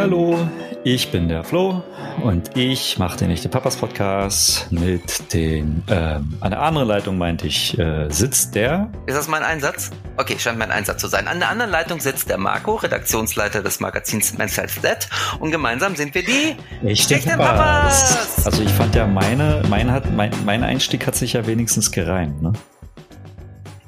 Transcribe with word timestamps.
Hallo, 0.00 0.48
ich 0.82 1.12
bin 1.12 1.28
der 1.28 1.44
Flo 1.44 1.82
und 2.24 2.56
ich 2.56 2.98
mache 2.98 3.18
den 3.18 3.30
Echte 3.30 3.50
Papas 3.50 3.76
Podcast 3.76 4.72
mit 4.72 5.34
den, 5.34 5.82
ähm, 5.88 6.38
an 6.40 6.52
der 6.52 6.62
anderen 6.62 6.88
Leitung 6.88 7.18
meinte 7.18 7.46
ich, 7.46 7.78
äh, 7.78 8.08
sitzt 8.08 8.54
der. 8.54 8.90
Ist 9.04 9.18
das 9.18 9.28
mein 9.28 9.42
Einsatz? 9.42 9.90
Okay, 10.16 10.38
scheint 10.38 10.58
mein 10.58 10.70
Einsatz 10.70 11.02
zu 11.02 11.08
sein. 11.08 11.28
An 11.28 11.38
der 11.38 11.50
anderen 11.50 11.70
Leitung 11.70 12.00
sitzt 12.00 12.30
der 12.30 12.38
Marco, 12.38 12.76
Redaktionsleiter 12.76 13.62
des 13.62 13.80
Magazins 13.80 14.38
Men's 14.38 14.56
Health 14.56 14.80
That 14.80 15.06
und 15.38 15.50
gemeinsam 15.50 15.94
sind 15.94 16.14
wir 16.14 16.24
die 16.24 16.56
Echte, 16.82 17.16
Echte 17.16 17.36
Papas. 17.36 18.14
Papas. 18.14 18.46
Also 18.46 18.62
ich 18.62 18.72
fand 18.72 18.94
ja 18.94 19.06
meine, 19.06 19.62
mein, 19.68 19.92
hat, 19.92 20.10
mein, 20.10 20.30
mein 20.46 20.64
Einstieg 20.64 21.06
hat 21.06 21.14
sich 21.14 21.34
ja 21.34 21.46
wenigstens 21.46 21.92
gereimt, 21.92 22.40
ne? 22.40 22.54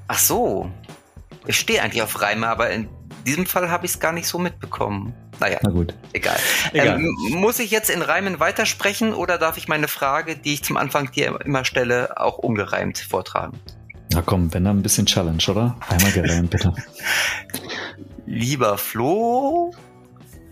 Ach 0.09 0.18
so. 0.18 0.70
Ich 1.46 1.59
stehe 1.59 1.82
eigentlich 1.82 2.02
auf 2.02 2.20
Reime, 2.20 2.46
aber 2.48 2.70
in 2.70 2.88
diesem 3.27 3.46
Fall 3.46 3.70
habe 3.70 3.87
ich 3.87 3.92
es 3.92 4.01
gar 4.01 4.12
nicht 4.12 4.27
so 4.27 4.38
mitbekommen. 4.38 5.14
Naja, 5.41 5.59
Na 5.62 5.70
gut. 5.70 5.95
egal. 6.12 6.38
egal. 6.73 7.01
Ähm, 7.01 7.16
muss 7.30 7.59
ich 7.59 7.70
jetzt 7.70 7.91
in 7.91 8.02
Reimen 8.02 8.38
weitersprechen 8.38 9.12
oder 9.12 9.38
darf 9.38 9.56
ich 9.56 9.66
meine 9.66 9.88
Frage, 9.88 10.37
die 10.37 10.55
ich 10.55 10.62
zum 10.62 10.77
Anfang 10.77 11.10
dir 11.10 11.41
immer 11.45 11.65
stelle, 11.65 12.20
auch 12.20 12.38
ungereimt 12.38 12.98
vortragen? 12.98 13.59
Na 14.12 14.23
komm, 14.23 14.52
wenn 14.55 14.65
dann 14.65 14.78
ein 14.78 14.82
bisschen 14.82 15.06
Challenge, 15.06 15.42
oder? 15.48 15.77
Einmal 15.88 16.12
gereimt, 16.12 16.51
bitte. 16.51 16.73
Lieber 18.27 18.79
Flo. 18.79 19.74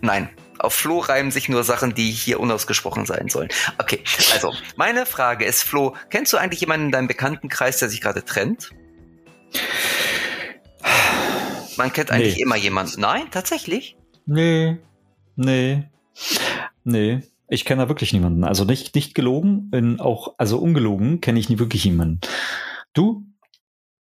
Nein, 0.01 0.29
auf 0.59 0.73
Flo 0.73 0.99
reimen 0.99 1.31
sich 1.31 1.47
nur 1.47 1.63
Sachen, 1.63 1.93
die 1.93 2.11
hier 2.11 2.39
unausgesprochen 2.39 3.05
sein 3.05 3.29
sollen. 3.29 3.49
Okay, 3.77 4.03
also 4.33 4.53
meine 4.75 5.05
Frage 5.05 5.45
ist, 5.45 5.63
Flo, 5.63 5.95
kennst 6.09 6.33
du 6.33 6.37
eigentlich 6.37 6.61
jemanden 6.61 6.87
in 6.87 6.91
deinem 6.91 7.07
Bekanntenkreis, 7.07 7.79
der 7.79 7.89
sich 7.89 8.01
gerade 8.01 8.25
trennt? 8.25 8.71
Man 11.77 11.93
kennt 11.93 12.11
eigentlich 12.11 12.35
nee. 12.35 12.41
immer 12.41 12.55
jemanden. 12.55 13.01
Nein, 13.01 13.29
tatsächlich? 13.31 13.95
Nee, 14.25 14.77
nee, 15.35 15.89
nee. 16.83 17.21
Ich 17.47 17.65
kenne 17.65 17.83
da 17.83 17.89
wirklich 17.89 18.13
niemanden. 18.13 18.43
Also 18.43 18.63
nicht, 18.63 18.95
nicht 18.95 19.13
gelogen, 19.13 19.69
in 19.73 19.99
auch, 19.99 20.35
also 20.37 20.57
ungelogen 20.57 21.19
kenne 21.19 21.39
ich 21.39 21.49
nie 21.49 21.59
wirklich 21.59 21.83
jemanden. 21.83 22.21
Du? 22.93 23.25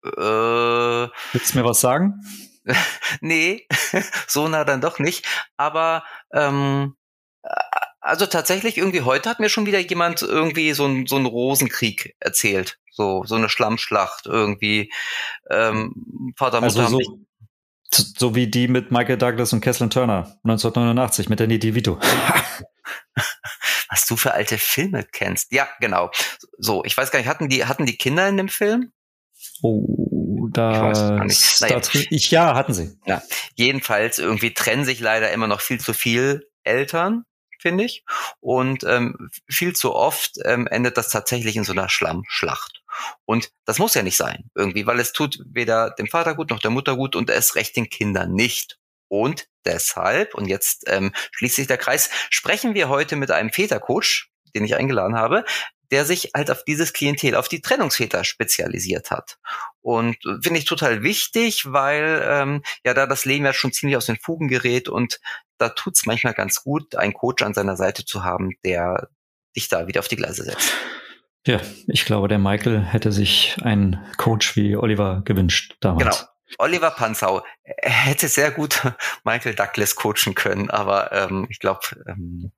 Äh, 0.04 0.10
Willst 0.10 1.54
du 1.54 1.58
mir 1.58 1.64
was 1.64 1.80
sagen? 1.80 2.20
nee, 3.20 3.66
so 4.26 4.48
nah 4.48 4.64
dann 4.64 4.82
doch 4.82 4.98
nicht. 4.98 5.24
Aber 5.56 6.04
ähm, 6.32 6.94
also 8.00 8.26
tatsächlich, 8.26 8.78
irgendwie 8.78 9.02
heute 9.02 9.30
hat 9.30 9.40
mir 9.40 9.48
schon 9.48 9.66
wieder 9.66 9.78
jemand 9.78 10.22
irgendwie 10.22 10.72
so, 10.72 10.86
ein, 10.86 11.06
so 11.06 11.16
einen 11.16 11.26
Rosenkrieg 11.26 12.16
erzählt. 12.20 12.78
So, 12.90 13.24
so 13.24 13.36
eine 13.36 13.48
Schlammschlacht 13.48 14.26
irgendwie. 14.26 14.92
Ähm, 15.50 16.34
Vater, 16.36 16.60
Mutter 16.60 16.80
also 16.80 16.98
so, 17.00 17.18
so 17.92 18.34
wie 18.34 18.46
die 18.48 18.68
mit 18.68 18.90
Michael 18.90 19.18
Douglas 19.18 19.52
und 19.52 19.60
Kathleen 19.60 19.90
Turner 19.90 20.38
1989 20.44 21.28
mit 21.28 21.40
Danny 21.40 21.58
DeVito. 21.58 21.98
Was 23.90 24.06
du 24.06 24.16
für 24.16 24.32
alte 24.32 24.58
Filme 24.58 25.04
kennst. 25.04 25.52
Ja, 25.52 25.68
genau. 25.80 26.10
So, 26.58 26.84
ich 26.84 26.96
weiß 26.96 27.10
gar 27.10 27.18
nicht, 27.18 27.28
hatten 27.28 27.48
die, 27.48 27.64
hatten 27.64 27.86
die 27.86 27.96
Kinder 27.96 28.28
in 28.28 28.36
dem 28.36 28.48
Film? 28.48 28.92
Oh, 29.62 30.48
da, 30.50 31.24
ich, 31.24 31.60
naja. 31.60 31.80
ich 31.92 32.30
ja, 32.30 32.54
hatten 32.54 32.74
sie. 32.74 32.98
Ja, 33.06 33.22
jedenfalls 33.54 34.18
irgendwie 34.18 34.52
trennen 34.52 34.84
sich 34.84 35.00
leider 35.00 35.30
immer 35.30 35.46
noch 35.46 35.60
viel 35.60 35.80
zu 35.80 35.94
viel 35.94 36.48
Eltern 36.64 37.24
finde 37.58 37.84
ich. 37.84 38.04
Und 38.40 38.84
ähm, 38.84 39.30
viel 39.48 39.74
zu 39.74 39.94
oft 39.94 40.38
ähm, 40.44 40.66
endet 40.66 40.96
das 40.96 41.10
tatsächlich 41.10 41.56
in 41.56 41.64
so 41.64 41.72
einer 41.72 41.88
Schlammschlacht. 41.88 42.77
Und 43.24 43.50
das 43.64 43.78
muss 43.78 43.94
ja 43.94 44.02
nicht 44.02 44.16
sein, 44.16 44.50
irgendwie, 44.54 44.86
weil 44.86 45.00
es 45.00 45.12
tut 45.12 45.38
weder 45.46 45.90
dem 45.90 46.06
Vater 46.06 46.34
gut 46.34 46.50
noch 46.50 46.60
der 46.60 46.70
Mutter 46.70 46.96
gut 46.96 47.16
und 47.16 47.30
es 47.30 47.54
recht 47.54 47.76
den 47.76 47.88
Kindern 47.88 48.32
nicht. 48.32 48.78
Und 49.08 49.46
deshalb, 49.64 50.34
und 50.34 50.46
jetzt 50.46 50.84
ähm, 50.86 51.12
schließt 51.32 51.56
sich 51.56 51.66
der 51.66 51.78
Kreis, 51.78 52.10
sprechen 52.30 52.74
wir 52.74 52.88
heute 52.88 53.16
mit 53.16 53.30
einem 53.30 53.50
Vätercoach, 53.50 54.28
den 54.54 54.64
ich 54.64 54.76
eingeladen 54.76 55.16
habe, 55.16 55.44
der 55.90 56.04
sich 56.04 56.30
halt 56.34 56.50
auf 56.50 56.64
dieses 56.64 56.92
Klientel, 56.92 57.34
auf 57.34 57.48
die 57.48 57.62
Trennungsväter 57.62 58.24
spezialisiert 58.24 59.10
hat. 59.10 59.38
Und 59.80 60.16
äh, 60.26 60.36
finde 60.42 60.58
ich 60.58 60.66
total 60.66 61.02
wichtig, 61.02 61.72
weil 61.72 62.22
ähm, 62.24 62.62
ja 62.84 62.94
da 62.94 63.06
das 63.06 63.24
Leben 63.24 63.44
ja 63.44 63.52
schon 63.52 63.72
ziemlich 63.72 63.96
aus 63.96 64.06
den 64.06 64.18
Fugen 64.18 64.48
gerät 64.48 64.88
und 64.88 65.20
da 65.56 65.70
tut's 65.70 66.06
manchmal 66.06 66.34
ganz 66.34 66.62
gut, 66.62 66.94
einen 66.94 67.14
Coach 67.14 67.42
an 67.42 67.54
seiner 67.54 67.76
Seite 67.76 68.04
zu 68.04 68.24
haben, 68.24 68.52
der 68.64 69.08
dich 69.56 69.68
da 69.68 69.86
wieder 69.86 70.00
auf 70.00 70.08
die 70.08 70.16
Gleise 70.16 70.44
setzt. 70.44 70.72
Ja, 71.48 71.62
ich 71.86 72.04
glaube, 72.04 72.28
der 72.28 72.38
Michael 72.38 72.82
hätte 72.82 73.10
sich 73.10 73.56
einen 73.62 74.04
Coach 74.18 74.54
wie 74.54 74.76
Oliver 74.76 75.22
gewünscht 75.24 75.76
damals. 75.80 76.20
Genau. 76.20 76.30
Oliver 76.58 76.90
Panzau 76.90 77.42
hätte 77.64 78.28
sehr 78.28 78.50
gut 78.50 78.82
Michael 79.24 79.54
Douglas 79.54 79.94
coachen 79.94 80.34
können, 80.34 80.68
aber 80.68 81.10
ähm, 81.12 81.46
ich 81.48 81.58
glaube, 81.58 81.80
ähm, 82.06 82.52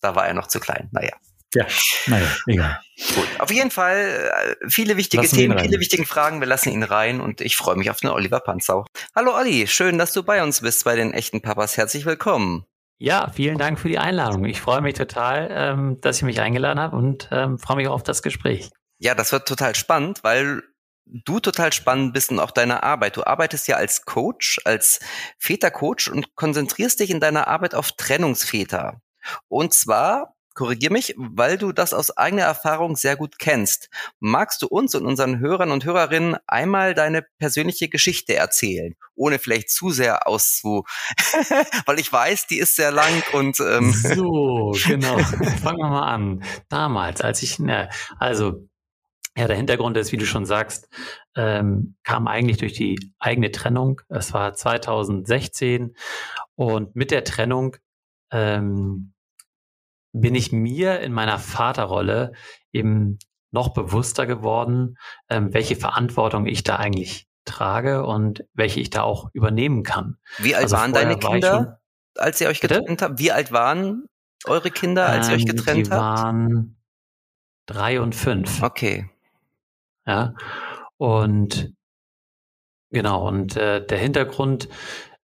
da 0.00 0.14
war 0.14 0.28
er 0.28 0.34
noch 0.34 0.46
zu 0.46 0.60
klein. 0.60 0.88
Naja. 0.92 1.10
Ja, 1.56 1.66
naja, 2.06 2.28
egal. 2.46 2.80
Gut, 3.16 3.26
auf 3.40 3.50
jeden 3.50 3.72
Fall 3.72 4.30
äh, 4.32 4.68
viele 4.68 4.96
wichtige 4.96 5.24
lassen 5.24 5.34
Themen, 5.34 5.58
viele 5.58 5.80
wichtige 5.80 6.06
Fragen. 6.06 6.38
Wir 6.38 6.46
lassen 6.46 6.70
ihn 6.70 6.84
rein 6.84 7.20
und 7.20 7.40
ich 7.40 7.56
freue 7.56 7.74
mich 7.74 7.90
auf 7.90 7.98
den 7.98 8.10
Oliver 8.10 8.38
Panzau. 8.38 8.86
Hallo 9.16 9.34
Olli, 9.34 9.66
schön, 9.66 9.98
dass 9.98 10.12
du 10.12 10.22
bei 10.22 10.40
uns 10.44 10.60
bist 10.60 10.84
bei 10.84 10.94
den 10.94 11.12
echten 11.12 11.42
Papas. 11.42 11.76
Herzlich 11.76 12.06
willkommen. 12.06 12.64
Ja, 13.02 13.30
vielen 13.32 13.56
Dank 13.56 13.80
für 13.80 13.88
die 13.88 13.98
Einladung. 13.98 14.44
Ich 14.44 14.60
freue 14.60 14.82
mich 14.82 14.92
total, 14.92 15.48
ähm, 15.50 15.98
dass 16.02 16.20
ihr 16.20 16.26
mich 16.26 16.38
eingeladen 16.38 16.78
habt 16.78 16.92
und 16.92 17.30
ähm, 17.32 17.58
freue 17.58 17.78
mich 17.78 17.88
auch 17.88 17.94
auf 17.94 18.02
das 18.02 18.22
Gespräch. 18.22 18.68
Ja, 18.98 19.14
das 19.14 19.32
wird 19.32 19.48
total 19.48 19.74
spannend, 19.74 20.22
weil 20.22 20.62
du 21.06 21.40
total 21.40 21.72
spannend 21.72 22.12
bist 22.12 22.30
und 22.30 22.40
auch 22.40 22.50
deine 22.50 22.82
Arbeit. 22.82 23.16
Du 23.16 23.24
arbeitest 23.24 23.68
ja 23.68 23.76
als 23.76 24.04
Coach, 24.04 24.60
als 24.66 25.00
Vätercoach 25.38 26.10
und 26.12 26.36
konzentrierst 26.36 27.00
dich 27.00 27.08
in 27.08 27.20
deiner 27.20 27.48
Arbeit 27.48 27.74
auf 27.74 27.92
Trennungsväter. 27.92 29.00
Und 29.48 29.72
zwar 29.72 30.36
korrigier 30.60 30.92
mich, 30.92 31.14
weil 31.16 31.56
du 31.56 31.72
das 31.72 31.94
aus 31.94 32.14
eigener 32.18 32.42
Erfahrung 32.42 32.94
sehr 32.94 33.16
gut 33.16 33.38
kennst. 33.38 33.88
Magst 34.18 34.60
du 34.60 34.66
uns 34.66 34.94
und 34.94 35.06
unseren 35.06 35.38
Hörern 35.38 35.70
und 35.70 35.86
Hörerinnen 35.86 36.36
einmal 36.46 36.92
deine 36.92 37.24
persönliche 37.38 37.88
Geschichte 37.88 38.34
erzählen, 38.34 38.94
ohne 39.14 39.38
vielleicht 39.38 39.70
zu 39.70 39.88
sehr 39.88 40.26
auszu, 40.26 40.84
weil 41.86 41.98
ich 41.98 42.12
weiß, 42.12 42.46
die 42.46 42.58
ist 42.58 42.76
sehr 42.76 42.92
lang 42.92 43.22
und 43.32 43.58
ähm 43.60 43.90
so 43.94 44.76
genau. 44.86 45.16
Fangen 45.16 45.78
wir 45.78 45.88
mal 45.88 46.12
an. 46.12 46.44
Damals, 46.68 47.22
als 47.22 47.42
ich, 47.42 47.58
ne, 47.58 47.88
also 48.18 48.68
ja, 49.38 49.46
der 49.46 49.56
Hintergrund 49.56 49.96
ist, 49.96 50.12
wie 50.12 50.18
du 50.18 50.26
schon 50.26 50.44
sagst, 50.44 50.90
ähm, 51.36 51.96
kam 52.04 52.28
eigentlich 52.28 52.58
durch 52.58 52.74
die 52.74 53.14
eigene 53.18 53.50
Trennung. 53.50 54.02
Es 54.10 54.34
war 54.34 54.52
2016 54.52 55.96
und 56.54 56.94
mit 56.94 57.10
der 57.12 57.24
Trennung 57.24 57.78
ähm, 58.30 59.14
bin 60.12 60.34
ich 60.34 60.52
mir 60.52 61.00
in 61.00 61.12
meiner 61.12 61.38
Vaterrolle 61.38 62.32
eben 62.72 63.18
noch 63.52 63.70
bewusster 63.70 64.26
geworden, 64.26 64.96
ähm, 65.28 65.52
welche 65.52 65.76
Verantwortung 65.76 66.46
ich 66.46 66.62
da 66.62 66.76
eigentlich 66.76 67.26
trage 67.44 68.04
und 68.04 68.44
welche 68.54 68.80
ich 68.80 68.90
da 68.90 69.02
auch 69.02 69.30
übernehmen 69.32 69.82
kann. 69.82 70.16
Wie 70.38 70.54
alt 70.54 70.64
also 70.64 70.76
waren 70.76 70.92
deine 70.92 71.18
Kinder, 71.18 71.80
schon, 72.16 72.22
als 72.22 72.40
ihr 72.40 72.48
euch 72.48 72.60
getrennt 72.60 72.86
bitte? 72.86 73.04
habt? 73.04 73.18
Wie 73.18 73.32
alt 73.32 73.52
waren 73.52 74.06
eure 74.44 74.70
Kinder, 74.70 75.06
als 75.06 75.28
ähm, 75.28 75.32
ihr 75.32 75.36
euch 75.36 75.42
ähm, 75.42 75.56
getrennt 75.56 75.86
die 75.86 75.90
habt? 75.90 76.18
Die 76.18 76.24
waren 76.24 76.76
drei 77.66 78.00
und 78.00 78.14
fünf. 78.14 78.62
Okay. 78.62 79.10
Ja. 80.06 80.34
Und 80.96 81.72
genau, 82.90 83.26
und 83.26 83.56
äh, 83.56 83.84
der 83.84 83.98
Hintergrund, 83.98 84.68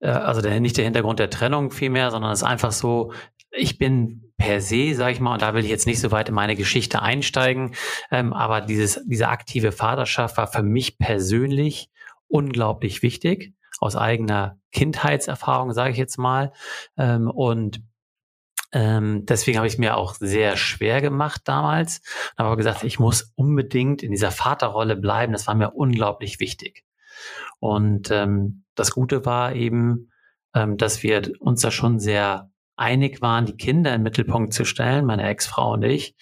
äh, 0.01 0.09
also 0.09 0.41
der, 0.41 0.59
nicht 0.61 0.77
der 0.77 0.85
Hintergrund 0.85 1.19
der 1.19 1.31
Trennung 1.31 1.71
vielmehr, 1.71 2.11
sondern 2.11 2.33
es 2.33 2.41
ist 2.41 2.49
einfach 2.49 2.73
so, 2.73 3.13
ich 3.57 3.79
bin 3.79 4.33
per 4.37 4.61
se, 4.61 4.95
sage 4.95 5.13
ich 5.13 5.21
mal, 5.21 5.35
und 5.35 5.43
da 5.43 5.55
will 5.55 5.65
ich 5.65 5.71
jetzt 5.71 5.87
nicht 5.87 6.01
so 6.01 6.11
weit 6.11 6.29
in 6.29 6.35
meine 6.35 6.57
Geschichte 6.57 7.03
einsteigen, 7.03 7.75
ähm, 8.11 8.33
aber 8.33 8.61
dieses, 8.61 9.03
diese 9.07 9.29
aktive 9.29 9.73
Vaterschaft 9.73 10.37
war 10.37 10.47
für 10.47 10.63
mich 10.63 10.99
persönlich 10.99 11.91
unglaublich 12.29 13.03
wichtig, 13.03 13.55
aus 13.81 13.97
eigener 13.97 14.59
Kindheitserfahrung, 14.73 15.73
sage 15.73 15.93
ich 15.93 15.99
jetzt 15.99 16.19
mal. 16.19 16.53
Ähm, 16.97 17.31
und 17.31 17.83
ähm, 18.73 19.25
deswegen 19.27 19.59
habe 19.59 19.67
ich 19.67 19.75
es 19.75 19.79
mir 19.79 19.97
auch 19.97 20.15
sehr 20.15 20.57
schwer 20.57 21.01
gemacht 21.01 21.43
damals. 21.45 22.03
Habe 22.37 22.49
aber 22.49 22.57
gesagt, 22.57 22.85
ich 22.85 22.99
muss 22.99 23.33
unbedingt 23.37 24.03
in 24.03 24.11
dieser 24.11 24.31
Vaterrolle 24.31 24.97
bleiben. 24.97 25.33
Das 25.33 25.47
war 25.47 25.55
mir 25.55 25.71
unglaublich 25.71 26.41
wichtig. 26.41 26.85
Und 27.59 28.11
ähm, 28.11 28.65
das 28.75 28.91
Gute 28.91 29.25
war 29.25 29.55
eben, 29.55 30.11
ähm, 30.55 30.77
dass 30.77 31.03
wir 31.03 31.33
uns 31.41 31.63
da 31.63 31.71
schon 31.71 31.99
sehr 31.99 32.51
einig 32.77 33.23
waren, 33.23 33.47
die 33.47 33.57
Kinder 33.57 33.95
im 33.95 34.03
Mittelpunkt 34.03 34.53
zu 34.53 34.65
stellen, 34.65 35.07
meine 35.07 35.29
Ex-Frau 35.29 35.73
und 35.73 35.83
ich. 35.83 36.15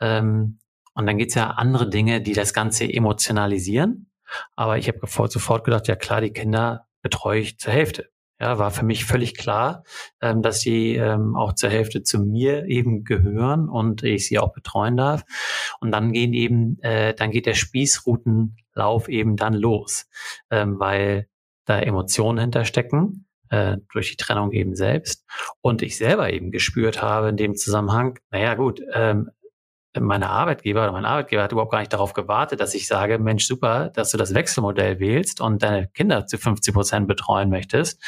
Ähm, 0.00 0.58
und 0.94 1.06
dann 1.06 1.18
gibt's 1.18 1.34
ja 1.34 1.50
andere 1.50 1.88
Dinge, 1.88 2.20
die 2.20 2.34
das 2.34 2.52
Ganze 2.52 2.84
emotionalisieren. 2.84 4.10
Aber 4.56 4.78
ich 4.78 4.88
habe 4.88 4.98
sofort 5.28 5.64
gedacht, 5.64 5.88
ja 5.88 5.96
klar, 5.96 6.20
die 6.20 6.32
Kinder 6.32 6.86
betreue 7.02 7.40
ich 7.40 7.58
zur 7.58 7.72
Hälfte. 7.72 8.10
Ja, 8.40 8.58
war 8.58 8.72
für 8.72 8.84
mich 8.84 9.04
völlig 9.04 9.36
klar, 9.36 9.84
ähm, 10.20 10.42
dass 10.42 10.60
sie 10.60 10.96
ähm, 10.96 11.36
auch 11.36 11.52
zur 11.52 11.70
Hälfte 11.70 12.02
zu 12.02 12.18
mir 12.18 12.66
eben 12.66 13.04
gehören 13.04 13.68
und 13.68 14.02
ich 14.02 14.26
sie 14.26 14.40
auch 14.40 14.52
betreuen 14.52 14.96
darf. 14.96 15.22
Und 15.78 15.92
dann 15.92 16.12
gehen 16.12 16.32
eben, 16.32 16.76
äh, 16.82 17.14
dann 17.14 17.30
geht 17.30 17.46
der 17.46 17.54
Spießrutenlauf 17.54 19.08
eben 19.08 19.36
dann 19.36 19.54
los, 19.54 20.08
ähm, 20.50 20.80
weil 20.80 21.28
da 21.66 21.78
Emotionen 21.78 22.40
hinterstecken 22.40 23.26
äh, 23.52 23.76
durch 23.92 24.10
die 24.10 24.16
Trennung 24.16 24.50
eben 24.52 24.74
selbst. 24.74 25.24
Und 25.60 25.82
ich 25.82 25.98
selber 25.98 26.32
eben 26.32 26.50
gespürt 26.50 27.02
habe 27.02 27.28
in 27.28 27.36
dem 27.36 27.54
Zusammenhang, 27.54 28.18
naja 28.30 28.54
gut, 28.54 28.80
ähm, 28.94 29.30
meine 30.00 30.30
Arbeitgeber 30.30 30.84
oder 30.84 30.92
mein 30.92 31.04
Arbeitgeber 31.04 31.42
hat 31.42 31.52
überhaupt 31.52 31.70
gar 31.70 31.80
nicht 31.80 31.92
darauf 31.92 32.14
gewartet, 32.14 32.60
dass 32.60 32.74
ich 32.74 32.86
sage, 32.86 33.18
Mensch, 33.18 33.46
super, 33.46 33.90
dass 33.90 34.10
du 34.10 34.16
das 34.16 34.32
Wechselmodell 34.32 35.00
wählst 35.00 35.42
und 35.42 35.62
deine 35.62 35.88
Kinder 35.88 36.26
zu 36.26 36.38
50 36.38 36.72
Prozent 36.72 37.08
betreuen 37.08 37.50
möchtest. 37.50 38.02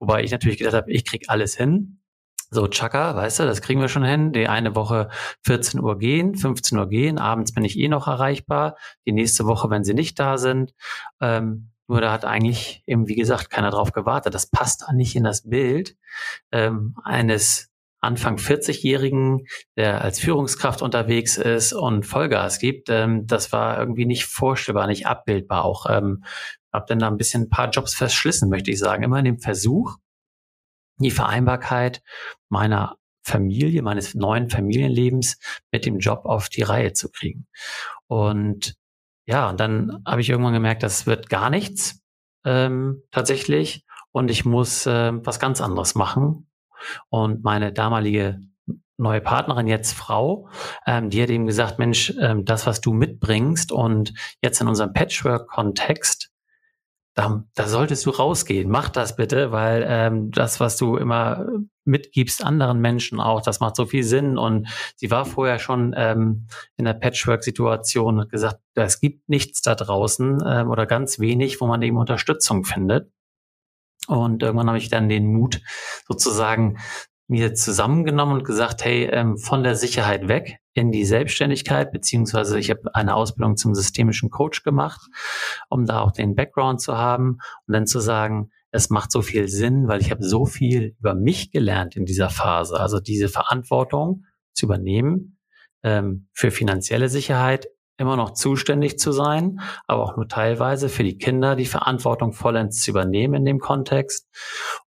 Wobei 0.00 0.24
ich 0.24 0.32
natürlich 0.32 0.58
gedacht 0.58 0.74
habe, 0.74 0.90
ich 0.90 1.04
krieg 1.04 1.26
alles 1.28 1.56
hin. 1.56 2.00
So, 2.50 2.66
Chaka, 2.66 3.14
weißt 3.14 3.38
du, 3.38 3.44
das 3.44 3.62
kriegen 3.62 3.80
wir 3.80 3.88
schon 3.88 4.02
hin. 4.02 4.32
Die 4.32 4.48
eine 4.48 4.74
Woche 4.74 5.08
14 5.46 5.80
Uhr 5.80 5.98
gehen, 5.98 6.34
15 6.34 6.76
Uhr 6.76 6.88
gehen, 6.88 7.18
abends 7.18 7.54
bin 7.54 7.64
ich 7.64 7.78
eh 7.78 7.86
noch 7.86 8.08
erreichbar. 8.08 8.76
Die 9.06 9.12
nächste 9.12 9.46
Woche, 9.46 9.70
wenn 9.70 9.84
sie 9.84 9.94
nicht 9.94 10.18
da 10.18 10.36
sind. 10.36 10.74
Ähm, 11.20 11.69
nur 11.90 12.00
da 12.00 12.12
hat 12.12 12.24
eigentlich 12.24 12.84
eben, 12.86 13.08
wie 13.08 13.16
gesagt, 13.16 13.50
keiner 13.50 13.70
drauf 13.70 13.90
gewartet. 13.90 14.32
Das 14.32 14.46
passt 14.48 14.82
da 14.82 14.92
nicht 14.92 15.16
in 15.16 15.24
das 15.24 15.48
Bild 15.48 15.96
ähm, 16.52 16.94
eines 17.02 17.68
Anfang 18.00 18.36
40-Jährigen, 18.36 19.46
der 19.76 20.00
als 20.00 20.20
Führungskraft 20.20 20.82
unterwegs 20.82 21.36
ist 21.36 21.72
und 21.72 22.06
Vollgas 22.06 22.60
gibt. 22.60 22.88
Ähm, 22.90 23.26
das 23.26 23.50
war 23.50 23.76
irgendwie 23.76 24.06
nicht 24.06 24.26
vorstellbar, 24.26 24.86
nicht 24.86 25.06
abbildbar. 25.06 25.64
Auch 25.64 25.86
ähm, 25.90 26.22
habe 26.72 26.86
dann 26.86 27.00
da 27.00 27.08
ein 27.08 27.16
bisschen 27.16 27.42
ein 27.42 27.50
paar 27.50 27.70
Jobs 27.70 27.92
verschlissen, 27.92 28.48
möchte 28.48 28.70
ich 28.70 28.78
sagen. 28.78 29.02
Immer 29.02 29.18
in 29.18 29.24
dem 29.24 29.40
Versuch, 29.40 29.96
die 30.98 31.10
Vereinbarkeit 31.10 32.02
meiner 32.48 32.98
Familie, 33.24 33.82
meines 33.82 34.14
neuen 34.14 34.48
Familienlebens 34.48 35.38
mit 35.72 35.86
dem 35.86 35.98
Job 35.98 36.24
auf 36.24 36.48
die 36.48 36.62
Reihe 36.62 36.92
zu 36.92 37.10
kriegen. 37.10 37.48
Und 38.06 38.76
ja, 39.30 39.48
und 39.48 39.60
dann 39.60 40.02
habe 40.04 40.20
ich 40.20 40.28
irgendwann 40.28 40.52
gemerkt, 40.52 40.82
das 40.82 41.06
wird 41.06 41.30
gar 41.30 41.50
nichts 41.50 42.02
ähm, 42.44 43.04
tatsächlich 43.12 43.84
und 44.10 44.28
ich 44.28 44.44
muss 44.44 44.86
äh, 44.86 45.12
was 45.24 45.38
ganz 45.38 45.60
anderes 45.60 45.94
machen. 45.94 46.48
Und 47.10 47.44
meine 47.44 47.72
damalige 47.72 48.40
neue 48.96 49.20
Partnerin, 49.20 49.68
jetzt 49.68 49.92
Frau, 49.92 50.48
ähm, 50.84 51.10
die 51.10 51.22
hat 51.22 51.30
eben 51.30 51.46
gesagt, 51.46 51.78
Mensch, 51.78 52.12
ähm, 52.20 52.44
das, 52.44 52.66
was 52.66 52.80
du 52.80 52.92
mitbringst 52.92 53.70
und 53.70 54.14
jetzt 54.42 54.60
in 54.60 54.66
unserem 54.66 54.92
Patchwork-Kontext, 54.92 56.30
da, 57.20 57.44
da 57.54 57.68
solltest 57.68 58.06
du 58.06 58.10
rausgehen. 58.10 58.70
Mach 58.70 58.88
das 58.88 59.14
bitte, 59.14 59.52
weil 59.52 59.84
ähm, 59.86 60.30
das, 60.30 60.58
was 60.58 60.78
du 60.78 60.96
immer 60.96 61.46
mitgibst 61.84 62.42
anderen 62.42 62.80
Menschen 62.80 63.20
auch, 63.20 63.42
das 63.42 63.60
macht 63.60 63.76
so 63.76 63.84
viel 63.84 64.04
Sinn. 64.04 64.38
Und 64.38 64.68
sie 64.96 65.10
war 65.10 65.26
vorher 65.26 65.58
schon 65.58 65.92
ähm, 65.96 66.46
in 66.78 66.86
der 66.86 66.94
Patchwork-Situation 66.94 68.20
und 68.20 68.30
gesagt, 68.30 68.60
es 68.74 69.00
gibt 69.00 69.28
nichts 69.28 69.60
da 69.60 69.74
draußen 69.74 70.42
ähm, 70.46 70.70
oder 70.70 70.86
ganz 70.86 71.18
wenig, 71.18 71.60
wo 71.60 71.66
man 71.66 71.82
eben 71.82 71.98
Unterstützung 71.98 72.64
findet. 72.64 73.12
Und 74.06 74.42
irgendwann 74.42 74.68
habe 74.68 74.78
ich 74.78 74.88
dann 74.88 75.10
den 75.10 75.30
Mut 75.30 75.60
sozusagen 76.08 76.78
mir 77.28 77.54
zusammengenommen 77.54 78.38
und 78.38 78.44
gesagt, 78.44 78.82
hey, 78.82 79.04
ähm, 79.12 79.36
von 79.36 79.62
der 79.62 79.76
Sicherheit 79.76 80.26
weg 80.26 80.59
in 80.74 80.92
die 80.92 81.04
Selbstständigkeit, 81.04 81.92
beziehungsweise 81.92 82.58
ich 82.58 82.70
habe 82.70 82.94
eine 82.94 83.14
Ausbildung 83.14 83.56
zum 83.56 83.74
systemischen 83.74 84.30
Coach 84.30 84.62
gemacht, 84.62 85.00
um 85.68 85.84
da 85.86 86.00
auch 86.00 86.12
den 86.12 86.34
Background 86.34 86.80
zu 86.80 86.96
haben 86.96 87.38
und 87.66 87.74
dann 87.74 87.86
zu 87.86 88.00
sagen, 88.00 88.50
es 88.70 88.88
macht 88.88 89.10
so 89.10 89.20
viel 89.20 89.48
Sinn, 89.48 89.88
weil 89.88 90.00
ich 90.00 90.10
habe 90.10 90.22
so 90.22 90.46
viel 90.46 90.94
über 91.00 91.14
mich 91.14 91.50
gelernt 91.50 91.96
in 91.96 92.04
dieser 92.04 92.30
Phase, 92.30 92.78
also 92.78 93.00
diese 93.00 93.28
Verantwortung 93.28 94.24
zu 94.52 94.66
übernehmen 94.66 95.38
ähm, 95.82 96.28
für 96.32 96.50
finanzielle 96.50 97.08
Sicherheit, 97.08 97.68
immer 97.96 98.16
noch 98.16 98.32
zuständig 98.32 98.98
zu 98.98 99.12
sein, 99.12 99.60
aber 99.86 100.04
auch 100.04 100.16
nur 100.16 100.26
teilweise 100.26 100.88
für 100.88 101.02
die 101.02 101.18
Kinder 101.18 101.54
die 101.54 101.66
Verantwortung 101.66 102.32
vollends 102.32 102.80
zu 102.80 102.92
übernehmen 102.92 103.34
in 103.34 103.44
dem 103.44 103.58
Kontext. 103.58 104.26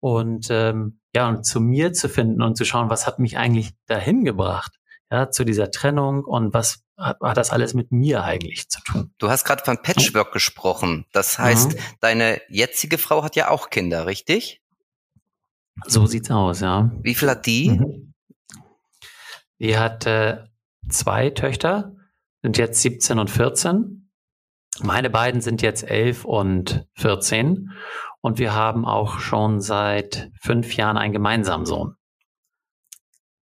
Und 0.00 0.46
ähm, 0.50 1.00
ja 1.14 1.28
und 1.28 1.44
zu 1.44 1.60
mir 1.60 1.92
zu 1.92 2.08
finden 2.08 2.40
und 2.40 2.56
zu 2.56 2.64
schauen, 2.64 2.88
was 2.88 3.06
hat 3.06 3.18
mich 3.18 3.36
eigentlich 3.36 3.72
dahin 3.86 4.24
gebracht, 4.24 4.78
ja, 5.12 5.30
zu 5.30 5.44
dieser 5.44 5.70
Trennung 5.70 6.24
und 6.24 6.54
was 6.54 6.84
hat, 6.96 7.20
hat 7.20 7.36
das 7.36 7.50
alles 7.50 7.74
mit 7.74 7.92
mir 7.92 8.24
eigentlich 8.24 8.70
zu 8.70 8.80
tun? 8.82 9.12
Du 9.18 9.28
hast 9.28 9.44
gerade 9.44 9.62
von 9.62 9.82
Patchwork 9.82 10.28
mhm. 10.28 10.32
gesprochen. 10.32 11.06
Das 11.12 11.38
heißt, 11.38 11.74
mhm. 11.74 11.78
deine 12.00 12.40
jetzige 12.48 12.96
Frau 12.96 13.22
hat 13.22 13.36
ja 13.36 13.50
auch 13.50 13.68
Kinder, 13.68 14.06
richtig? 14.06 14.62
So 15.86 16.06
sieht's 16.06 16.30
aus, 16.30 16.60
ja. 16.60 16.90
Wie 17.02 17.14
viel 17.14 17.28
hat 17.28 17.44
die? 17.44 17.70
Mhm. 17.70 18.14
Die 19.58 19.76
hat 19.76 20.06
äh, 20.06 20.44
zwei 20.88 21.28
Töchter 21.28 21.94
sind 22.40 22.56
jetzt 22.56 22.80
17 22.80 23.18
und 23.18 23.30
14. 23.30 24.10
Meine 24.80 25.10
beiden 25.10 25.42
sind 25.42 25.60
jetzt 25.60 25.88
11 25.88 26.24
und 26.24 26.86
14. 26.94 27.70
Und 28.22 28.38
wir 28.38 28.54
haben 28.54 28.86
auch 28.86 29.18
schon 29.18 29.60
seit 29.60 30.30
fünf 30.40 30.74
Jahren 30.74 30.96
einen 30.96 31.12
gemeinsamen 31.12 31.66
Sohn. 31.66 31.96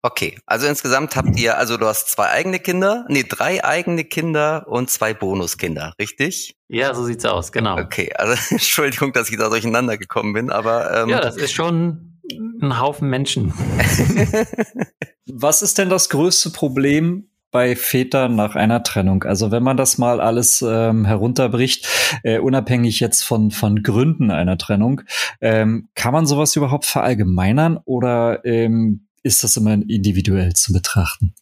Okay, 0.02 0.38
also 0.46 0.68
insgesamt 0.68 1.16
habt 1.16 1.38
ihr, 1.38 1.58
also 1.58 1.76
du 1.76 1.86
hast 1.86 2.08
zwei 2.08 2.28
eigene 2.28 2.60
Kinder, 2.60 3.04
nee, 3.08 3.24
drei 3.28 3.64
eigene 3.64 4.04
Kinder 4.04 4.66
und 4.68 4.90
zwei 4.90 5.12
Bonuskinder, 5.12 5.92
richtig? 5.98 6.54
Ja, 6.68 6.94
so 6.94 7.04
sieht's 7.04 7.24
aus, 7.24 7.50
genau. 7.50 7.78
Okay, 7.78 8.12
also 8.14 8.34
Entschuldigung, 8.54 9.12
dass 9.12 9.28
ich 9.28 9.36
da 9.36 9.48
durcheinander 9.48 9.98
gekommen 9.98 10.34
bin, 10.34 10.50
aber 10.50 11.02
ähm, 11.02 11.08
ja, 11.08 11.20
das 11.20 11.36
ist 11.36 11.52
schon 11.52 12.20
ein 12.62 12.78
Haufen 12.78 13.08
Menschen. 13.08 13.52
Was 15.26 15.62
ist 15.62 15.78
denn 15.78 15.88
das 15.88 16.08
größte 16.10 16.50
Problem 16.50 17.28
bei 17.50 17.76
Vätern 17.76 18.36
nach 18.36 18.56
einer 18.56 18.82
Trennung. 18.82 19.24
Also 19.24 19.50
wenn 19.50 19.62
man 19.62 19.78
das 19.78 19.96
mal 19.96 20.20
alles 20.20 20.62
ähm, 20.66 21.06
herunterbricht, 21.06 21.88
äh, 22.22 22.38
unabhängig 22.38 23.00
jetzt 23.00 23.22
von, 23.22 23.50
von 23.50 23.82
Gründen 23.82 24.30
einer 24.30 24.58
Trennung, 24.58 25.00
ähm, 25.40 25.88
kann 25.94 26.12
man 26.12 26.26
sowas 26.26 26.54
überhaupt 26.56 26.84
verallgemeinern 26.84 27.78
oder 27.84 28.44
ähm, 28.44 29.07
ist 29.22 29.44
das 29.44 29.56
immer 29.56 29.72
individuell 29.72 30.54
zu 30.54 30.72
betrachten? 30.72 31.34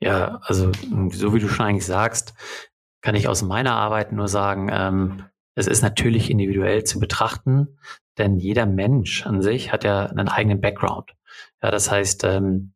Ja, 0.00 0.40
also 0.42 0.72
so 1.12 1.34
wie 1.34 1.38
du 1.38 1.48
schon 1.48 1.66
eigentlich 1.66 1.86
sagst, 1.86 2.34
kann 3.02 3.14
ich 3.14 3.28
aus 3.28 3.42
meiner 3.42 3.74
Arbeit 3.74 4.12
nur 4.12 4.28
sagen, 4.28 4.68
ähm, 4.72 5.24
es 5.54 5.66
ist 5.66 5.82
natürlich 5.82 6.30
individuell 6.30 6.84
zu 6.84 6.98
betrachten, 6.98 7.78
denn 8.18 8.38
jeder 8.38 8.66
Mensch 8.66 9.26
an 9.26 9.42
sich 9.42 9.72
hat 9.72 9.84
ja 9.84 10.06
einen 10.06 10.28
eigenen 10.28 10.60
Background. 10.60 11.14
Ja, 11.62 11.70
das 11.70 11.90
heißt, 11.90 12.24
ähm, 12.24 12.72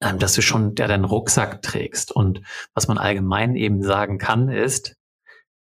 ähm, 0.00 0.18
dass 0.18 0.34
du 0.34 0.42
schon 0.42 0.74
ja, 0.78 0.86
deinen 0.86 1.04
Rucksack 1.04 1.62
trägst. 1.62 2.12
Und 2.12 2.42
was 2.74 2.88
man 2.88 2.98
allgemein 2.98 3.56
eben 3.56 3.82
sagen 3.82 4.18
kann, 4.18 4.48
ist, 4.48 4.96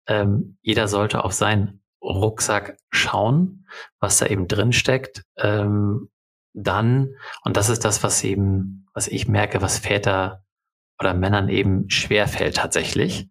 ähm, 0.09 0.59
jeder 0.63 0.89
sollte 0.89 1.25
auf 1.25 1.33
seinen 1.33 1.83
Rucksack 2.03 2.79
schauen, 2.91 3.67
was 4.01 4.19
da 4.19 4.27
eben 4.27 4.49
drin 4.49 4.73
steckt. 4.73 5.23
Ähm, 5.37 6.09
dann, 6.57 7.15
und 7.45 7.57
das 7.57 7.69
ist 7.69 7.85
das, 7.85 8.03
was 8.03 8.25
eben, 8.25 8.87
was 8.95 9.09
ich 9.09 9.29
merke, 9.29 9.61
was 9.61 9.79
Väter 9.79 10.43
oder 10.99 11.15
Männern 11.15 11.49
eben 11.49 11.91
schwerfällt 11.91 12.57
tatsächlich. 12.57 13.29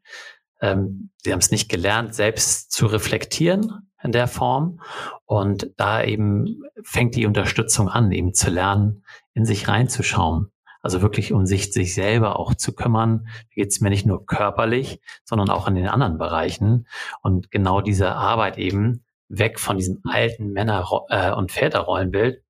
Ähm, 0.62 1.10
sie 1.24 1.32
haben 1.32 1.40
es 1.40 1.52
nicht 1.52 1.68
gelernt, 1.68 2.14
selbst 2.14 2.72
zu 2.72 2.86
reflektieren 2.86 3.90
in 4.04 4.12
der 4.12 4.28
Form. 4.28 4.80
Und 5.26 5.72
da 5.78 6.04
eben 6.04 6.62
fängt 6.84 7.16
die 7.16 7.26
Unterstützung 7.26 7.90
an, 7.90 8.12
eben 8.12 8.36
zu 8.36 8.52
lernen, 8.52 9.04
in 9.34 9.46
sich 9.46 9.68
reinzuschauen. 9.68 10.52
Also 10.84 11.02
wirklich 11.02 11.34
um 11.34 11.48
sich, 11.48 11.74
sich 11.74 11.96
selber 11.96 12.38
auch 12.40 12.54
zu 12.54 12.74
kümmern. 12.74 13.26
Da 13.26 13.56
geht 13.56 13.72
es 13.72 13.82
mir 13.82 13.90
nicht 13.90 14.06
nur 14.06 14.24
körperlich, 14.28 15.02
sondern 15.24 15.50
auch 15.50 15.68
in 15.68 15.74
den 15.74 15.88
anderen 15.88 16.20
Bereichen. 16.20 16.88
Und 17.24 17.50
genau 17.50 17.82
diese 17.82 18.12
Arbeit 18.12 18.60
eben 18.60 19.04
weg 19.28 19.60
von 19.60 19.78
diesem 19.78 20.02
alten 20.04 20.52
Männer- 20.52 20.88
äh, 21.10 21.32
und 21.32 21.52
Väterrollenbild 21.52 22.45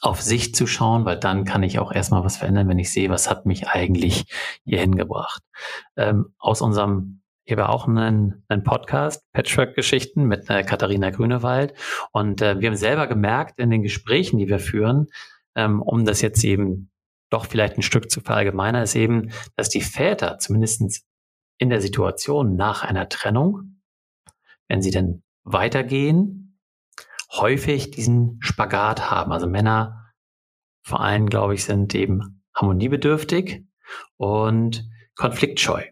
auf 0.00 0.20
sich 0.20 0.54
zu 0.54 0.66
schauen, 0.66 1.04
weil 1.04 1.18
dann 1.18 1.44
kann 1.44 1.62
ich 1.62 1.78
auch 1.78 1.92
erstmal 1.92 2.24
was 2.24 2.36
verändern, 2.36 2.68
wenn 2.68 2.78
ich 2.78 2.92
sehe, 2.92 3.10
was 3.10 3.30
hat 3.30 3.46
mich 3.46 3.68
eigentlich 3.68 4.26
hier 4.64 4.80
hingebracht. 4.80 5.42
Ähm, 5.96 6.34
aus 6.38 6.60
unserem 6.60 7.22
ich 7.48 7.52
habe 7.52 7.68
auch 7.68 7.86
einen, 7.86 8.42
einen 8.48 8.64
Podcast, 8.64 9.22
Patchwork-Geschichten 9.32 10.24
mit 10.24 10.50
äh, 10.50 10.64
Katharina 10.64 11.10
Grünewald. 11.10 11.74
Und 12.10 12.42
äh, 12.42 12.58
wir 12.58 12.68
haben 12.68 12.76
selber 12.76 13.06
gemerkt 13.06 13.60
in 13.60 13.70
den 13.70 13.82
Gesprächen, 13.82 14.38
die 14.38 14.48
wir 14.48 14.58
führen, 14.58 15.06
ähm, 15.54 15.80
um 15.80 16.04
das 16.04 16.22
jetzt 16.22 16.42
eben 16.42 16.90
doch 17.30 17.46
vielleicht 17.46 17.78
ein 17.78 17.82
Stück 17.82 18.10
zu 18.10 18.20
verallgemeinern, 18.20 18.82
ist 18.82 18.96
eben, 18.96 19.30
dass 19.54 19.68
die 19.68 19.80
Väter 19.80 20.38
zumindest 20.38 21.04
in 21.58 21.70
der 21.70 21.80
Situation 21.80 22.56
nach 22.56 22.82
einer 22.82 23.08
Trennung, 23.08 23.80
wenn 24.66 24.82
sie 24.82 24.90
denn 24.90 25.22
weitergehen, 25.44 26.45
häufig 27.32 27.90
diesen 27.90 28.38
Spagat 28.40 29.10
haben. 29.10 29.32
Also 29.32 29.46
Männer 29.46 30.12
vor 30.82 31.00
allem, 31.00 31.28
glaube 31.28 31.54
ich, 31.54 31.64
sind 31.64 31.94
eben 31.94 32.44
harmoniebedürftig 32.54 33.64
und 34.16 34.88
konfliktscheu. 35.16 35.82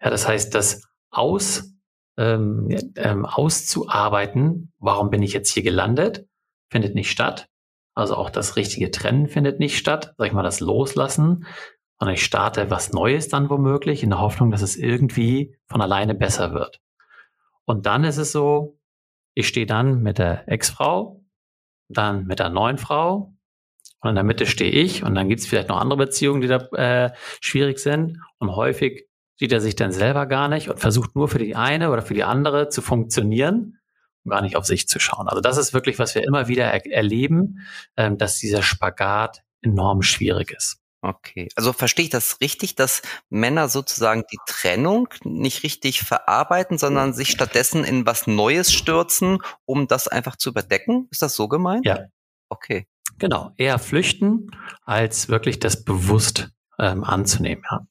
Ja, 0.00 0.10
das 0.10 0.26
heißt, 0.26 0.54
das 0.54 0.88
aus, 1.10 1.72
ähm, 2.18 2.68
ähm, 2.96 3.24
auszuarbeiten, 3.24 4.72
warum 4.78 5.10
bin 5.10 5.22
ich 5.22 5.32
jetzt 5.32 5.52
hier 5.52 5.62
gelandet, 5.62 6.26
findet 6.70 6.94
nicht 6.94 7.10
statt. 7.10 7.48
Also 7.94 8.16
auch 8.16 8.30
das 8.30 8.56
richtige 8.56 8.90
Trennen 8.90 9.28
findet 9.28 9.60
nicht 9.60 9.78
statt, 9.78 10.14
sag 10.16 10.26
ich 10.26 10.32
mal, 10.32 10.42
das 10.42 10.60
Loslassen, 10.60 11.46
sondern 11.98 12.14
ich 12.14 12.24
starte 12.24 12.70
was 12.70 12.92
Neues 12.92 13.28
dann 13.28 13.50
womöglich 13.50 14.02
in 14.02 14.10
der 14.10 14.20
Hoffnung, 14.20 14.50
dass 14.50 14.62
es 14.62 14.76
irgendwie 14.76 15.56
von 15.68 15.80
alleine 15.80 16.14
besser 16.14 16.52
wird. 16.52 16.80
Und 17.66 17.86
dann 17.86 18.02
ist 18.02 18.16
es 18.16 18.32
so, 18.32 18.78
ich 19.34 19.48
stehe 19.48 19.66
dann 19.66 20.02
mit 20.02 20.18
der 20.18 20.48
Ex-Frau 20.48 21.22
dann 21.92 22.26
mit 22.26 22.38
der 22.38 22.48
neuen 22.48 22.78
Frau 22.78 23.34
und 24.00 24.10
in 24.10 24.14
der 24.14 24.24
Mitte 24.24 24.46
stehe 24.46 24.70
ich 24.70 25.04
und 25.04 25.14
dann 25.14 25.28
gibt 25.28 25.40
es 25.40 25.46
vielleicht 25.46 25.68
noch 25.68 25.80
andere 25.80 25.98
Beziehungen, 25.98 26.40
die 26.40 26.48
da 26.48 26.58
äh, 26.72 27.12
schwierig 27.40 27.78
sind 27.78 28.20
und 28.38 28.54
häufig 28.54 29.06
sieht 29.38 29.52
er 29.52 29.60
sich 29.60 29.76
dann 29.76 29.92
selber 29.92 30.26
gar 30.26 30.48
nicht 30.48 30.68
und 30.68 30.80
versucht 30.80 31.14
nur 31.14 31.28
für 31.28 31.38
die 31.38 31.56
eine 31.56 31.90
oder 31.90 32.02
für 32.02 32.14
die 32.14 32.24
andere 32.24 32.68
zu 32.68 32.82
funktionieren 32.82 33.78
und 34.24 34.30
gar 34.30 34.42
nicht 34.42 34.56
auf 34.56 34.66
sich 34.66 34.88
zu 34.88 35.00
schauen. 35.00 35.28
Also 35.28 35.40
das 35.40 35.56
ist 35.56 35.72
wirklich, 35.72 35.98
was 35.98 36.14
wir 36.14 36.22
immer 36.22 36.48
wieder 36.48 36.64
er 36.64 36.86
erleben, 36.86 37.60
ähm, 37.96 38.18
dass 38.18 38.38
dieser 38.38 38.62
Spagat 38.62 39.42
enorm 39.62 40.02
schwierig 40.02 40.52
ist. 40.52 40.81
Okay, 41.04 41.48
also 41.56 41.72
verstehe 41.72 42.04
ich 42.04 42.10
das 42.10 42.40
richtig, 42.40 42.76
dass 42.76 43.02
Männer 43.28 43.68
sozusagen 43.68 44.22
die 44.32 44.38
Trennung 44.46 45.08
nicht 45.24 45.64
richtig 45.64 46.00
verarbeiten, 46.02 46.78
sondern 46.78 47.12
sich 47.12 47.32
stattdessen 47.32 47.82
in 47.82 48.06
was 48.06 48.28
Neues 48.28 48.72
stürzen, 48.72 49.38
um 49.64 49.88
das 49.88 50.06
einfach 50.06 50.36
zu 50.36 50.50
überdecken? 50.50 51.08
Ist 51.10 51.20
das 51.20 51.34
so 51.34 51.48
gemeint? 51.48 51.84
Ja. 51.84 52.06
Okay. 52.48 52.86
Genau, 53.18 53.50
eher 53.56 53.80
flüchten, 53.80 54.52
als 54.84 55.28
wirklich 55.28 55.58
das 55.58 55.84
bewusst 55.84 56.50
ähm, 56.78 57.02
anzunehmen. 57.02 57.64
Ja. 57.68 57.86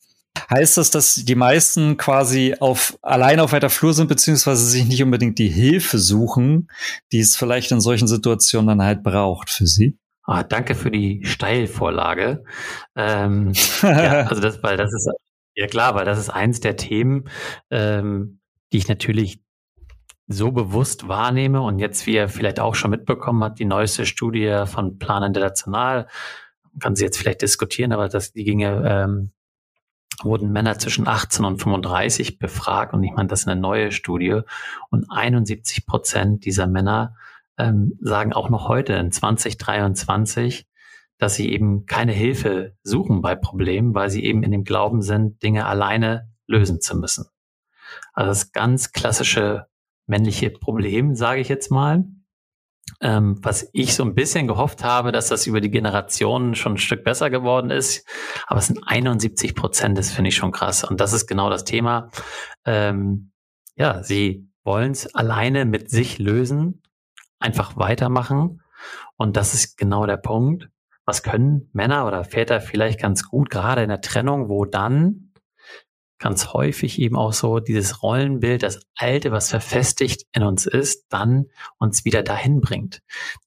Heißt 0.49 0.77
das, 0.77 0.89
dass 0.89 1.15
die 1.15 1.35
meisten 1.35 1.97
quasi 1.97 2.55
auf 2.59 2.97
allein 3.01 3.39
auf 3.39 3.51
weiter 3.51 3.69
Flur 3.69 3.93
sind, 3.93 4.07
beziehungsweise 4.07 4.65
sich 4.65 4.85
nicht 4.85 5.03
unbedingt 5.03 5.37
die 5.37 5.49
Hilfe 5.49 5.99
suchen, 5.99 6.69
die 7.11 7.19
es 7.19 7.35
vielleicht 7.35 7.71
in 7.71 7.81
solchen 7.81 8.07
Situationen 8.07 8.67
dann 8.67 8.81
halt 8.81 9.03
braucht 9.03 9.49
für 9.49 9.67
sie? 9.67 9.97
Ah, 10.23 10.43
danke 10.43 10.75
für 10.75 10.91
die 10.91 11.25
Steilvorlage. 11.25 12.43
Ähm, 12.95 13.53
ja, 13.81 14.25
also 14.29 14.41
das, 14.41 14.61
weil 14.63 14.77
das 14.77 14.93
ist 14.93 15.09
ja 15.55 15.67
klar, 15.67 15.95
weil 15.95 16.05
das 16.05 16.19
ist 16.19 16.29
eins 16.29 16.59
der 16.59 16.77
Themen, 16.77 17.29
ähm, 17.69 18.39
die 18.71 18.77
ich 18.77 18.87
natürlich 18.87 19.41
so 20.27 20.51
bewusst 20.51 21.07
wahrnehme 21.07 21.61
und 21.61 21.79
jetzt, 21.79 22.05
wie 22.07 22.15
er 22.15 22.29
vielleicht 22.29 22.59
auch 22.59 22.75
schon 22.75 22.91
mitbekommen 22.91 23.43
hat, 23.43 23.59
die 23.59 23.65
neueste 23.65 24.05
Studie 24.05 24.63
von 24.65 24.97
Plan 24.97 25.23
International, 25.23 26.07
kann 26.79 26.95
sie 26.95 27.03
jetzt 27.03 27.17
vielleicht 27.17 27.41
diskutieren, 27.41 27.91
aber 27.91 28.07
das, 28.07 28.31
die 28.31 28.45
ginge, 28.45 28.83
ähm, 28.85 29.31
wurden 30.23 30.51
Männer 30.51 30.77
zwischen 30.77 31.07
18 31.07 31.45
und 31.45 31.61
35 31.61 32.39
befragt 32.39 32.93
und 32.93 33.03
ich 33.03 33.11
meine, 33.11 33.27
das 33.27 33.41
ist 33.41 33.47
eine 33.47 33.59
neue 33.59 33.91
Studie 33.91 34.41
und 34.89 35.05
71 35.09 35.85
Prozent 35.85 36.45
dieser 36.45 36.67
Männer 36.67 37.15
ähm, 37.57 37.97
sagen 38.01 38.33
auch 38.33 38.49
noch 38.49 38.67
heute 38.67 38.93
in 38.93 39.11
2023, 39.11 40.67
dass 41.17 41.35
sie 41.35 41.51
eben 41.51 41.85
keine 41.85 42.13
Hilfe 42.13 42.75
suchen 42.83 43.21
bei 43.21 43.35
Problemen, 43.35 43.93
weil 43.93 44.09
sie 44.09 44.23
eben 44.23 44.43
in 44.43 44.51
dem 44.51 44.63
Glauben 44.63 45.01
sind, 45.01 45.43
Dinge 45.43 45.65
alleine 45.65 46.29
lösen 46.47 46.81
zu 46.81 46.97
müssen. 46.97 47.25
Also 48.13 48.29
das 48.29 48.51
ganz 48.51 48.91
klassische 48.91 49.67
männliche 50.07 50.49
Problem, 50.49 51.15
sage 51.15 51.41
ich 51.41 51.49
jetzt 51.49 51.71
mal. 51.71 52.05
Ähm, 52.99 53.39
was 53.41 53.69
ich 53.71 53.95
so 53.95 54.03
ein 54.03 54.15
bisschen 54.15 54.47
gehofft 54.47 54.83
habe, 54.83 55.11
dass 55.11 55.29
das 55.29 55.47
über 55.47 55.61
die 55.61 55.71
Generationen 55.71 56.55
schon 56.55 56.73
ein 56.73 56.77
Stück 56.77 57.03
besser 57.03 57.29
geworden 57.29 57.69
ist. 57.69 58.05
Aber 58.47 58.59
es 58.59 58.67
sind 58.67 58.83
71 58.85 59.55
Prozent, 59.55 59.97
das 59.97 60.11
finde 60.11 60.29
ich 60.29 60.35
schon 60.35 60.51
krass. 60.51 60.83
Und 60.83 60.99
das 60.99 61.13
ist 61.13 61.27
genau 61.27 61.49
das 61.49 61.63
Thema. 61.63 62.09
Ähm, 62.65 63.31
ja, 63.75 64.03
sie 64.03 64.49
wollen 64.63 64.91
es 64.91 65.13
alleine 65.15 65.65
mit 65.65 65.89
sich 65.89 66.19
lösen, 66.19 66.80
einfach 67.41 67.77
weitermachen. 67.77 68.61
Und 69.17 69.37
das 69.37 69.53
ist 69.53 69.77
genau 69.77 70.05
der 70.05 70.17
Punkt. 70.17 70.69
Was 71.05 71.23
können 71.23 71.69
Männer 71.73 72.07
oder 72.07 72.23
Väter 72.23 72.61
vielleicht 72.61 72.99
ganz 72.99 73.27
gut, 73.27 73.49
gerade 73.49 73.83
in 73.83 73.89
der 73.89 74.01
Trennung, 74.01 74.49
wo 74.49 74.65
dann 74.65 75.31
ganz 76.19 76.53
häufig 76.53 77.01
eben 77.01 77.17
auch 77.17 77.33
so 77.33 77.59
dieses 77.59 78.03
Rollenbild, 78.03 78.61
das 78.61 78.79
Alte, 78.95 79.31
was 79.31 79.49
verfestigt 79.49 80.27
in 80.33 80.43
uns 80.43 80.67
ist, 80.67 81.05
dann 81.09 81.47
uns 81.79 82.05
wieder 82.05 82.21
dahin 82.21 82.61
bringt. 82.61 83.01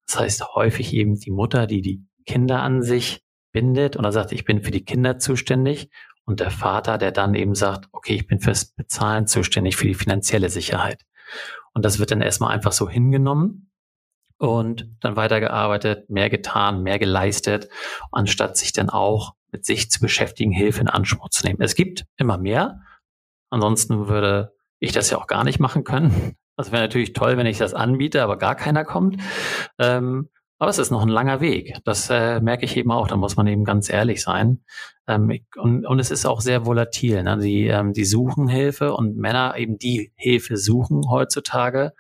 Das 0.06 0.18
heißt 0.18 0.54
häufig 0.54 0.92
eben 0.92 1.14
die 1.14 1.30
Mutter, 1.30 1.66
die 1.68 1.80
die 1.80 2.04
Kinder 2.26 2.62
an 2.62 2.82
sich 2.82 3.22
bindet 3.52 3.96
oder 3.96 4.10
sagt, 4.10 4.32
ich 4.32 4.44
bin 4.44 4.62
für 4.62 4.72
die 4.72 4.84
Kinder 4.84 5.18
zuständig 5.18 5.88
und 6.24 6.40
der 6.40 6.50
Vater, 6.50 6.98
der 6.98 7.12
dann 7.12 7.34
eben 7.34 7.54
sagt, 7.54 7.88
okay, 7.92 8.14
ich 8.14 8.26
bin 8.26 8.40
fürs 8.40 8.66
Bezahlen 8.66 9.28
zuständig, 9.28 9.76
für 9.76 9.86
die 9.86 9.94
finanzielle 9.94 10.50
Sicherheit. 10.50 11.02
Und 11.74 11.84
das 11.84 12.00
wird 12.00 12.10
dann 12.10 12.22
erstmal 12.22 12.52
einfach 12.52 12.72
so 12.72 12.88
hingenommen 12.88 13.70
und 14.48 14.88
dann 15.00 15.16
weitergearbeitet, 15.16 16.10
mehr 16.10 16.30
getan, 16.30 16.82
mehr 16.82 16.98
geleistet, 16.98 17.68
anstatt 18.12 18.56
sich 18.56 18.72
dann 18.72 18.90
auch 18.90 19.34
mit 19.50 19.64
sich 19.64 19.90
zu 19.90 20.00
beschäftigen, 20.00 20.52
Hilfe 20.52 20.80
in 20.80 20.88
Anspruch 20.88 21.28
zu 21.30 21.46
nehmen. 21.46 21.60
Es 21.60 21.74
gibt 21.74 22.06
immer 22.16 22.38
mehr. 22.38 22.80
Ansonsten 23.50 24.08
würde 24.08 24.52
ich 24.80 24.92
das 24.92 25.10
ja 25.10 25.18
auch 25.18 25.26
gar 25.26 25.44
nicht 25.44 25.60
machen 25.60 25.84
können. 25.84 26.36
Das 26.56 26.72
wäre 26.72 26.82
natürlich 26.82 27.12
toll, 27.12 27.36
wenn 27.36 27.46
ich 27.46 27.58
das 27.58 27.74
anbiete, 27.74 28.22
aber 28.22 28.36
gar 28.38 28.54
keiner 28.54 28.84
kommt. 28.84 29.20
Ähm, 29.78 30.28
aber 30.58 30.70
es 30.70 30.78
ist 30.78 30.90
noch 30.90 31.02
ein 31.02 31.08
langer 31.08 31.40
Weg. 31.40 31.76
Das 31.84 32.08
äh, 32.10 32.40
merke 32.40 32.64
ich 32.64 32.76
eben 32.76 32.90
auch. 32.92 33.08
Da 33.08 33.16
muss 33.16 33.36
man 33.36 33.46
eben 33.46 33.64
ganz 33.64 33.90
ehrlich 33.90 34.22
sein. 34.22 34.64
Ähm, 35.06 35.30
ich, 35.30 35.44
und, 35.56 35.84
und, 35.84 35.98
es 35.98 36.10
ist 36.10 36.26
auch 36.26 36.40
sehr 36.40 36.64
volatil. 36.64 37.22
Ne? 37.22 37.38
Die, 37.38 37.66
ähm, 37.66 37.92
die 37.92 38.04
suchen 38.04 38.48
Hilfe 38.48 38.94
und 38.94 39.16
Männer 39.16 39.56
eben 39.56 39.78
die 39.78 40.12
Hilfe 40.14 40.56
suchen 40.56 41.02
heutzutage 41.10 41.92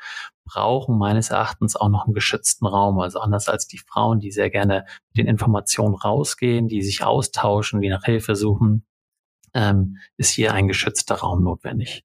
brauchen 0.44 0.98
meines 0.98 1.30
Erachtens 1.30 1.76
auch 1.76 1.88
noch 1.88 2.04
einen 2.04 2.14
geschützten 2.14 2.66
Raum. 2.66 2.98
Also 3.00 3.20
anders 3.20 3.48
als 3.48 3.66
die 3.66 3.78
Frauen, 3.78 4.20
die 4.20 4.30
sehr 4.30 4.50
gerne 4.50 4.86
mit 5.08 5.18
den 5.18 5.26
Informationen 5.26 5.94
rausgehen, 5.94 6.68
die 6.68 6.82
sich 6.82 7.02
austauschen, 7.02 7.80
die 7.80 7.88
nach 7.88 8.04
Hilfe 8.04 8.36
suchen, 8.36 8.86
ähm, 9.54 9.98
ist 10.16 10.30
hier 10.30 10.52
ein 10.52 10.68
geschützter 10.68 11.16
Raum 11.16 11.42
notwendig. 11.42 12.04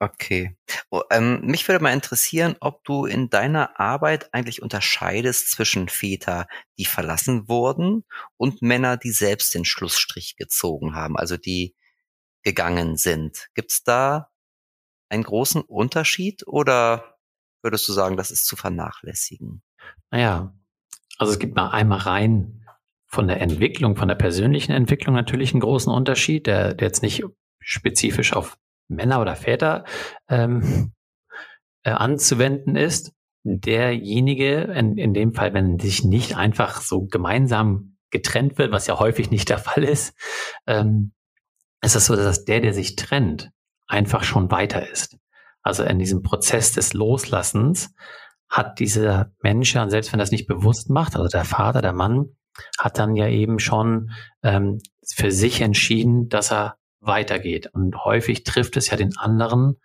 Okay. 0.00 0.56
Oh, 0.90 1.02
ähm, 1.10 1.40
mich 1.42 1.66
würde 1.66 1.82
mal 1.82 1.92
interessieren, 1.92 2.54
ob 2.60 2.84
du 2.84 3.04
in 3.04 3.30
deiner 3.30 3.80
Arbeit 3.80 4.32
eigentlich 4.32 4.62
unterscheidest 4.62 5.50
zwischen 5.50 5.88
Väter, 5.88 6.46
die 6.78 6.84
verlassen 6.84 7.48
wurden 7.48 8.04
und 8.36 8.62
Männer, 8.62 8.96
die 8.96 9.10
selbst 9.10 9.54
den 9.54 9.64
Schlussstrich 9.64 10.36
gezogen 10.36 10.94
haben, 10.94 11.16
also 11.16 11.36
die 11.36 11.74
gegangen 12.44 12.96
sind. 12.96 13.48
Gibt 13.54 13.72
es 13.72 13.82
da 13.82 14.30
einen 15.08 15.22
großen 15.22 15.62
Unterschied 15.62 16.46
oder 16.46 17.16
würdest 17.62 17.88
du 17.88 17.92
sagen, 17.92 18.16
das 18.16 18.30
ist 18.30 18.46
zu 18.46 18.56
vernachlässigen? 18.56 19.62
Naja, 20.10 20.54
also 21.18 21.32
es 21.32 21.38
gibt 21.38 21.56
mal 21.56 21.70
einmal 21.70 21.98
rein 21.98 22.64
von 23.06 23.26
der 23.26 23.40
Entwicklung, 23.40 23.96
von 23.96 24.08
der 24.08 24.14
persönlichen 24.14 24.72
Entwicklung 24.72 25.14
natürlich 25.14 25.52
einen 25.52 25.60
großen 25.60 25.92
Unterschied, 25.92 26.46
der, 26.46 26.74
der 26.74 26.88
jetzt 26.88 27.02
nicht 27.02 27.24
spezifisch 27.60 28.34
auf 28.34 28.58
Männer 28.88 29.20
oder 29.20 29.34
Väter 29.34 29.84
ähm, 30.28 30.92
äh, 31.82 31.90
anzuwenden 31.90 32.76
ist. 32.76 33.12
Derjenige, 33.44 34.62
in, 34.62 34.98
in 34.98 35.14
dem 35.14 35.32
Fall, 35.32 35.54
wenn 35.54 35.78
sich 35.78 36.04
nicht 36.04 36.36
einfach 36.36 36.82
so 36.82 37.06
gemeinsam 37.06 37.96
getrennt 38.10 38.58
wird, 38.58 38.72
was 38.72 38.86
ja 38.86 38.98
häufig 38.98 39.30
nicht 39.30 39.48
der 39.48 39.58
Fall 39.58 39.84
ist, 39.84 40.14
ähm, 40.66 41.12
ist 41.82 41.96
es 41.96 42.06
so, 42.06 42.16
dass 42.16 42.44
der, 42.44 42.60
der 42.60 42.74
sich 42.74 42.96
trennt, 42.96 43.50
einfach 43.88 44.22
schon 44.22 44.50
weiter 44.50 44.88
ist. 44.88 45.16
Also 45.62 45.82
in 45.82 45.98
diesem 45.98 46.22
Prozess 46.22 46.72
des 46.72 46.92
Loslassens 46.92 47.94
hat 48.48 48.78
dieser 48.78 49.32
Mensch 49.42 49.74
ja, 49.74 49.88
selbst 49.90 50.12
wenn 50.12 50.20
er 50.20 50.24
es 50.24 50.30
nicht 50.30 50.46
bewusst 50.46 50.88
macht, 50.88 51.16
also 51.16 51.28
der 51.28 51.44
Vater, 51.44 51.82
der 51.82 51.92
Mann, 51.92 52.36
hat 52.78 52.98
dann 52.98 53.16
ja 53.16 53.28
eben 53.28 53.58
schon 53.58 54.10
ähm, 54.42 54.78
für 55.06 55.30
sich 55.30 55.60
entschieden, 55.60 56.28
dass 56.28 56.50
er 56.50 56.76
weitergeht. 57.00 57.68
Und 57.72 58.04
häufig 58.04 58.44
trifft 58.44 58.76
es 58.76 58.90
ja 58.90 58.96
den 58.96 59.16
anderen 59.16 59.76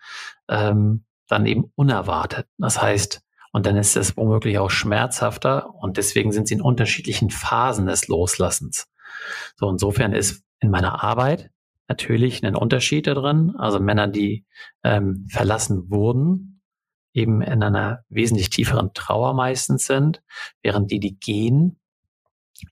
ähm, 0.48 1.06
dann 1.28 1.46
eben 1.46 1.72
unerwartet. 1.76 2.48
Das 2.58 2.82
heißt, 2.82 3.22
und 3.52 3.66
dann 3.66 3.78
ist 3.78 3.96
es 3.96 4.18
womöglich 4.18 4.58
auch 4.58 4.72
schmerzhafter 4.72 5.74
und 5.76 5.98
deswegen 5.98 6.32
sind 6.32 6.48
sie 6.48 6.56
in 6.56 6.62
unterschiedlichen 6.62 7.30
Phasen 7.30 7.86
des 7.86 8.08
Loslassens. 8.08 8.88
So, 9.56 9.70
insofern 9.70 10.14
ist 10.14 10.44
in 10.60 10.72
meiner 10.72 11.04
Arbeit 11.04 11.52
natürlich 11.88 12.44
einen 12.44 12.56
Unterschied 12.56 13.08
da 13.08 13.14
drin. 13.14 13.54
Also 13.58 13.80
Männer, 13.80 14.08
die 14.08 14.46
ähm, 14.84 15.26
verlassen 15.30 15.90
wurden, 15.90 16.62
eben 17.14 17.42
in 17.42 17.64
einer 17.64 18.04
wesentlich 18.10 18.50
tieferen 18.50 18.92
Trauer 18.94 19.34
meistens 19.34 19.86
sind, 19.86 20.22
während 20.62 20.92
die, 20.92 21.00
die 21.00 21.20
gehen, 21.20 21.80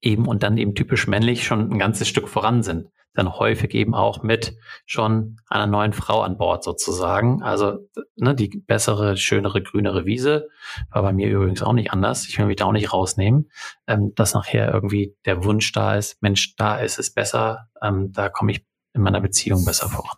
eben 0.01 0.27
und 0.27 0.43
dann 0.43 0.57
eben 0.57 0.75
typisch 0.75 1.07
männlich 1.07 1.45
schon 1.45 1.71
ein 1.71 1.79
ganzes 1.79 2.07
Stück 2.07 2.27
voran 2.27 2.63
sind. 2.63 2.87
Dann 3.13 3.33
häufig 3.33 3.73
eben 3.73 3.93
auch 3.93 4.23
mit 4.23 4.55
schon 4.85 5.37
einer 5.49 5.67
neuen 5.67 5.91
Frau 5.91 6.21
an 6.21 6.37
Bord 6.37 6.63
sozusagen. 6.63 7.43
Also 7.43 7.79
ne, 8.15 8.33
die 8.33 8.63
bessere, 8.65 9.17
schönere, 9.17 9.61
grünere 9.61 10.05
Wiese 10.05 10.47
war 10.91 11.01
bei 11.01 11.11
mir 11.11 11.29
übrigens 11.29 11.61
auch 11.61 11.73
nicht 11.73 11.91
anders. 11.91 12.25
Ich 12.29 12.39
will 12.39 12.45
mich 12.45 12.55
da 12.55 12.65
auch 12.65 12.71
nicht 12.71 12.93
rausnehmen, 12.93 13.51
ähm, 13.85 14.13
dass 14.15 14.33
nachher 14.33 14.73
irgendwie 14.73 15.13
der 15.25 15.43
Wunsch 15.43 15.73
da 15.73 15.95
ist, 15.95 16.21
Mensch, 16.21 16.55
da 16.55 16.77
ist 16.77 16.99
es 16.99 17.13
besser, 17.13 17.67
ähm, 17.81 18.13
da 18.13 18.29
komme 18.29 18.53
ich 18.53 18.65
in 18.93 19.01
meiner 19.01 19.21
Beziehung 19.21 19.65
besser 19.65 19.89
voran. 19.89 20.17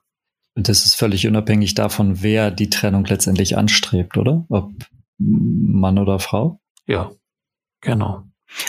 Und 0.55 0.69
das 0.69 0.85
ist 0.85 0.95
völlig 0.95 1.25
unabhängig 1.27 1.73
davon, 1.73 2.21
wer 2.21 2.51
die 2.51 2.69
Trennung 2.69 3.05
letztendlich 3.05 3.57
anstrebt, 3.57 4.17
oder? 4.17 4.45
Ob 4.49 4.71
Mann 5.17 5.97
oder 5.97 6.19
Frau? 6.19 6.61
Ja, 6.85 7.11
genau. 7.81 8.23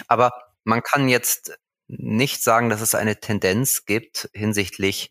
Aber 0.08 0.32
man 0.64 0.82
kann 0.82 1.08
jetzt 1.08 1.58
nicht 1.88 2.42
sagen, 2.42 2.70
dass 2.70 2.80
es 2.80 2.94
eine 2.94 3.20
Tendenz 3.20 3.84
gibt 3.84 4.30
hinsichtlich 4.32 5.10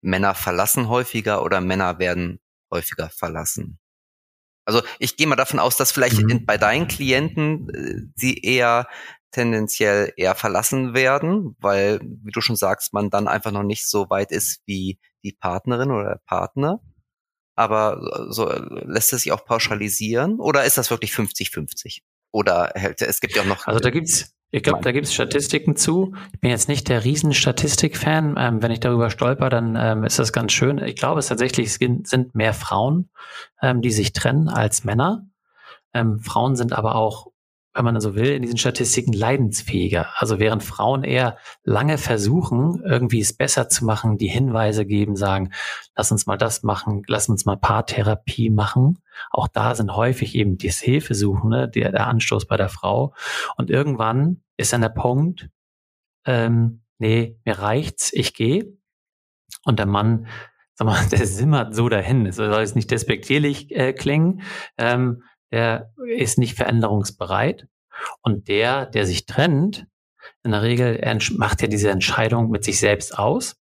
Männer 0.00 0.34
verlassen 0.34 0.88
häufiger 0.88 1.42
oder 1.42 1.60
Männer 1.60 1.98
werden 1.98 2.40
häufiger 2.70 3.10
verlassen. 3.10 3.78
Also 4.64 4.82
ich 4.98 5.16
gehe 5.16 5.26
mal 5.26 5.36
davon 5.36 5.60
aus, 5.60 5.76
dass 5.76 5.92
vielleicht 5.92 6.20
mhm. 6.20 6.28
in, 6.28 6.46
bei 6.46 6.58
deinen 6.58 6.88
Klienten 6.88 7.68
äh, 7.70 8.00
sie 8.16 8.38
eher 8.38 8.88
tendenziell 9.36 10.14
eher 10.16 10.34
verlassen 10.34 10.94
werden, 10.94 11.56
weil, 11.60 12.00
wie 12.00 12.32
du 12.32 12.40
schon 12.40 12.56
sagst, 12.56 12.94
man 12.94 13.10
dann 13.10 13.28
einfach 13.28 13.52
noch 13.52 13.64
nicht 13.64 13.86
so 13.86 14.08
weit 14.08 14.32
ist 14.32 14.62
wie 14.64 14.98
die 15.24 15.32
Partnerin 15.32 15.90
oder 15.90 16.08
der 16.08 16.20
Partner. 16.24 16.80
Aber 17.54 18.00
so 18.30 18.50
lässt 18.50 19.12
es 19.12 19.22
sich 19.22 19.32
auch 19.32 19.44
pauschalisieren 19.44 20.40
oder 20.40 20.64
ist 20.64 20.78
das 20.78 20.90
wirklich 20.90 21.12
50-50? 21.12 21.98
Oder 22.32 22.72
es 22.74 23.20
gibt 23.20 23.36
ja 23.36 23.42
auch 23.42 23.46
noch. 23.46 23.66
Also 23.66 23.78
da 23.78 23.90
gibt's, 23.90 24.34
ich 24.50 24.62
glaube, 24.62 24.80
da 24.82 24.92
gibt 24.92 25.04
es 25.04 25.12
Statistiken 25.12 25.76
zu. 25.76 26.14
Ich 26.32 26.40
bin 26.40 26.50
jetzt 26.50 26.68
nicht 26.68 26.88
der 26.88 27.04
Riesenstatistik-Fan. 27.04 28.36
Ähm, 28.38 28.62
wenn 28.62 28.70
ich 28.70 28.80
darüber 28.80 29.10
stolper, 29.10 29.50
dann 29.50 29.76
ähm, 29.78 30.04
ist 30.04 30.18
das 30.18 30.32
ganz 30.32 30.52
schön. 30.52 30.78
Ich 30.78 30.96
glaube, 30.96 31.18
es 31.18 31.26
tatsächlich 31.26 31.74
sind 31.74 32.34
mehr 32.34 32.54
Frauen, 32.54 33.10
ähm, 33.60 33.82
die 33.82 33.90
sich 33.90 34.14
trennen 34.14 34.48
als 34.48 34.84
Männer. 34.84 35.26
Ähm, 35.92 36.20
Frauen 36.20 36.56
sind 36.56 36.72
aber 36.72 36.94
auch 36.94 37.26
wenn 37.76 37.84
man 37.84 38.00
so 38.00 38.14
will, 38.14 38.32
in 38.32 38.42
diesen 38.42 38.56
Statistiken 38.56 39.12
leidensfähiger. 39.12 40.08
Also 40.16 40.38
während 40.38 40.64
Frauen 40.64 41.04
eher 41.04 41.36
lange 41.62 41.98
versuchen, 41.98 42.82
irgendwie 42.82 43.20
es 43.20 43.36
besser 43.36 43.68
zu 43.68 43.84
machen, 43.84 44.16
die 44.16 44.28
Hinweise 44.28 44.86
geben, 44.86 45.14
sagen, 45.14 45.52
lass 45.94 46.10
uns 46.10 46.26
mal 46.26 46.38
das 46.38 46.62
machen, 46.62 47.02
lass 47.06 47.28
uns 47.28 47.44
mal 47.44 47.56
Paartherapie 47.56 48.48
machen. 48.48 48.98
Auch 49.30 49.46
da 49.46 49.74
sind 49.74 49.94
häufig 49.94 50.34
eben 50.34 50.56
das 50.56 50.78
Hilfesuchende, 50.78 51.68
der, 51.68 51.92
der 51.92 52.06
Anstoß 52.06 52.46
bei 52.46 52.56
der 52.56 52.70
Frau. 52.70 53.14
Und 53.56 53.68
irgendwann 53.68 54.42
ist 54.56 54.72
dann 54.72 54.80
der 54.80 54.88
Punkt, 54.88 55.50
ähm, 56.24 56.82
nee, 56.98 57.38
mir 57.44 57.58
reicht's, 57.58 58.10
ich 58.14 58.32
gehe. 58.32 58.72
Und 59.64 59.78
der 59.78 59.86
Mann, 59.86 60.28
sag 60.74 60.86
mal, 60.86 61.06
der 61.10 61.26
simmert 61.26 61.74
so 61.74 61.90
dahin. 61.90 62.24
Es 62.24 62.36
soll 62.36 62.52
jetzt 62.58 62.76
nicht 62.76 62.90
despektierlich 62.90 63.70
äh, 63.70 63.92
klingen. 63.92 64.40
Ähm, 64.78 65.22
der 65.56 65.90
ist 66.18 66.36
nicht 66.36 66.54
veränderungsbereit. 66.54 67.66
Und 68.20 68.48
der, 68.48 68.84
der 68.84 69.06
sich 69.06 69.24
trennt, 69.24 69.86
in 70.42 70.50
der 70.50 70.62
Regel 70.62 71.00
macht 71.36 71.62
ja 71.62 71.68
diese 71.68 71.88
Entscheidung 71.88 72.50
mit 72.50 72.62
sich 72.62 72.78
selbst 72.78 73.18
aus. 73.18 73.56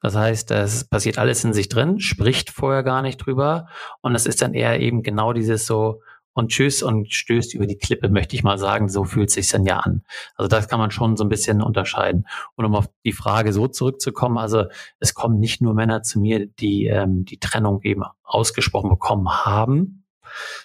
Das 0.00 0.16
heißt, 0.16 0.50
es 0.52 0.88
passiert 0.88 1.18
alles 1.18 1.44
in 1.44 1.52
sich 1.52 1.68
drin, 1.68 2.00
spricht 2.00 2.50
vorher 2.50 2.82
gar 2.82 3.02
nicht 3.02 3.18
drüber. 3.18 3.68
Und 4.00 4.14
es 4.14 4.24
ist 4.24 4.40
dann 4.40 4.54
eher 4.54 4.80
eben 4.80 5.02
genau 5.02 5.34
dieses 5.34 5.66
so, 5.66 6.00
und 6.32 6.48
tschüss 6.50 6.82
und 6.82 7.12
stößt 7.12 7.54
über 7.54 7.66
die 7.66 7.76
Klippe, 7.76 8.08
möchte 8.08 8.34
ich 8.34 8.42
mal 8.42 8.58
sagen. 8.58 8.88
So 8.88 9.04
fühlt 9.04 9.28
es 9.28 9.34
sich 9.34 9.48
dann 9.50 9.66
ja 9.66 9.80
an. 9.80 10.02
Also 10.34 10.48
das 10.48 10.66
kann 10.66 10.80
man 10.80 10.90
schon 10.90 11.16
so 11.16 11.24
ein 11.24 11.28
bisschen 11.28 11.62
unterscheiden. 11.62 12.26
Und 12.56 12.64
um 12.64 12.74
auf 12.74 12.88
die 13.04 13.12
Frage 13.12 13.52
so 13.52 13.68
zurückzukommen, 13.68 14.38
also 14.38 14.64
es 14.98 15.14
kommen 15.14 15.38
nicht 15.38 15.60
nur 15.60 15.74
Männer 15.74 16.02
zu 16.02 16.18
mir, 16.20 16.46
die 16.46 16.86
ähm, 16.86 17.24
die 17.24 17.38
Trennung 17.38 17.82
eben 17.82 18.02
ausgesprochen 18.24 18.90
bekommen 18.90 19.28
haben, 19.28 20.03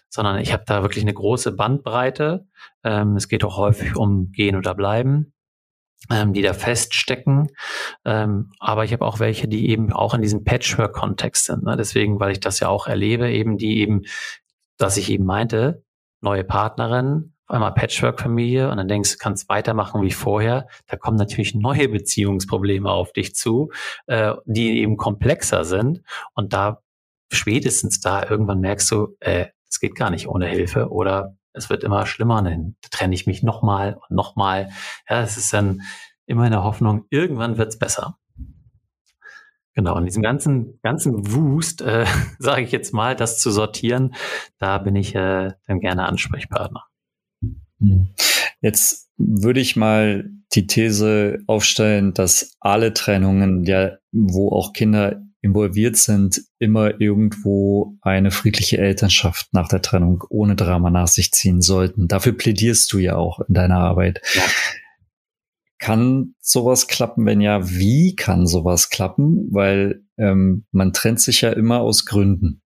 sondern 0.09 0.39
ich 0.39 0.53
habe 0.53 0.63
da 0.65 0.81
wirklich 0.81 1.03
eine 1.03 1.13
große 1.13 1.51
Bandbreite. 1.51 2.47
Ähm, 2.83 3.15
es 3.15 3.27
geht 3.27 3.43
auch 3.43 3.57
häufig 3.57 3.95
um 3.95 4.31
Gehen 4.31 4.55
oder 4.55 4.75
Bleiben, 4.75 5.33
ähm, 6.09 6.33
die 6.33 6.41
da 6.41 6.53
feststecken. 6.53 7.49
Ähm, 8.05 8.51
aber 8.59 8.85
ich 8.85 8.93
habe 8.93 9.05
auch 9.05 9.19
welche, 9.19 9.47
die 9.47 9.69
eben 9.69 9.91
auch 9.93 10.13
in 10.13 10.21
diesem 10.21 10.43
Patchwork-Kontext 10.43 11.45
sind. 11.45 11.63
Ne? 11.63 11.75
Deswegen, 11.77 12.19
weil 12.19 12.31
ich 12.31 12.39
das 12.39 12.59
ja 12.59 12.69
auch 12.69 12.87
erlebe, 12.87 13.29
eben 13.31 13.57
die 13.57 13.79
eben, 13.79 14.03
dass 14.77 14.97
ich 14.97 15.09
eben 15.09 15.25
meinte, 15.25 15.83
neue 16.21 16.43
Partnerin, 16.43 17.33
einmal 17.49 17.73
Patchwork-Familie 17.73 18.69
und 18.69 18.77
dann 18.77 18.87
denkst 18.87 19.13
du, 19.13 19.17
kannst 19.17 19.49
weitermachen 19.49 20.01
wie 20.01 20.11
vorher. 20.11 20.67
Da 20.87 20.97
kommen 20.97 21.17
natürlich 21.17 21.55
neue 21.55 21.89
Beziehungsprobleme 21.89 22.89
auf 22.89 23.11
dich 23.11 23.35
zu, 23.35 23.71
äh, 24.05 24.35
die 24.45 24.81
eben 24.81 24.97
komplexer 24.97 25.65
sind. 25.65 26.01
Und 26.33 26.53
da 26.53 26.81
spätestens 27.31 27.99
da 27.99 28.27
irgendwann 28.27 28.59
merkst 28.59 28.91
du, 28.91 29.15
äh, 29.19 29.47
es 29.69 29.79
geht 29.79 29.95
gar 29.95 30.09
nicht 30.09 30.27
ohne 30.27 30.47
Hilfe 30.47 30.89
oder 30.89 31.37
es 31.53 31.69
wird 31.69 31.83
immer 31.83 32.05
schlimmer, 32.05 32.41
dann 32.41 32.75
trenne 32.91 33.15
ich 33.15 33.27
mich 33.27 33.43
nochmal 33.43 33.95
und 33.95 34.15
nochmal. 34.15 34.69
Ja, 35.09 35.21
es 35.21 35.37
ist 35.37 35.53
dann 35.53 35.81
immer 36.25 36.45
in 36.45 36.51
der 36.51 36.63
Hoffnung, 36.63 37.05
irgendwann 37.09 37.57
wird's 37.57 37.79
besser. 37.79 38.17
Genau, 39.73 39.97
in 39.97 40.05
diesem 40.05 40.23
ganzen, 40.23 40.79
ganzen 40.81 41.31
Wust, 41.33 41.81
äh, 41.81 42.05
sage 42.39 42.63
ich 42.63 42.71
jetzt 42.71 42.93
mal, 42.93 43.15
das 43.15 43.39
zu 43.39 43.51
sortieren, 43.51 44.15
da 44.57 44.77
bin 44.77 44.95
ich 44.95 45.15
äh, 45.15 45.51
dann 45.67 45.79
gerne 45.79 46.05
Ansprechpartner. 46.05 46.85
Hm. 47.79 48.09
Jetzt 48.61 49.09
würde 49.17 49.59
ich 49.59 49.75
mal 49.75 50.29
die 50.53 50.67
These 50.67 51.39
aufstellen, 51.47 52.13
dass 52.13 52.57
alle 52.59 52.93
Trennungen, 52.93 53.63
ja, 53.63 53.97
wo 54.11 54.49
auch 54.49 54.73
Kinder 54.73 55.21
involviert 55.41 55.95
sind, 55.95 56.41
immer 56.59 56.99
irgendwo 56.99 57.97
eine 58.01 58.31
friedliche 58.31 58.77
Elternschaft 58.77 59.53
nach 59.53 59.67
der 59.67 59.81
Trennung 59.81 60.23
ohne 60.29 60.55
Drama 60.55 60.89
nach 60.89 61.07
sich 61.07 61.31
ziehen 61.31 61.61
sollten. 61.61 62.07
Dafür 62.07 62.33
plädierst 62.33 62.91
du 62.91 62.99
ja 62.99 63.15
auch 63.15 63.39
in 63.41 63.53
deiner 63.53 63.77
Arbeit. 63.77 64.21
Ja. 64.33 64.43
Kann 65.77 66.35
sowas 66.41 66.87
klappen? 66.87 67.25
Wenn 67.25 67.39
ja, 67.39 67.69
wie 67.69 68.15
kann 68.15 68.47
sowas 68.47 68.89
klappen? 68.89 69.47
Weil 69.51 70.03
ähm, 70.17 70.65
man 70.71 70.91
trennt 70.91 71.21
sich 71.21 71.41
ja 71.41 71.51
immer 71.51 71.79
aus 71.79 72.05
Gründen. 72.05 72.61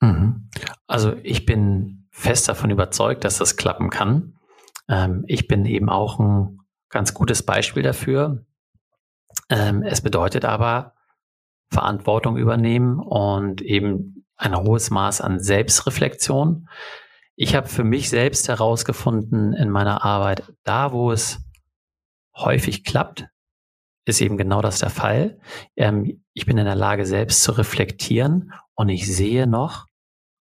Mhm. 0.00 0.48
Also 0.86 1.16
ich 1.22 1.44
bin 1.44 2.06
fest 2.10 2.48
davon 2.48 2.70
überzeugt, 2.70 3.24
dass 3.24 3.38
das 3.38 3.56
klappen 3.56 3.90
kann. 3.90 4.38
Ähm, 4.88 5.24
ich 5.26 5.48
bin 5.48 5.66
eben 5.66 5.90
auch 5.90 6.18
ein 6.18 6.58
ganz 6.88 7.12
gutes 7.14 7.42
Beispiel 7.42 7.82
dafür. 7.82 8.46
Ähm, 9.50 9.82
es 9.82 10.00
bedeutet 10.00 10.44
aber 10.44 10.94
Verantwortung 11.70 12.36
übernehmen 12.36 12.98
und 12.98 13.60
eben 13.60 14.26
ein 14.36 14.56
hohes 14.56 14.90
Maß 14.90 15.20
an 15.20 15.40
Selbstreflexion. 15.40 16.68
Ich 17.36 17.54
habe 17.54 17.68
für 17.68 17.84
mich 17.84 18.08
selbst 18.08 18.48
herausgefunden 18.48 19.52
in 19.52 19.70
meiner 19.70 20.04
Arbeit, 20.04 20.52
da 20.64 20.92
wo 20.92 21.12
es 21.12 21.40
häufig 22.36 22.84
klappt, 22.84 23.26
ist 24.06 24.20
eben 24.20 24.38
genau 24.38 24.62
das 24.62 24.78
der 24.78 24.90
Fall. 24.90 25.38
Ähm, 25.76 26.24
ich 26.32 26.46
bin 26.46 26.58
in 26.58 26.64
der 26.64 26.74
Lage, 26.74 27.04
selbst 27.04 27.42
zu 27.42 27.52
reflektieren 27.52 28.52
und 28.74 28.88
ich 28.88 29.06
sehe 29.06 29.46
noch 29.46 29.86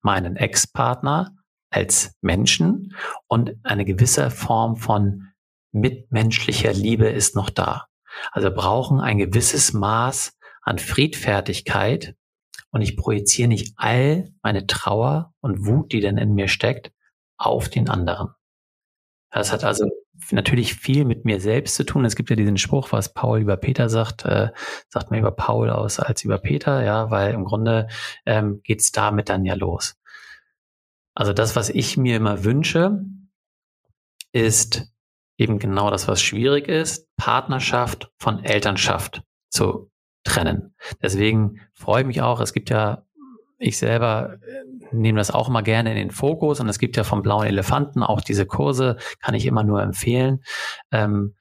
meinen 0.01 0.35
Ex-Partner 0.35 1.35
als 1.69 2.15
Menschen 2.21 2.95
und 3.27 3.55
eine 3.63 3.85
gewisse 3.85 4.29
Form 4.29 4.75
von 4.75 5.29
mitmenschlicher 5.71 6.73
Liebe 6.73 7.07
ist 7.07 7.35
noch 7.35 7.49
da. 7.49 7.87
Also 8.31 8.51
brauchen 8.51 8.99
ein 8.99 9.17
gewisses 9.17 9.73
Maß 9.73 10.37
an 10.61 10.79
Friedfertigkeit 10.79 12.15
und 12.71 12.81
ich 12.81 12.97
projiziere 12.97 13.47
nicht 13.47 13.73
all 13.77 14.31
meine 14.41 14.65
Trauer 14.67 15.33
und 15.41 15.65
Wut, 15.65 15.91
die 15.91 15.99
denn 15.99 16.17
in 16.17 16.33
mir 16.33 16.47
steckt, 16.47 16.91
auf 17.37 17.69
den 17.69 17.89
anderen. 17.89 18.29
Das 19.29 19.51
hat 19.51 19.63
also 19.63 19.89
natürlich 20.31 20.75
viel 20.75 21.05
mit 21.05 21.25
mir 21.25 21.39
selbst 21.39 21.75
zu 21.75 21.85
tun. 21.85 22.05
Es 22.05 22.15
gibt 22.15 22.29
ja 22.29 22.35
diesen 22.35 22.57
Spruch, 22.57 22.91
was 22.91 23.13
Paul 23.13 23.39
über 23.39 23.57
Peter 23.57 23.89
sagt, 23.89 24.25
äh, 24.25 24.51
sagt 24.89 25.11
man 25.11 25.19
über 25.19 25.31
Paul 25.31 25.69
aus 25.69 25.99
als 25.99 26.23
über 26.23 26.37
Peter, 26.37 26.83
ja, 26.83 27.09
weil 27.11 27.33
im 27.33 27.43
Grunde 27.43 27.87
ähm, 28.25 28.61
geht's 28.63 28.91
damit 28.91 29.29
dann 29.29 29.43
ja 29.45 29.55
los. 29.55 29.95
Also 31.15 31.33
das, 31.33 31.55
was 31.55 31.69
ich 31.69 31.97
mir 31.97 32.17
immer 32.17 32.43
wünsche, 32.43 33.03
ist 34.31 34.92
eben 35.37 35.59
genau 35.59 35.89
das, 35.89 36.07
was 36.07 36.21
schwierig 36.21 36.67
ist, 36.67 37.07
Partnerschaft 37.17 38.11
von 38.17 38.43
Elternschaft 38.43 39.23
zu 39.49 39.91
trennen. 40.23 40.75
Deswegen 41.01 41.59
freue 41.73 42.01
ich 42.01 42.07
mich 42.07 42.21
auch, 42.21 42.39
es 42.39 42.53
gibt 42.53 42.69
ja, 42.69 43.05
ich 43.57 43.77
selber 43.77 44.37
äh, 44.41 44.93
nehme 44.93 45.17
das 45.17 45.31
auch 45.31 45.49
mal 45.49 45.61
gerne 45.61 45.91
in 45.91 45.97
den 45.97 46.11
Fokus 46.11 46.59
und 46.59 46.69
es 46.69 46.79
gibt 46.79 46.97
ja 46.97 47.03
vom 47.03 47.21
blauen 47.21 47.47
Elefanten 47.47 48.03
auch 48.03 48.21
diese 48.21 48.45
Kurse, 48.45 48.97
kann 49.21 49.35
ich 49.35 49.45
immer 49.45 49.63
nur 49.63 49.81
empfehlen. 49.81 50.43
Ähm, 50.91 51.35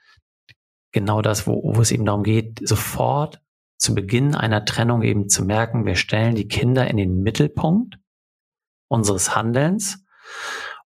genau 0.92 1.22
das, 1.22 1.46
wo, 1.46 1.74
wo 1.74 1.80
es 1.80 1.90
eben 1.90 2.04
darum 2.04 2.22
geht, 2.22 2.66
sofort 2.66 3.40
zu 3.78 3.94
Beginn 3.94 4.34
einer 4.34 4.64
Trennung 4.64 5.02
eben 5.02 5.28
zu 5.28 5.44
merken, 5.44 5.86
wir 5.86 5.96
stellen 5.96 6.34
die 6.34 6.48
Kinder 6.48 6.86
in 6.88 6.96
den 6.96 7.22
Mittelpunkt 7.22 7.98
unseres 8.88 9.34
Handelns 9.34 10.04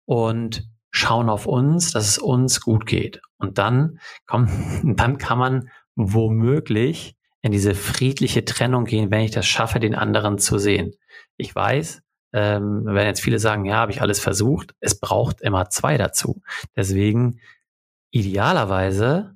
und 0.05 0.67
schauen 0.97 1.29
auf 1.29 1.45
uns, 1.45 1.91
dass 1.91 2.07
es 2.07 2.17
uns 2.17 2.61
gut 2.61 2.85
geht. 2.85 3.21
Und 3.37 3.57
dann 3.57 3.99
kommt, 4.25 4.49
dann 4.83 5.17
kann 5.17 5.37
man 5.37 5.69
womöglich 5.95 7.15
in 7.41 7.51
diese 7.51 7.75
friedliche 7.75 8.45
Trennung 8.45 8.85
gehen, 8.85 9.11
wenn 9.11 9.21
ich 9.21 9.31
das 9.31 9.45
schaffe, 9.45 9.79
den 9.79 9.95
anderen 9.95 10.37
zu 10.37 10.57
sehen. 10.57 10.93
Ich 11.37 11.55
weiß, 11.55 12.01
ähm, 12.33 12.81
wenn 12.85 13.05
jetzt 13.05 13.21
viele 13.21 13.39
sagen, 13.39 13.65
ja, 13.65 13.75
habe 13.77 13.91
ich 13.91 14.01
alles 14.01 14.19
versucht, 14.19 14.73
es 14.79 14.99
braucht 14.99 15.41
immer 15.41 15.69
zwei 15.69 15.97
dazu. 15.97 16.41
Deswegen 16.75 17.39
idealerweise 18.11 19.35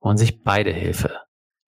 wollen 0.00 0.18
sich 0.18 0.42
beide 0.42 0.72
Hilfe. 0.72 1.18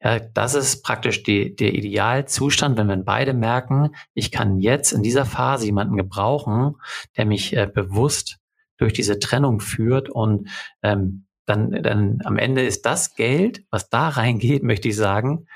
Ja, 0.03 0.19
das 0.19 0.55
ist 0.55 0.83
praktisch 0.83 1.23
die, 1.23 1.55
der 1.55 1.75
Idealzustand, 1.75 2.77
wenn 2.77 2.89
wir 2.89 2.97
beide 2.97 3.35
merken, 3.35 3.95
ich 4.15 4.33
kann 4.33 4.59
jetzt 4.59 4.93
in 4.93 5.03
dieser 5.03 5.25
Phase 5.25 5.67
jemanden 5.67 5.97
gebrauchen, 5.97 6.77
der 7.17 7.25
mich 7.25 7.57
äh, 7.57 7.67
bewusst 7.73 8.39
durch 8.83 8.93
diese 8.93 9.19
Trennung 9.19 9.61
führt 9.61 10.11
und 10.11 10.49
ähm, 10.83 11.27
dann, 11.47 11.71
dann 11.83 12.19
am 12.25 12.37
Ende 12.37 12.63
ist 12.63 12.85
das 12.87 13.15
Geld, 13.15 13.65
was 13.71 13.89
da 13.89 14.09
reingeht, 14.09 14.63
möchte 14.63 14.89
ich 14.89 14.97
sagen, 14.97 15.47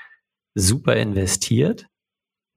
super 0.55 0.95
investiert, 0.95 1.87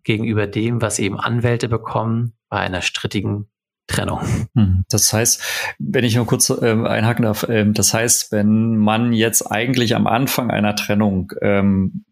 gegenüber 0.04 0.46
dem, 0.46 0.80
was 0.80 0.98
eben 0.98 1.18
Anwälte 1.18 1.68
bekommen 1.68 2.34
bei 2.48 2.58
einer 2.58 2.82
strittigen 2.82 3.50
Trennung. 3.86 4.20
Hm, 4.54 4.84
das 4.88 5.12
heißt, 5.12 5.74
wenn 5.78 6.04
ich 6.04 6.14
nur 6.14 6.26
kurz 6.26 6.50
ähm, 6.62 6.86
einhaken 6.86 7.24
darf, 7.24 7.46
ähm, 7.48 7.74
das 7.74 7.92
heißt, 7.92 8.30
wenn 8.30 8.76
man 8.76 9.12
jetzt 9.12 9.42
eigentlich 9.50 9.96
am 9.96 10.06
Anfang 10.06 10.50
einer 10.50 10.76
Trennung 10.76 11.32
ähm, 11.42 12.04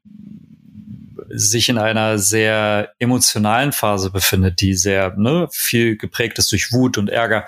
sich 1.31 1.69
in 1.69 1.79
einer 1.79 2.19
sehr 2.19 2.93
emotionalen 2.99 3.73
Phase 3.73 4.11
befindet, 4.11 4.61
die 4.61 4.75
sehr 4.75 5.15
ne, 5.17 5.49
viel 5.51 5.97
geprägt 5.97 6.39
ist 6.39 6.51
durch 6.53 6.73
Wut 6.73 6.99
und 6.99 7.11
Ärger, 7.11 7.47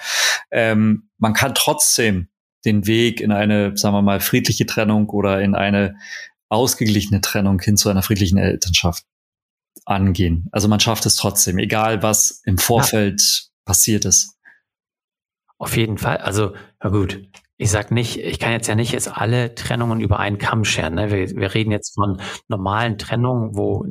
ähm, 0.50 1.08
man 1.18 1.34
kann 1.34 1.54
trotzdem 1.54 2.28
den 2.64 2.86
Weg 2.86 3.20
in 3.20 3.32
eine, 3.32 3.76
sagen 3.76 3.94
wir 3.94 4.02
mal, 4.02 4.20
friedliche 4.20 4.66
Trennung 4.66 5.08
oder 5.08 5.40
in 5.40 5.54
eine 5.54 5.96
ausgeglichene 6.48 7.20
Trennung 7.20 7.60
hin 7.60 7.76
zu 7.76 7.88
einer 7.88 8.02
friedlichen 8.02 8.38
Elternschaft 8.38 9.04
angehen. 9.84 10.48
Also 10.52 10.68
man 10.68 10.80
schafft 10.80 11.06
es 11.06 11.16
trotzdem, 11.16 11.58
egal 11.58 12.02
was 12.02 12.42
im 12.44 12.58
Vorfeld 12.58 13.22
ja. 13.22 13.50
passiert 13.64 14.04
ist. 14.04 14.36
Auf 15.58 15.76
jeden 15.76 15.98
Fall. 15.98 16.18
Also, 16.18 16.54
na 16.82 16.90
gut. 16.90 17.22
Ich 17.60 17.70
sag 17.70 17.90
nicht, 17.90 18.16
ich 18.16 18.38
kann 18.38 18.52
jetzt 18.52 18.68
ja 18.68 18.74
nicht 18.74 18.90
jetzt 18.90 19.14
alle 19.14 19.54
Trennungen 19.54 20.00
über 20.00 20.18
einen 20.18 20.38
Kamm 20.38 20.64
scheren. 20.64 20.94
Ne? 20.94 21.10
Wir, 21.10 21.28
wir 21.36 21.52
reden 21.52 21.70
jetzt 21.70 21.94
von 21.94 22.18
normalen 22.48 22.96
Trennungen, 22.96 23.54
wo 23.54 23.84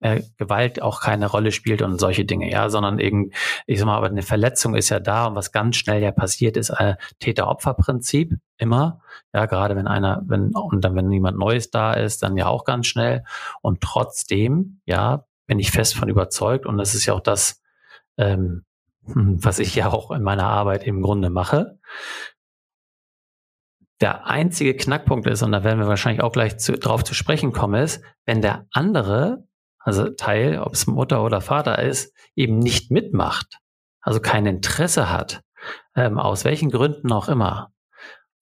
äh, 0.00 0.20
Gewalt 0.36 0.82
auch 0.82 1.00
keine 1.00 1.30
Rolle 1.30 1.50
spielt 1.50 1.80
und 1.80 1.98
solche 1.98 2.26
Dinge, 2.26 2.50
ja, 2.50 2.68
sondern 2.68 2.98
eben, 2.98 3.30
ich 3.66 3.78
sag 3.78 3.86
mal, 3.86 3.96
aber 3.96 4.08
eine 4.08 4.20
Verletzung 4.20 4.74
ist 4.74 4.90
ja 4.90 5.00
da 5.00 5.24
und 5.24 5.36
was 5.36 5.52
ganz 5.52 5.76
schnell 5.76 6.02
ja 6.02 6.12
passiert 6.12 6.58
ist, 6.58 6.68
äh, 6.68 6.96
Täter-Opfer-Prinzip 7.20 8.34
immer, 8.58 9.00
ja, 9.32 9.46
gerade 9.46 9.74
wenn 9.74 9.86
einer, 9.86 10.20
wenn, 10.26 10.50
und 10.54 10.84
dann, 10.84 10.94
wenn 10.94 11.08
niemand 11.08 11.38
Neues 11.38 11.70
da 11.70 11.94
ist, 11.94 12.22
dann 12.22 12.36
ja 12.36 12.48
auch 12.48 12.66
ganz 12.66 12.88
schnell 12.88 13.24
und 13.62 13.80
trotzdem, 13.80 14.82
ja, 14.84 15.24
bin 15.46 15.58
ich 15.58 15.70
fest 15.70 15.96
von 15.96 16.10
überzeugt 16.10 16.66
und 16.66 16.76
das 16.76 16.94
ist 16.94 17.06
ja 17.06 17.14
auch 17.14 17.20
das, 17.20 17.62
ähm, 18.18 18.66
was 19.06 19.60
ich 19.60 19.74
ja 19.74 19.90
auch 19.90 20.10
in 20.10 20.22
meiner 20.22 20.46
Arbeit 20.46 20.84
im 20.84 21.00
Grunde 21.00 21.30
mache. 21.30 21.78
Der 24.00 24.26
einzige 24.26 24.74
Knackpunkt 24.74 25.26
ist, 25.28 25.42
und 25.42 25.52
da 25.52 25.64
werden 25.64 25.78
wir 25.78 25.86
wahrscheinlich 25.86 26.22
auch 26.22 26.32
gleich 26.32 26.58
zu, 26.58 26.72
drauf 26.72 27.04
zu 27.04 27.14
sprechen 27.14 27.52
kommen, 27.52 27.82
ist, 27.82 28.02
wenn 28.26 28.42
der 28.42 28.66
andere 28.72 29.44
also 29.84 30.08
Teil, 30.08 30.58
ob 30.58 30.72
es 30.72 30.86
Mutter 30.86 31.22
oder 31.22 31.40
Vater 31.40 31.78
ist, 31.78 32.14
eben 32.34 32.58
nicht 32.58 32.90
mitmacht, 32.90 33.58
also 34.00 34.18
kein 34.18 34.46
Interesse 34.46 35.10
hat, 35.12 35.42
ähm, 35.94 36.18
aus 36.18 36.44
welchen 36.44 36.70
Gründen 36.70 37.12
auch 37.12 37.28
immer, 37.28 37.70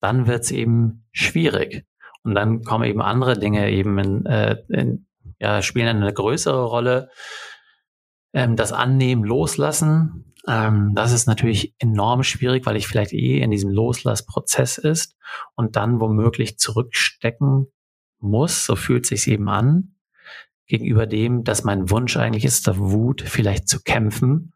dann 0.00 0.26
wird 0.26 0.44
es 0.44 0.50
eben 0.52 1.04
schwierig. 1.10 1.84
Und 2.22 2.36
dann 2.36 2.62
kommen 2.62 2.84
eben 2.84 3.02
andere 3.02 3.38
Dinge 3.38 3.70
eben 3.70 3.98
in, 3.98 4.26
äh, 4.26 4.56
in, 4.68 5.06
ja, 5.40 5.60
spielen 5.62 5.88
eine 5.88 6.12
größere 6.12 6.64
Rolle. 6.64 7.10
Ähm, 8.32 8.54
das 8.54 8.72
Annehmen, 8.72 9.24
Loslassen, 9.24 10.31
ähm, 10.48 10.92
das 10.94 11.12
ist 11.12 11.26
natürlich 11.26 11.74
enorm 11.78 12.22
schwierig, 12.22 12.66
weil 12.66 12.76
ich 12.76 12.88
vielleicht 12.88 13.12
eh 13.12 13.40
in 13.40 13.50
diesem 13.50 13.70
Loslassprozess 13.70 14.78
ist 14.78 15.16
und 15.54 15.76
dann 15.76 16.00
womöglich 16.00 16.58
zurückstecken 16.58 17.68
muss. 18.18 18.66
So 18.66 18.76
fühlt 18.76 19.06
sich 19.06 19.28
eben 19.28 19.48
an 19.48 19.94
gegenüber 20.66 21.06
dem, 21.06 21.44
dass 21.44 21.64
mein 21.64 21.90
Wunsch 21.90 22.16
eigentlich 22.16 22.44
ist, 22.44 22.66
der 22.66 22.78
Wut 22.78 23.22
vielleicht 23.22 23.68
zu 23.68 23.80
kämpfen. 23.82 24.52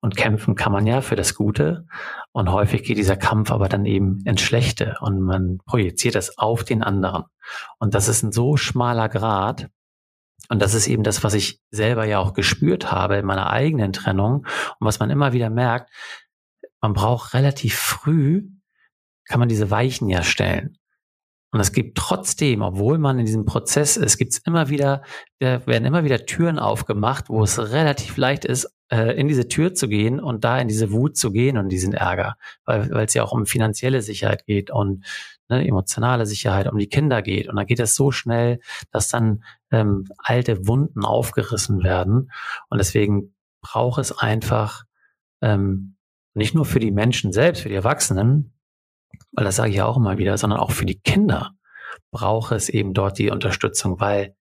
Und 0.00 0.16
kämpfen 0.16 0.54
kann 0.54 0.72
man 0.72 0.86
ja 0.86 1.00
für 1.00 1.16
das 1.16 1.34
Gute. 1.34 1.86
Und 2.30 2.52
häufig 2.52 2.84
geht 2.84 2.98
dieser 2.98 3.16
Kampf 3.16 3.50
aber 3.50 3.68
dann 3.68 3.86
eben 3.86 4.20
ins 4.24 4.40
Schlechte 4.40 4.96
und 5.00 5.20
man 5.20 5.58
projiziert 5.66 6.14
das 6.14 6.38
auf 6.38 6.62
den 6.62 6.82
anderen. 6.84 7.24
Und 7.78 7.94
das 7.94 8.06
ist 8.06 8.22
ein 8.22 8.30
so 8.30 8.56
schmaler 8.56 9.08
Grad. 9.08 9.68
Und 10.48 10.60
das 10.62 10.74
ist 10.74 10.86
eben 10.86 11.02
das, 11.02 11.24
was 11.24 11.34
ich 11.34 11.60
selber 11.70 12.04
ja 12.04 12.18
auch 12.18 12.32
gespürt 12.32 12.92
habe 12.92 13.16
in 13.16 13.26
meiner 13.26 13.50
eigenen 13.50 13.92
Trennung 13.92 14.46
und 14.78 14.86
was 14.86 15.00
man 15.00 15.10
immer 15.10 15.32
wieder 15.32 15.50
merkt. 15.50 15.90
Man 16.80 16.92
braucht 16.92 17.34
relativ 17.34 17.76
früh, 17.76 18.48
kann 19.24 19.40
man 19.40 19.48
diese 19.48 19.70
Weichen 19.70 20.08
ja 20.08 20.22
stellen. 20.22 20.78
Und 21.52 21.60
es 21.60 21.72
gibt 21.72 21.96
trotzdem, 21.96 22.60
obwohl 22.60 22.98
man 22.98 23.18
in 23.18 23.26
diesem 23.26 23.44
Prozess 23.44 23.96
ist, 23.96 24.18
gibt 24.18 24.32
es 24.32 24.38
immer 24.38 24.68
wieder, 24.68 25.02
da 25.38 25.64
werden 25.66 25.84
immer 25.84 26.04
wieder 26.04 26.26
Türen 26.26 26.58
aufgemacht, 26.58 27.28
wo 27.28 27.42
es 27.42 27.58
relativ 27.72 28.16
leicht 28.16 28.44
ist, 28.44 28.68
äh, 28.90 29.18
in 29.18 29.28
diese 29.28 29.48
Tür 29.48 29.74
zu 29.74 29.88
gehen 29.88 30.20
und 30.20 30.44
da 30.44 30.58
in 30.58 30.68
diese 30.68 30.92
Wut 30.92 31.16
zu 31.16 31.32
gehen 31.32 31.56
und 31.56 31.68
diesen 31.68 31.94
Ärger, 31.94 32.36
weil 32.64 33.04
es 33.04 33.14
ja 33.14 33.22
auch 33.22 33.32
um 33.32 33.46
finanzielle 33.46 34.02
Sicherheit 34.02 34.44
geht 34.46 34.70
und 34.70 35.04
ne, 35.48 35.66
emotionale 35.66 36.26
Sicherheit, 36.26 36.70
um 36.70 36.78
die 36.78 36.88
Kinder 36.88 37.22
geht. 37.22 37.48
Und 37.48 37.56
dann 37.56 37.66
geht 37.66 37.80
es 37.80 37.94
so 37.94 38.10
schnell, 38.10 38.60
dass 38.90 39.08
dann 39.08 39.44
ähm, 39.70 40.04
alte 40.18 40.66
Wunden 40.66 41.04
aufgerissen 41.04 41.82
werden. 41.82 42.30
Und 42.68 42.78
deswegen 42.78 43.34
braucht 43.60 44.00
es 44.00 44.16
einfach 44.16 44.84
ähm, 45.42 45.96
nicht 46.34 46.54
nur 46.54 46.64
für 46.64 46.80
die 46.80 46.90
Menschen 46.90 47.32
selbst, 47.32 47.62
für 47.62 47.68
die 47.68 47.74
Erwachsenen, 47.74 48.52
weil 49.36 49.44
das 49.44 49.56
sage 49.56 49.70
ich 49.70 49.76
ja 49.76 49.86
auch 49.86 49.98
immer 49.98 50.18
wieder, 50.18 50.36
sondern 50.38 50.58
auch 50.58 50.72
für 50.72 50.86
die 50.86 50.98
Kinder 50.98 51.52
braucht 52.10 52.52
es 52.52 52.68
eben 52.68 52.94
dort 52.94 53.18
die 53.18 53.30
Unterstützung, 53.30 54.00
weil 54.00 54.34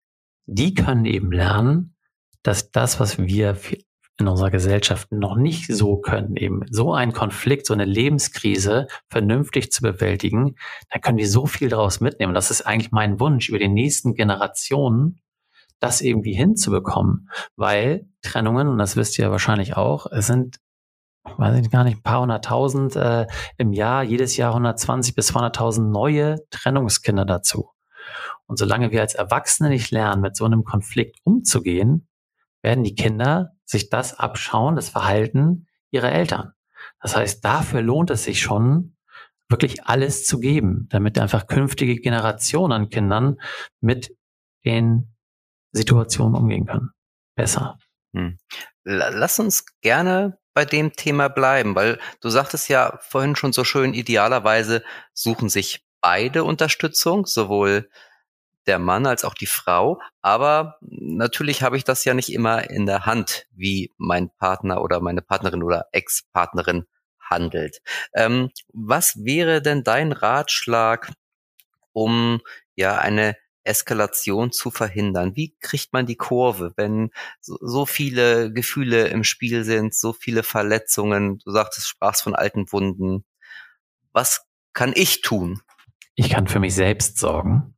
die 0.46 0.74
können 0.74 1.06
eben 1.06 1.32
lernen, 1.32 1.96
dass 2.44 2.72
das, 2.72 3.00
was 3.00 3.18
wir 3.18 3.58
in 4.20 4.28
unserer 4.28 4.52
Gesellschaft 4.52 5.12
noch 5.12 5.36
nicht 5.36 5.74
so 5.74 5.98
können, 5.98 6.36
eben 6.36 6.62
so 6.70 6.94
einen 6.94 7.14
Konflikt, 7.14 7.66
so 7.66 7.74
eine 7.74 7.86
Lebenskrise 7.86 8.88
vernünftig 9.10 9.72
zu 9.72 9.82
bewältigen, 9.82 10.56
da 10.92 11.00
können 11.00 11.18
die 11.18 11.26
so 11.26 11.48
viel 11.48 11.70
daraus 11.70 12.00
mitnehmen. 12.00 12.36
Das 12.36 12.52
ist 12.52 12.62
eigentlich 12.62 12.92
mein 12.92 13.20
Wunsch 13.20 13.50
über 13.50 13.58
die 13.58 13.70
nächsten 13.70 14.14
Generationen, 14.14 15.20
das 15.80 16.02
irgendwie 16.02 16.34
hinzubekommen, 16.34 17.30
weil 17.56 18.08
Trennungen, 18.22 18.68
und 18.68 18.78
das 18.78 18.96
wisst 18.96 19.18
ihr 19.18 19.32
wahrscheinlich 19.32 19.76
auch, 19.76 20.06
es 20.12 20.28
sind 20.28 20.60
weiß 21.24 21.60
ich 21.60 21.72
gar 21.72 21.84
nicht, 21.84 21.98
ein 21.98 22.04
paar 22.04 22.22
hunderttausend 22.22 22.96
äh, 22.96 23.28
im 23.58 23.74
Jahr, 23.74 24.04
jedes 24.04 24.38
Jahr 24.38 24.52
120 24.52 25.16
bis 25.16 25.34
200.000 25.34 25.90
neue 25.90 26.38
Trennungskinder 26.50 27.26
dazu. 27.26 27.70
Und 28.46 28.58
solange 28.58 28.92
wir 28.92 29.02
als 29.02 29.16
Erwachsene 29.16 29.70
nicht 29.70 29.92
lernen, 29.92 30.22
mit 30.22 30.36
so 30.36 30.46
einem 30.46 30.64
Konflikt 30.64 31.20
umzugehen, 31.24 32.08
werden 32.62 32.84
die 32.84 32.96
Kinder 32.96 33.54
sich 33.66 33.90
das 33.90 34.20
abschauen, 34.20 34.76
das 34.76 34.90
Verhalten 34.90 35.68
ihrer 35.92 36.12
Eltern. 36.12 36.54
Das 37.02 37.16
heißt, 37.16 37.44
dafür 37.44 37.82
lohnt 37.82 38.10
es 38.10 38.24
sich 38.24 38.42
schon, 38.42 38.96
wirklich 39.50 39.86
alles 39.86 40.26
zu 40.26 40.40
geben, 40.40 40.88
damit 40.90 41.20
einfach 41.20 41.48
künftige 41.48 41.96
Generationen 41.96 42.74
an 42.74 42.90
Kindern 42.90 43.38
mit 43.82 44.16
den 44.66 45.14
Situationen 45.72 46.36
umgehen 46.36 46.66
können. 46.66 46.92
Besser. 47.36 47.78
Hm. 48.16 48.38
Lass 48.84 49.40
uns 49.40 49.66
gerne 49.82 50.38
bei 50.54 50.66
dem 50.66 50.94
Thema 50.94 51.30
bleiben, 51.30 51.76
weil 51.76 52.00
du 52.22 52.30
sagtest 52.30 52.70
ja 52.70 53.00
vorhin 53.02 53.36
schon 53.36 53.54
so 53.54 53.64
schön, 53.64 53.94
idealerweise 53.94 54.84
suchen 55.14 55.50
sich 55.50 55.86
beide 56.02 56.44
Unterstützung, 56.44 57.26
sowohl 57.26 57.90
der 58.66 58.80
Mann 58.80 59.06
als 59.06 59.24
auch 59.26 59.34
die 59.34 59.46
Frau. 59.48 60.00
Aber 60.22 60.78
natürlich 60.82 61.64
habe 61.64 61.78
ich 61.78 61.84
das 61.84 62.06
ja 62.06 62.14
nicht 62.14 62.32
immer 62.32 62.70
in 62.70 62.86
der 62.86 63.06
Hand, 63.06 63.48
wie 63.52 63.92
mein 63.98 64.30
Partner 64.38 64.82
oder 64.82 65.00
meine 65.02 65.22
Partnerin 65.22 65.64
oder 65.64 65.88
Ex-Partnerin 65.92 66.86
handelt. 67.20 67.82
Ähm, 68.14 68.52
was 68.74 69.16
wäre 69.24 69.62
denn 69.62 69.84
dein 69.84 70.12
Ratschlag, 70.12 71.12
um 71.92 72.42
ja 72.76 72.98
eine 72.98 73.36
Eskalation 73.64 74.52
zu 74.52 74.72
verhindern? 74.72 75.36
Wie 75.36 75.56
kriegt 75.60 75.94
man 75.94 76.06
die 76.06 76.16
Kurve, 76.16 76.74
wenn 76.76 77.12
so, 77.42 77.86
viele 77.86 78.52
Gefühle 78.52 79.08
im 79.08 79.24
Spiel 79.24 79.64
sind, 79.64 79.94
so 79.94 80.14
viele 80.14 80.44
Verletzungen? 80.44 81.40
Du 81.40 81.52
sagtest, 81.52 81.88
sprachst 81.88 82.24
von 82.24 82.36
alten 82.36 82.72
Wunden. 82.72 83.26
Was 84.12 84.46
kann 84.74 84.94
ich 84.96 85.22
tun? 85.22 85.62
Ich 86.16 86.30
kann 86.30 86.48
für 86.48 86.60
mich 86.60 86.76
selbst 86.76 87.18
sorgen. 87.18 87.76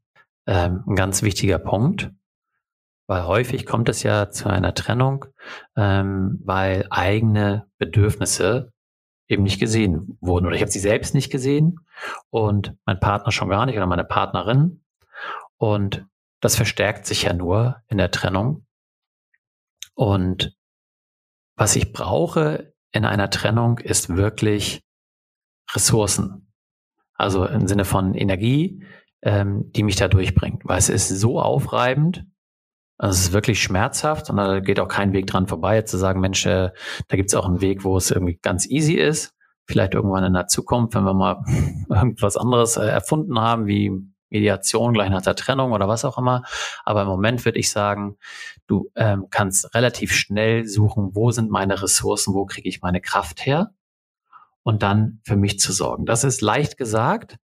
Ähm, 0.47 0.83
ein 0.87 0.95
ganz 0.95 1.23
wichtiger 1.23 1.57
Punkt, 1.57 2.11
weil 3.07 3.25
häufig 3.25 3.65
kommt 3.65 3.89
es 3.89 4.03
ja 4.03 4.29
zu 4.29 4.49
einer 4.49 4.73
Trennung, 4.73 5.25
ähm, 5.75 6.39
weil 6.43 6.87
eigene 6.89 7.67
Bedürfnisse 7.77 8.71
eben 9.27 9.43
nicht 9.43 9.59
gesehen 9.59 10.17
wurden 10.21 10.45
oder 10.45 10.55
ich 10.55 10.61
habe 10.61 10.71
sie 10.71 10.79
selbst 10.79 11.15
nicht 11.15 11.31
gesehen 11.31 11.79
und 12.29 12.75
mein 12.85 12.99
Partner 12.99 13.31
schon 13.31 13.49
gar 13.49 13.65
nicht 13.65 13.75
oder 13.75 13.87
meine 13.87 14.03
Partnerin 14.03 14.84
und 15.57 16.05
das 16.41 16.55
verstärkt 16.55 17.05
sich 17.05 17.23
ja 17.23 17.33
nur 17.33 17.81
in 17.87 17.97
der 17.97 18.11
Trennung. 18.11 18.65
Und 19.93 20.55
was 21.55 21.75
ich 21.75 21.93
brauche 21.93 22.73
in 22.91 23.05
einer 23.05 23.29
Trennung 23.29 23.79
ist 23.79 24.15
wirklich 24.15 24.83
Ressourcen. 25.73 26.53
Also 27.13 27.45
im 27.45 27.67
Sinne 27.67 27.85
von 27.85 28.13
Energie, 28.13 28.83
ähm, 29.21 29.71
die 29.71 29.83
mich 29.83 29.95
da 29.95 30.07
durchbringt. 30.07 30.61
Weil 30.65 30.77
es 30.77 30.89
ist 30.89 31.09
so 31.09 31.41
aufreibend, 31.41 32.25
also 32.97 33.13
es 33.13 33.27
ist 33.27 33.33
wirklich 33.33 33.61
schmerzhaft 33.61 34.29
und 34.29 34.37
da 34.37 34.59
geht 34.59 34.79
auch 34.79 34.87
kein 34.87 35.11
Weg 35.11 35.27
dran 35.27 35.47
vorbei, 35.47 35.81
zu 35.81 35.97
sagen, 35.97 36.21
Mensch, 36.21 36.45
äh, 36.45 36.71
da 37.07 37.17
gibt 37.17 37.29
es 37.29 37.35
auch 37.35 37.45
einen 37.45 37.61
Weg, 37.61 37.83
wo 37.83 37.97
es 37.97 38.11
irgendwie 38.11 38.39
ganz 38.41 38.69
easy 38.69 38.93
ist. 38.93 39.33
Vielleicht 39.65 39.95
irgendwann 39.95 40.23
in 40.23 40.33
der 40.33 40.47
Zukunft, 40.47 40.95
wenn 40.95 41.03
wir 41.03 41.13
mal 41.13 41.43
irgendwas 41.89 42.37
anderes 42.37 42.77
äh, 42.77 42.85
erfunden 42.85 43.39
haben, 43.39 43.65
wie 43.65 43.91
Mediation 44.29 44.93
gleich 44.93 45.09
nach 45.09 45.21
der 45.21 45.35
Trennung 45.35 45.71
oder 45.71 45.87
was 45.87 46.05
auch 46.05 46.17
immer. 46.17 46.43
Aber 46.83 47.03
im 47.03 47.07
Moment 47.07 47.45
würde 47.45 47.59
ich 47.59 47.69
sagen, 47.69 48.17
du 48.67 48.91
ähm, 48.95 49.27
kannst 49.29 49.73
relativ 49.75 50.13
schnell 50.13 50.65
suchen, 50.65 51.11
wo 51.13 51.31
sind 51.31 51.51
meine 51.51 51.81
Ressourcen, 51.81 52.33
wo 52.33 52.45
kriege 52.45 52.69
ich 52.69 52.81
meine 52.81 53.01
Kraft 53.01 53.45
her 53.45 53.73
und 54.63 54.83
dann 54.83 55.19
für 55.23 55.35
mich 55.35 55.59
zu 55.59 55.71
sorgen. 55.71 56.05
Das 56.05 56.23
ist 56.23 56.41
leicht 56.41 56.77
gesagt, 56.77 57.37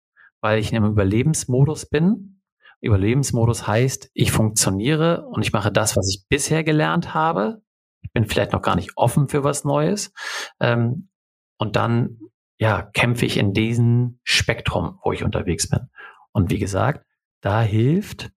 weil 0.41 0.59
ich 0.59 0.71
in 0.71 0.77
einem 0.77 0.91
Überlebensmodus 0.91 1.85
bin. 1.85 2.41
Überlebensmodus 2.81 3.67
heißt, 3.67 4.09
ich 4.13 4.31
funktioniere 4.31 5.27
und 5.27 5.41
ich 5.41 5.51
mache 5.51 5.71
das, 5.71 5.97
was 5.97 6.09
ich 6.09 6.27
bisher 6.29 6.63
gelernt 6.63 7.13
habe. 7.13 7.61
Ich 8.01 8.13
bin 8.13 8.25
vielleicht 8.25 8.53
noch 8.53 8.61
gar 8.61 8.77
nicht 8.77 8.91
offen 8.95 9.27
für 9.27 9.43
was 9.43 9.65
Neues. 9.65 10.13
Ähm, 10.61 11.09
und 11.57 11.75
dann 11.75 12.19
ja, 12.57 12.81
kämpfe 12.81 13.25
ich 13.25 13.37
in 13.37 13.53
diesem 13.53 14.19
Spektrum, 14.23 14.99
wo 15.03 15.11
ich 15.11 15.23
unterwegs 15.23 15.69
bin. 15.69 15.89
Und 16.31 16.49
wie 16.49 16.59
gesagt, 16.59 17.05
da 17.41 17.61
hilft 17.61 18.31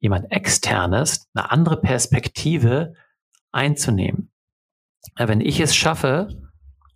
jemand 0.00 0.32
externes, 0.32 1.28
eine 1.34 1.50
andere 1.50 1.80
Perspektive 1.80 2.94
einzunehmen. 3.52 4.32
Wenn 5.16 5.40
ich 5.40 5.60
es 5.60 5.74
schaffe, 5.74 6.28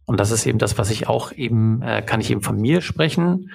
und 0.06 0.18
das 0.18 0.30
ist 0.30 0.46
eben 0.46 0.58
das, 0.58 0.78
was 0.78 0.90
ich 0.90 1.08
auch 1.08 1.32
eben, 1.32 1.82
äh, 1.82 2.02
kann 2.02 2.20
ich 2.20 2.30
eben 2.30 2.42
von 2.42 2.56
mir 2.56 2.80
sprechen, 2.80 3.50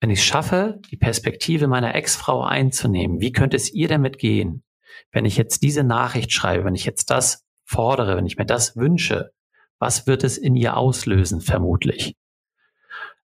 wenn 0.00 0.10
ich 0.10 0.18
es 0.18 0.24
schaffe, 0.24 0.80
die 0.90 0.96
Perspektive 0.96 1.68
meiner 1.68 1.94
Ex-Frau 1.94 2.42
einzunehmen, 2.42 3.20
wie 3.20 3.32
könnte 3.32 3.56
es 3.56 3.72
ihr 3.72 3.88
damit 3.88 4.18
gehen, 4.18 4.64
wenn 5.12 5.24
ich 5.24 5.36
jetzt 5.36 5.62
diese 5.62 5.84
Nachricht 5.84 6.32
schreibe, 6.32 6.64
wenn 6.64 6.74
ich 6.74 6.84
jetzt 6.84 7.10
das 7.10 7.44
fordere, 7.64 8.16
wenn 8.16 8.26
ich 8.26 8.36
mir 8.36 8.46
das 8.46 8.76
wünsche, 8.76 9.30
was 9.78 10.06
wird 10.06 10.24
es 10.24 10.38
in 10.38 10.56
ihr 10.56 10.76
auslösen, 10.76 11.40
vermutlich? 11.40 12.16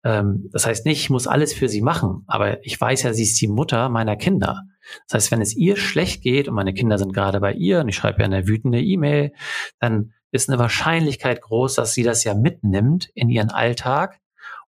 Ähm, 0.06 0.48
das 0.52 0.66
heißt 0.66 0.86
nicht, 0.86 1.00
ich 1.00 1.10
muss 1.10 1.26
alles 1.26 1.52
für 1.52 1.68
sie 1.68 1.82
machen, 1.82 2.22
aber 2.28 2.64
ich 2.64 2.80
weiß 2.80 3.02
ja, 3.02 3.12
sie 3.12 3.24
ist 3.24 3.40
die 3.40 3.48
Mutter 3.48 3.88
meiner 3.88 4.14
Kinder. 4.14 4.62
Das 5.08 5.14
heißt, 5.14 5.32
wenn 5.32 5.40
es 5.40 5.56
ihr 5.56 5.76
schlecht 5.76 6.22
geht 6.22 6.46
und 6.46 6.54
meine 6.54 6.74
Kinder 6.74 6.96
sind 6.96 7.12
gerade 7.12 7.40
bei 7.40 7.52
ihr 7.52 7.80
und 7.80 7.88
ich 7.88 7.96
schreibe 7.96 8.22
ihr 8.22 8.26
eine 8.26 8.46
wütende 8.46 8.80
E-Mail, 8.80 9.32
dann 9.80 10.12
ist 10.30 10.48
eine 10.48 10.60
Wahrscheinlichkeit 10.60 11.42
groß, 11.42 11.74
dass 11.74 11.92
sie 11.92 12.04
das 12.04 12.22
ja 12.22 12.34
mitnimmt 12.34 13.08
in 13.14 13.28
ihren 13.30 13.50
Alltag 13.50 14.20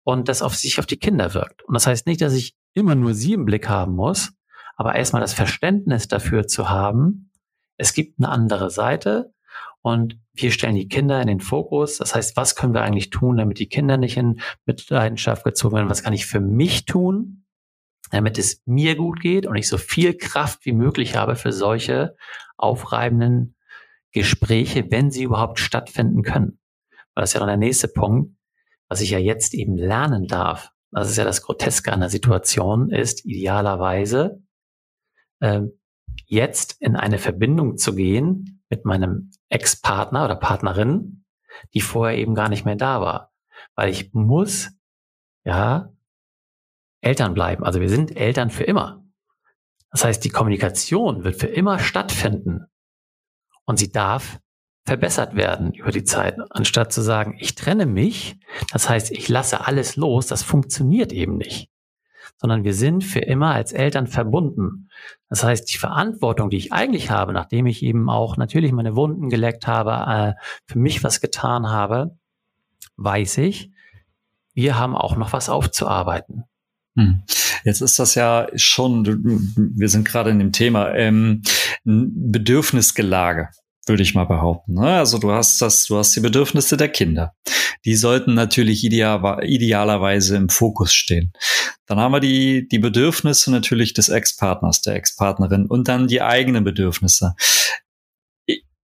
und 0.03 0.29
das 0.29 0.43
auf 0.43 0.57
sich 0.57 0.81
auf 0.81 0.87
die 0.87 0.97
Kinder 0.97 1.35
wirkt. 1.35 1.63
Und 1.63 1.75
das 1.75 1.87
heißt 1.87 2.09
nicht, 2.09 2.21
dass 2.21 2.33
ich 2.33 2.57
immer 2.75 2.97
nur 2.97 3.15
sie 3.15 3.35
im 3.35 3.45
Blick 3.45 3.69
haben 3.69 3.95
muss, 3.95 4.33
aber 4.75 4.97
erstmal 4.97 5.23
das 5.23 5.35
Verständnis 5.35 6.09
dafür 6.09 6.49
zu 6.49 6.69
haben, 6.69 7.31
es 7.77 7.93
gibt 7.93 8.19
eine 8.19 8.29
andere 8.29 8.71
Seite 8.71 9.33
und 9.83 10.19
wir 10.35 10.51
stellen 10.51 10.75
die 10.75 10.89
Kinder 10.89 11.21
in 11.21 11.29
den 11.29 11.41
Fokus. 11.41 11.99
Das 11.99 12.15
heißt, 12.15 12.37
was 12.37 12.57
können 12.57 12.75
wir 12.75 12.83
eigentlich 12.83 13.11
tun, 13.11 13.37
damit 13.37 13.59
die 13.59 13.69
Kinder 13.69 13.97
nicht 13.97 14.17
in 14.17 14.41
Mitleidenschaft 14.67 15.45
gezogen 15.45 15.77
werden? 15.77 15.91
Was 15.91 16.03
kann 16.03 16.13
ich 16.13 16.27
für 16.27 16.41
mich 16.41 16.85
tun, 16.85 17.45
damit 18.11 18.39
es 18.39 18.63
mir 18.67 18.97
gut 18.97 19.21
geht 19.21 19.47
und 19.47 19.57
ich 19.57 19.69
so 19.69 19.79
viel 19.79 20.17
Kraft 20.17 20.65
wie 20.65 20.73
möglich 20.73 21.17
habe 21.17 21.37
für 21.37 21.53
solche 21.53 22.17
aufreibenden 22.57 23.55
Gespräche, 24.13 24.91
wenn 24.91 25.11
sie 25.11 25.25
überhaupt 25.25 25.59
stattfinden 25.59 26.23
können. 26.23 26.59
Weil 27.15 27.23
das 27.23 27.31
ist 27.31 27.35
ja 27.35 27.41
dann 27.41 27.49
der 27.49 27.57
nächste 27.57 27.89
Punkt, 27.89 28.35
was 28.89 29.01
ich 29.01 29.11
ja 29.11 29.19
jetzt 29.19 29.55
eben 29.55 29.77
lernen 29.77 30.27
darf. 30.27 30.71
Das 30.91 31.11
ist 31.11 31.19
ja 31.19 31.25
das 31.25 31.43
Groteske 31.43 31.93
an 31.93 32.01
der 32.01 32.09
Situation, 32.09 32.91
ist 32.91 33.25
idealerweise 33.27 34.43
äh, 35.41 35.63
jetzt 36.27 36.77
in 36.81 36.97
eine 36.97 37.19
Verbindung 37.19 37.77
zu 37.77 37.95
gehen 37.95 38.63
mit 38.71 38.85
meinem 38.87 39.31
Ex-Partner 39.49 40.25
oder 40.25 40.37
Partnerin, 40.37 41.25
die 41.75 41.81
vorher 41.81 42.19
eben 42.19 42.35
gar 42.35 42.49
nicht 42.49 42.65
mehr 42.65 42.77
da 42.77 43.01
war. 43.01 43.33
Weil 43.75 43.91
ich 43.91 44.13
muss, 44.13 44.71
ja, 45.45 45.93
Eltern 47.01 47.35
bleiben. 47.35 47.65
Also 47.65 47.81
wir 47.81 47.89
sind 47.89 48.17
Eltern 48.17 48.51
für 48.51 48.65
immer. 48.65 49.05
Das 49.91 50.05
heißt, 50.05 50.25
die 50.25 50.31
Kommunikation 50.31 51.25
wird 51.25 51.37
für 51.37 51.47
immer 51.47 51.79
stattfinden. 51.79 52.67
Und 53.65 53.79
sie 53.79 53.91
darf 53.91 54.39
verbessert 54.85 55.35
werden 55.35 55.75
über 55.75 55.91
die 55.91 56.05
Zeit, 56.05 56.37
anstatt 56.51 56.93
zu 56.93 57.03
sagen, 57.03 57.37
ich 57.39 57.55
trenne 57.55 57.85
mich, 57.87 58.39
das 58.73 58.89
heißt, 58.89 59.11
ich 59.11 59.29
lasse 59.29 59.67
alles 59.67 59.97
los, 59.97 60.27
das 60.27 60.43
funktioniert 60.43 61.13
eben 61.13 61.37
nicht 61.37 61.71
sondern 62.41 62.65
wir 62.65 62.75
sind 62.75 63.05
für 63.05 63.21
immer 63.21 63.55
als 63.55 63.73
Eltern 63.73 64.07
verbunden. 64.07 64.89
Das 65.29 65.45
heißt, 65.45 65.73
die 65.73 65.79
Verantwortung, 65.79 66.51
die 66.51 66.57
ich 66.57 66.73
eigentlich 66.73 67.11
habe, 67.11 67.33
nachdem 67.33 67.67
ich 67.67 67.83
eben 67.83 68.09
auch 68.09 68.37
natürlich 68.37 68.73
meine 68.73 68.97
Wunden 68.97 69.29
geleckt 69.29 69.67
habe, 69.67 70.37
äh, 70.37 70.41
für 70.67 70.79
mich 70.79 71.05
was 71.05 71.21
getan 71.21 71.69
habe, 71.69 72.17
weiß 72.97 73.39
ich, 73.39 73.71
wir 74.55 74.79
haben 74.79 74.97
auch 74.97 75.17
noch 75.17 75.33
was 75.33 75.49
aufzuarbeiten. 75.49 76.45
Hm. 76.97 77.23
Jetzt 77.65 77.81
ist 77.81 77.99
das 77.99 78.15
ja 78.15 78.49
schon, 78.55 79.05
wir 79.77 79.89
sind 79.89 80.07
gerade 80.07 80.31
in 80.31 80.39
dem 80.39 80.53
Thema, 80.53 80.95
ähm, 80.95 81.43
Bedürfnisgelage 81.85 83.51
würde 83.89 84.03
ich 84.03 84.15
mal 84.15 84.25
behaupten. 84.25 84.75
Ne? 84.75 84.99
Also 84.99 85.19
du 85.19 85.33
hast 85.33 85.63
das, 85.63 85.87
du 85.87 85.97
hast 85.97 86.15
die 86.15 86.21
Bedürfnisse 86.21 86.77
der 86.77 86.89
Kinder. 86.89 87.35
Die 87.85 87.97
sollten 87.97 88.35
natürlich 88.35 88.85
ideal, 88.85 89.45
idealerweise 89.45 90.37
im 90.37 90.49
Fokus 90.49 90.93
stehen. 90.93 91.33
Dann 91.87 91.99
haben 91.99 92.13
wir 92.13 92.21
die, 92.21 92.69
die 92.69 92.79
Bedürfnisse 92.79 93.51
natürlich 93.51 93.95
des 93.95 94.09
Ex-Partners, 94.09 94.83
der 94.83 94.95
Ex-Partnerin 94.95 95.67
und 95.67 95.89
dann 95.89 96.07
die 96.07 96.23
eigenen 96.23 96.65
Bedürfnisse. 96.65 97.35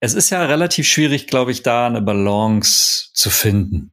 Es 0.01 0.14
ist 0.14 0.31
ja 0.31 0.44
relativ 0.44 0.87
schwierig, 0.87 1.27
glaube 1.27 1.53
ich, 1.53 1.62
da 1.62 1.87
eine 1.87 2.03
Balance 2.03 3.09
zu 3.12 3.31
finden. 3.31 3.92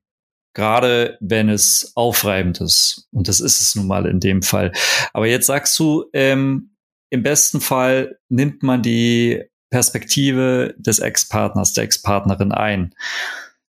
Gerade 0.54 1.18
wenn 1.20 1.50
es 1.50 1.94
aufreibend 1.96 2.62
ist. 2.62 3.08
Und 3.12 3.28
das 3.28 3.40
ist 3.40 3.62
es 3.62 3.76
nun 3.76 3.88
mal 3.88 4.06
in 4.06 4.20
dem 4.20 4.44
Fall. 4.44 4.72
Aber 5.12 5.28
jetzt 5.28 5.48
sagst 5.48 5.78
du, 5.80 6.06
ähm, 6.14 6.76
im 7.10 7.24
besten 7.24 7.62
Fall 7.62 8.20
nimmt 8.30 8.64
man 8.64 8.82
die 8.82 9.44
Perspektive 9.70 10.76
des 10.78 11.00
Ex-Partners, 11.00 11.74
der 11.74 11.86
Ex-Partnerin 11.86 12.52
ein. 12.52 12.94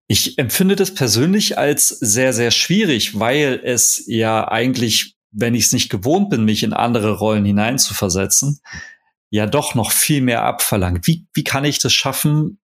Ich 0.07 0.37
empfinde 0.37 0.75
das 0.75 0.93
persönlich 0.93 1.57
als 1.57 1.87
sehr, 1.87 2.33
sehr 2.33 2.51
schwierig, 2.51 3.19
weil 3.19 3.61
es 3.63 4.03
ja 4.05 4.47
eigentlich, 4.47 5.15
wenn 5.31 5.55
ich 5.55 5.65
es 5.65 5.71
nicht 5.71 5.89
gewohnt 5.89 6.29
bin, 6.29 6.45
mich 6.45 6.63
in 6.63 6.73
andere 6.73 7.17
Rollen 7.17 7.45
hineinzuversetzen, 7.45 8.59
ja 9.29 9.45
doch 9.45 9.75
noch 9.75 9.91
viel 9.91 10.21
mehr 10.21 10.43
abverlangt. 10.43 11.07
Wie, 11.07 11.25
wie 11.33 11.43
kann 11.43 11.65
ich 11.65 11.79
das 11.79 11.93
schaffen, 11.93 12.59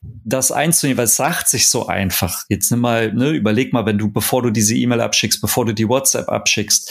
das 0.00 0.52
einzunehmen, 0.52 0.98
weil 0.98 1.06
es 1.06 1.16
sagt 1.16 1.48
sich 1.48 1.68
so 1.68 1.86
einfach. 1.86 2.44
Jetzt 2.48 2.70
nimm 2.70 2.80
mal, 2.80 3.12
ne, 3.12 3.30
überleg 3.30 3.72
mal, 3.72 3.86
wenn 3.86 3.98
du, 3.98 4.12
bevor 4.12 4.42
du 4.42 4.50
diese 4.50 4.76
E-Mail 4.76 5.00
abschickst, 5.00 5.40
bevor 5.40 5.64
du 5.64 5.74
die 5.74 5.88
WhatsApp 5.88 6.28
abschickst, 6.28 6.90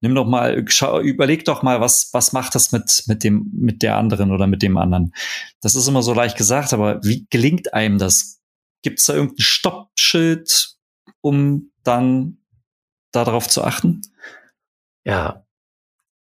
nimm 0.00 0.14
doch 0.14 0.26
mal, 0.26 0.64
schau, 0.66 1.00
überleg 1.00 1.44
doch 1.44 1.62
mal, 1.62 1.80
was, 1.80 2.10
was 2.12 2.32
macht 2.32 2.54
das 2.54 2.72
mit, 2.72 3.04
mit 3.06 3.22
dem, 3.22 3.50
mit 3.52 3.82
der 3.82 3.96
anderen 3.96 4.32
oder 4.32 4.46
mit 4.46 4.62
dem 4.62 4.76
anderen? 4.78 5.12
Das 5.60 5.74
ist 5.74 5.86
immer 5.86 6.02
so 6.02 6.14
leicht 6.14 6.36
gesagt, 6.36 6.72
aber 6.72 7.00
wie 7.04 7.26
gelingt 7.30 7.72
einem 7.74 7.98
das? 7.98 8.39
Gibt 8.82 8.98
es 8.98 9.06
da 9.06 9.14
irgendein 9.14 9.38
Stoppschild, 9.38 10.76
um 11.20 11.70
dann 11.82 12.38
darauf 13.12 13.48
zu 13.48 13.62
achten? 13.62 14.02
Ja, 15.04 15.44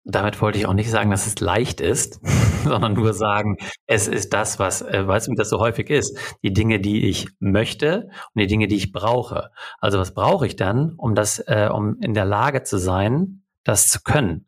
damit 0.07 0.41
wollte 0.41 0.59
ich 0.59 0.67
auch 0.67 0.73
nicht 0.73 0.91
sagen, 0.91 1.11
dass 1.11 1.27
es 1.27 1.41
leicht 1.41 1.81
ist, 1.81 2.21
sondern 2.65 2.95
nur 2.95 3.13
sagen, 3.13 3.57
es 3.87 4.07
ist 4.07 4.33
das, 4.33 4.59
was, 4.59 4.83
äh, 4.83 5.07
wie 5.07 5.35
das 5.35 5.51
so 5.51 5.59
häufig 5.59 5.91
ist? 5.91 6.17
Die 6.43 6.53
Dinge, 6.53 6.81
die 6.81 7.09
ich 7.09 7.29
möchte 7.41 8.09
und 8.33 8.41
die 8.41 8.47
Dinge, 8.47 8.69
die 8.69 8.77
ich 8.77 8.93
brauche. 8.93 9.51
Also 9.81 9.99
was 9.99 10.15
brauche 10.15 10.47
ich 10.47 10.57
dann, 10.57 10.93
um 10.97 11.15
das, 11.15 11.41
äh, 11.41 11.69
um 11.73 11.99
in 12.01 12.15
der 12.15 12.25
Lage 12.25 12.63
zu 12.63 12.79
sein, 12.79 13.43
das 13.65 13.91
zu 13.91 14.01
können? 14.03 14.47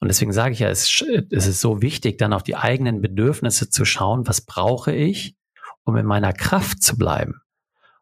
Und 0.00 0.08
deswegen 0.08 0.32
sage 0.32 0.52
ich 0.52 0.60
ja, 0.60 0.68
es 0.68 1.02
ist 1.02 1.60
so 1.60 1.82
wichtig, 1.82 2.18
dann 2.18 2.32
auf 2.32 2.44
die 2.44 2.56
eigenen 2.56 3.00
Bedürfnisse 3.02 3.68
zu 3.68 3.84
schauen, 3.84 4.28
was 4.28 4.42
brauche 4.42 4.94
ich, 4.94 5.36
um 5.88 5.96
in 5.96 6.06
meiner 6.06 6.34
Kraft 6.34 6.82
zu 6.82 6.98
bleiben. 6.98 7.40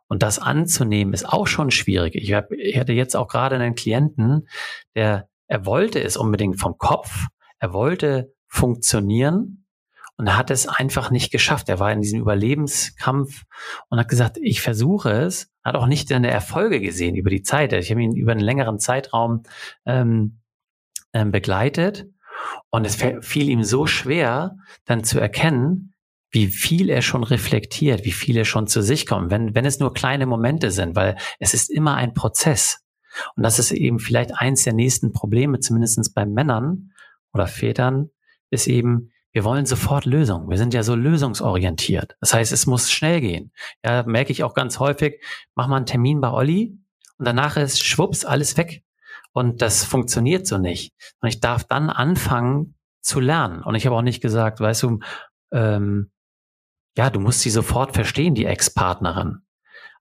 Und 0.09 0.23
das 0.23 0.39
anzunehmen 0.39 1.15
ist 1.15 1.29
auch 1.29 1.47
schon 1.47 1.71
schwierig. 1.71 2.17
Ich, 2.17 2.33
hab, 2.33 2.51
ich 2.53 2.79
hatte 2.79 2.93
jetzt 2.93 3.17
auch 3.17 3.29
gerade 3.29 3.55
einen 3.55 3.75
Klienten, 3.75 4.49
der 4.95 5.29
er 5.49 5.65
wollte 5.65 6.03
es 6.03 6.17
unbedingt 6.17 6.61
vom 6.61 6.77
Kopf. 6.79 7.27
Er 7.61 7.73
wollte 7.73 8.35
funktionieren 8.49 9.65
und 10.17 10.27
er 10.27 10.37
hat 10.37 10.51
es 10.51 10.67
einfach 10.67 11.11
nicht 11.11 11.31
geschafft. 11.31 11.69
Er 11.69 11.79
war 11.79 11.93
in 11.93 12.01
diesem 12.01 12.21
Überlebenskampf 12.21 13.45
und 13.89 14.01
hat 14.01 14.09
gesagt, 14.09 14.39
ich 14.43 14.61
versuche 14.61 15.11
es. 15.11 15.53
Hat 15.63 15.77
auch 15.77 15.87
nicht 15.87 16.09
seine 16.09 16.31
Erfolge 16.31 16.81
gesehen 16.81 17.15
über 17.15 17.31
die 17.31 17.43
Zeit. 17.43 17.73
Ich 17.73 17.91
habe 17.91 18.03
ihn 18.03 18.17
über 18.17 18.33
einen 18.33 18.41
längeren 18.41 18.81
Zeitraum 18.81 19.45
ähm, 19.85 20.41
ähm, 21.13 21.31
begleitet 21.31 22.07
und 22.71 22.85
es 22.85 22.97
fiel 23.21 23.49
ihm 23.49 23.63
so 23.63 23.87
schwer, 23.87 24.57
dann 24.85 25.05
zu 25.05 25.21
erkennen, 25.21 25.95
wie 26.37 26.49
viel 26.49 26.91
er 26.91 27.01
schon 27.01 27.25
reflektiert, 27.25 28.05
wie 28.05 28.13
viel 28.13 28.37
er 28.37 28.45
schon 28.45 28.67
zu 28.67 28.83
sich 28.83 29.07
kommt, 29.07 29.31
wenn, 29.31 29.55
wenn 29.55 29.65
es 29.65 29.81
nur 29.81 29.95
kleine 29.95 30.27
Momente 30.27 30.71
sind, 30.71 30.95
weil 30.95 31.17
es 31.39 31.55
ist 31.55 31.71
immer 31.71 31.95
ein 31.95 32.13
Prozess. 32.13 32.85
Und 33.37 33.43
das 33.43 33.59
ist 33.59 33.73
eben 33.73 33.99
vielleicht 33.99 34.37
eins 34.37 34.65
der 34.65 34.75
nächsten 34.75 35.15
Probleme, 35.15 35.61
zumindestens 35.61 36.13
bei 36.13 36.27
Männern 36.27 36.93
oder 37.33 37.47
Vätern, 37.47 38.11
ist 38.51 38.67
eben, 38.67 39.13
wir 39.33 39.45
wollen 39.45 39.65
sofort 39.65 40.05
Lösungen. 40.05 40.51
Wir 40.51 40.59
sind 40.59 40.75
ja 40.75 40.83
so 40.83 40.95
lösungsorientiert. 40.95 42.19
Das 42.21 42.35
heißt, 42.35 42.53
es 42.53 42.67
muss 42.67 42.91
schnell 42.91 43.23
gehen. 43.23 43.51
Ja, 43.83 44.03
merke 44.03 44.31
ich 44.31 44.45
auch 44.45 44.53
ganz 44.53 44.79
häufig, 44.79 45.25
mach 45.55 45.69
mal 45.69 45.77
einen 45.77 45.87
Termin 45.87 46.21
bei 46.21 46.31
Olli 46.31 46.79
und 47.17 47.27
danach 47.27 47.57
ist 47.57 47.83
schwupps 47.83 48.27
alles 48.27 48.59
weg. 48.59 48.83
und 49.33 49.63
das 49.63 49.85
funktioniert 49.85 50.47
so 50.47 50.59
nicht. 50.59 50.93
Und 51.23 51.29
ich 51.29 51.41
darf 51.41 51.65
dann 51.65 51.89
anfangen 51.89 52.75
zu 53.01 53.21
lernen. 53.21 53.63
Und 53.63 53.75
ich 53.75 53.87
habe 53.87 53.97
auch 53.97 54.03
nicht 54.03 54.21
gesagt, 54.21 54.61
weißt 54.61 54.83
du, 54.83 54.99
ähm, 55.53 56.11
ja, 56.97 57.11
du 57.11 57.21
musst 57.21 57.41
sie 57.41 57.51
sofort 57.51 57.95
verstehen, 57.95 58.35
die 58.35 58.47
Ex-Partnerin. 58.47 59.43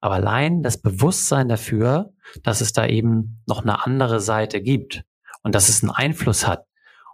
Aber 0.01 0.15
allein 0.15 0.61
das 0.61 0.81
Bewusstsein 0.81 1.49
dafür, 1.49 2.13
dass 2.43 2.61
es 2.61 2.73
da 2.73 2.85
eben 2.85 3.41
noch 3.47 3.63
eine 3.63 3.85
andere 3.85 4.19
Seite 4.19 4.61
gibt 4.61 5.03
und 5.43 5.55
dass 5.55 5.69
es 5.69 5.83
einen 5.83 5.91
Einfluss 5.91 6.47
hat. 6.47 6.65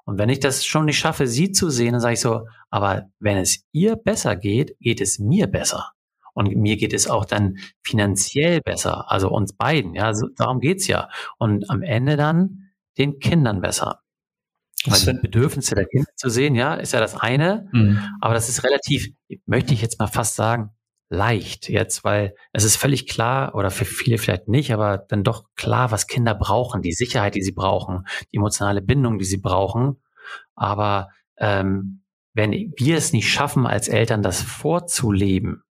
Und 0.04 0.18
wenn 0.18 0.30
ich 0.30 0.40
das 0.40 0.66
schon 0.66 0.86
nicht 0.86 1.00
schaffe, 1.00 1.28
sie 1.28 1.52
zu 1.52 1.70
sehen, 1.70 1.94
dann 1.94 2.02
sage 2.02 2.16
ich 2.16 2.20
so, 2.20 2.48
aber 2.70 3.08
wenn 3.20 3.38
es 3.38 3.64
ihr 3.72 3.96
besser 3.96 4.36
geht, 4.36 4.78
geht 4.80 5.00
es 5.00 5.20
mir 5.20 5.48
besser. 5.48 5.92
Und 6.34 6.56
mir 6.56 6.78
geht 6.78 6.94
es 6.94 7.08
auch 7.08 7.26
dann 7.26 7.58
finanziell 7.84 8.62
besser, 8.62 9.12
also 9.12 9.30
uns 9.30 9.54
beiden. 9.54 9.96
Ja, 9.96 10.14
so, 10.14 10.28
darum 10.36 10.60
geht's 10.60 10.88
ja. 10.88 11.10
Und 11.38 11.70
am 11.70 11.82
Ende 11.82 12.18
dann 12.18 12.72
den 12.98 13.20
Kindern 13.20 13.62
besser. 13.62 14.01
Weil 14.86 15.14
die 15.14 15.20
Bedürfnisse 15.22 15.76
der 15.76 15.86
Kinder 15.86 16.10
zu 16.16 16.30
sehen, 16.30 16.56
ja, 16.56 16.74
ist 16.74 16.94
ja 16.94 17.00
das 17.00 17.16
eine. 17.16 17.70
Mhm. 17.72 18.02
Aber 18.20 18.34
das 18.34 18.50
ist 18.50 18.64
relativ, 18.64 19.10
möchte 19.46 19.74
ich 19.74 19.82
jetzt 19.82 20.00
mal 20.00 20.08
fast 20.08 20.36
sagen, 20.36 20.72
leicht 21.10 21.70
jetzt, 21.70 22.04
weil 22.04 22.34
es 22.54 22.64
ist 22.64 22.78
völlig 22.78 23.08
klar, 23.08 23.54
oder 23.54 23.70
für 23.70 23.86
viele 23.86 24.18
vielleicht 24.18 24.48
nicht, 24.48 24.74
aber 24.74 24.98
dann 24.98 25.24
doch 25.24 25.44
klar, 25.56 25.92
was 25.92 26.08
Kinder 26.08 26.34
brauchen, 26.34 26.82
die 26.82 26.94
Sicherheit, 26.94 27.36
die 27.36 27.44
sie 27.44 27.52
brauchen, 27.52 28.06
die 28.32 28.38
emotionale 28.38 28.82
Bindung, 28.82 29.20
die 29.20 29.26
sie 29.26 29.38
brauchen. 29.38 30.02
Aber 30.56 31.10
ähm, 31.38 32.04
wenn 32.34 32.52
wir 32.78 32.98
es 32.98 33.12
nicht 33.12 33.30
schaffen, 33.30 33.68
als 33.68 33.90
Eltern 33.90 34.24
das 34.24 34.42
vorzuleben, 34.42 35.64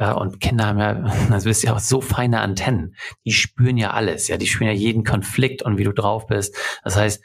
ja, 0.00 0.12
und 0.12 0.40
Kinder 0.40 0.66
haben 0.66 0.78
ja, 0.78 0.94
das 1.30 1.44
wisst 1.44 1.64
ihr 1.64 1.74
auch, 1.74 1.80
so 1.80 2.00
feine 2.00 2.40
Antennen. 2.40 2.94
Die 3.24 3.32
spüren 3.32 3.76
ja 3.76 3.90
alles, 3.90 4.28
ja, 4.28 4.36
die 4.36 4.46
spüren 4.46 4.70
ja 4.70 4.76
jeden 4.76 5.04
Konflikt 5.04 5.62
und 5.62 5.76
wie 5.76 5.84
du 5.84 5.92
drauf 5.92 6.26
bist. 6.26 6.56
Das 6.84 6.96
heißt, 6.96 7.22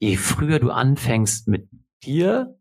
je 0.00 0.16
früher 0.16 0.58
du 0.58 0.70
anfängst 0.70 1.46
mit 1.46 1.68
dir 2.02 2.56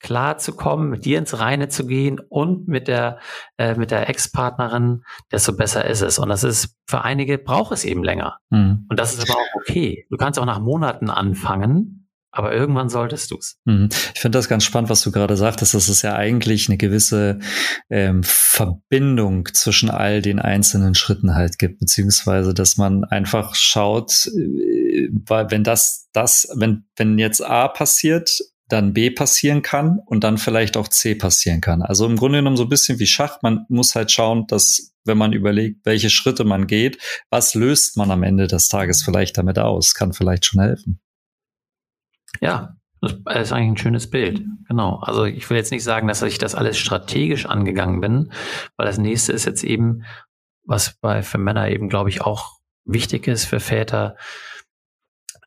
klar 0.00 0.38
zu 0.38 0.54
kommen, 0.54 0.88
mit 0.88 1.04
dir 1.04 1.18
ins 1.18 1.38
Reine 1.38 1.68
zu 1.68 1.86
gehen 1.86 2.20
und 2.20 2.68
mit 2.68 2.88
der 2.88 3.18
äh, 3.58 3.74
mit 3.74 3.90
der 3.90 4.08
Ex-Partnerin, 4.08 5.04
desto 5.30 5.54
besser 5.54 5.84
ist 5.84 6.00
es. 6.00 6.18
Und 6.18 6.30
das 6.30 6.42
ist 6.42 6.76
für 6.86 7.02
einige 7.02 7.36
braucht 7.38 7.72
es 7.72 7.84
eben 7.84 8.02
länger. 8.02 8.38
Mhm. 8.48 8.86
Und 8.88 8.98
das 8.98 9.14
ist 9.14 9.28
aber 9.28 9.38
auch 9.38 9.54
okay. 9.56 10.06
Du 10.10 10.16
kannst 10.16 10.38
auch 10.38 10.46
nach 10.46 10.60
Monaten 10.60 11.10
anfangen 11.10 11.99
aber 12.32 12.52
irgendwann 12.54 12.88
solltest 12.88 13.30
du 13.30 13.38
es. 13.38 13.58
Mhm. 13.64 13.88
Ich 14.14 14.20
finde 14.20 14.38
das 14.38 14.48
ganz 14.48 14.64
spannend, 14.64 14.90
was 14.90 15.02
du 15.02 15.10
gerade 15.10 15.36
sagtest, 15.36 15.74
dass 15.74 15.88
es 15.88 16.02
ja 16.02 16.14
eigentlich 16.14 16.68
eine 16.68 16.78
gewisse 16.78 17.40
ähm, 17.88 18.22
Verbindung 18.24 19.48
zwischen 19.52 19.90
all 19.90 20.22
den 20.22 20.38
einzelnen 20.38 20.94
Schritten 20.94 21.34
halt 21.34 21.58
gibt, 21.58 21.80
beziehungsweise 21.80 22.54
dass 22.54 22.76
man 22.76 23.04
einfach 23.04 23.54
schaut, 23.54 24.26
äh, 24.26 25.08
weil 25.26 25.50
wenn 25.50 25.64
das, 25.64 26.08
das, 26.12 26.48
wenn, 26.54 26.84
wenn 26.96 27.18
jetzt 27.18 27.44
A 27.44 27.68
passiert, 27.68 28.30
dann 28.68 28.92
B 28.92 29.10
passieren 29.10 29.62
kann 29.62 29.98
und 30.06 30.22
dann 30.22 30.38
vielleicht 30.38 30.76
auch 30.76 30.86
C 30.86 31.16
passieren 31.16 31.60
kann. 31.60 31.82
Also 31.82 32.06
im 32.06 32.16
Grunde 32.16 32.38
genommen 32.38 32.56
so 32.56 32.62
ein 32.62 32.68
bisschen 32.68 33.00
wie 33.00 33.06
Schach. 33.06 33.42
Man 33.42 33.66
muss 33.68 33.96
halt 33.96 34.12
schauen, 34.12 34.46
dass, 34.46 34.92
wenn 35.04 35.18
man 35.18 35.32
überlegt, 35.32 35.84
welche 35.84 36.08
Schritte 36.08 36.44
man 36.44 36.68
geht, 36.68 36.98
was 37.30 37.54
löst 37.54 37.96
man 37.96 38.12
am 38.12 38.22
Ende 38.22 38.46
des 38.46 38.68
Tages 38.68 39.02
vielleicht 39.02 39.36
damit 39.38 39.58
aus, 39.58 39.94
kann 39.94 40.12
vielleicht 40.12 40.44
schon 40.44 40.62
helfen. 40.62 41.00
Ja, 42.40 42.76
das 43.00 43.12
ist 43.12 43.52
eigentlich 43.52 43.70
ein 43.70 43.76
schönes 43.78 44.10
Bild. 44.10 44.44
Genau. 44.68 44.96
Also 44.96 45.24
ich 45.24 45.48
will 45.48 45.56
jetzt 45.56 45.72
nicht 45.72 45.84
sagen, 45.84 46.06
dass 46.06 46.22
ich 46.22 46.38
das 46.38 46.54
alles 46.54 46.78
strategisch 46.78 47.46
angegangen 47.46 48.00
bin, 48.00 48.32
weil 48.76 48.86
das 48.86 48.98
nächste 48.98 49.32
ist 49.32 49.46
jetzt 49.46 49.64
eben, 49.64 50.04
was 50.64 50.94
bei 51.00 51.22
für 51.22 51.38
Männer 51.38 51.68
eben, 51.70 51.88
glaube 51.88 52.10
ich, 52.10 52.20
auch 52.20 52.60
wichtig 52.84 53.26
ist 53.26 53.46
für 53.46 53.60
Väter. 53.60 54.16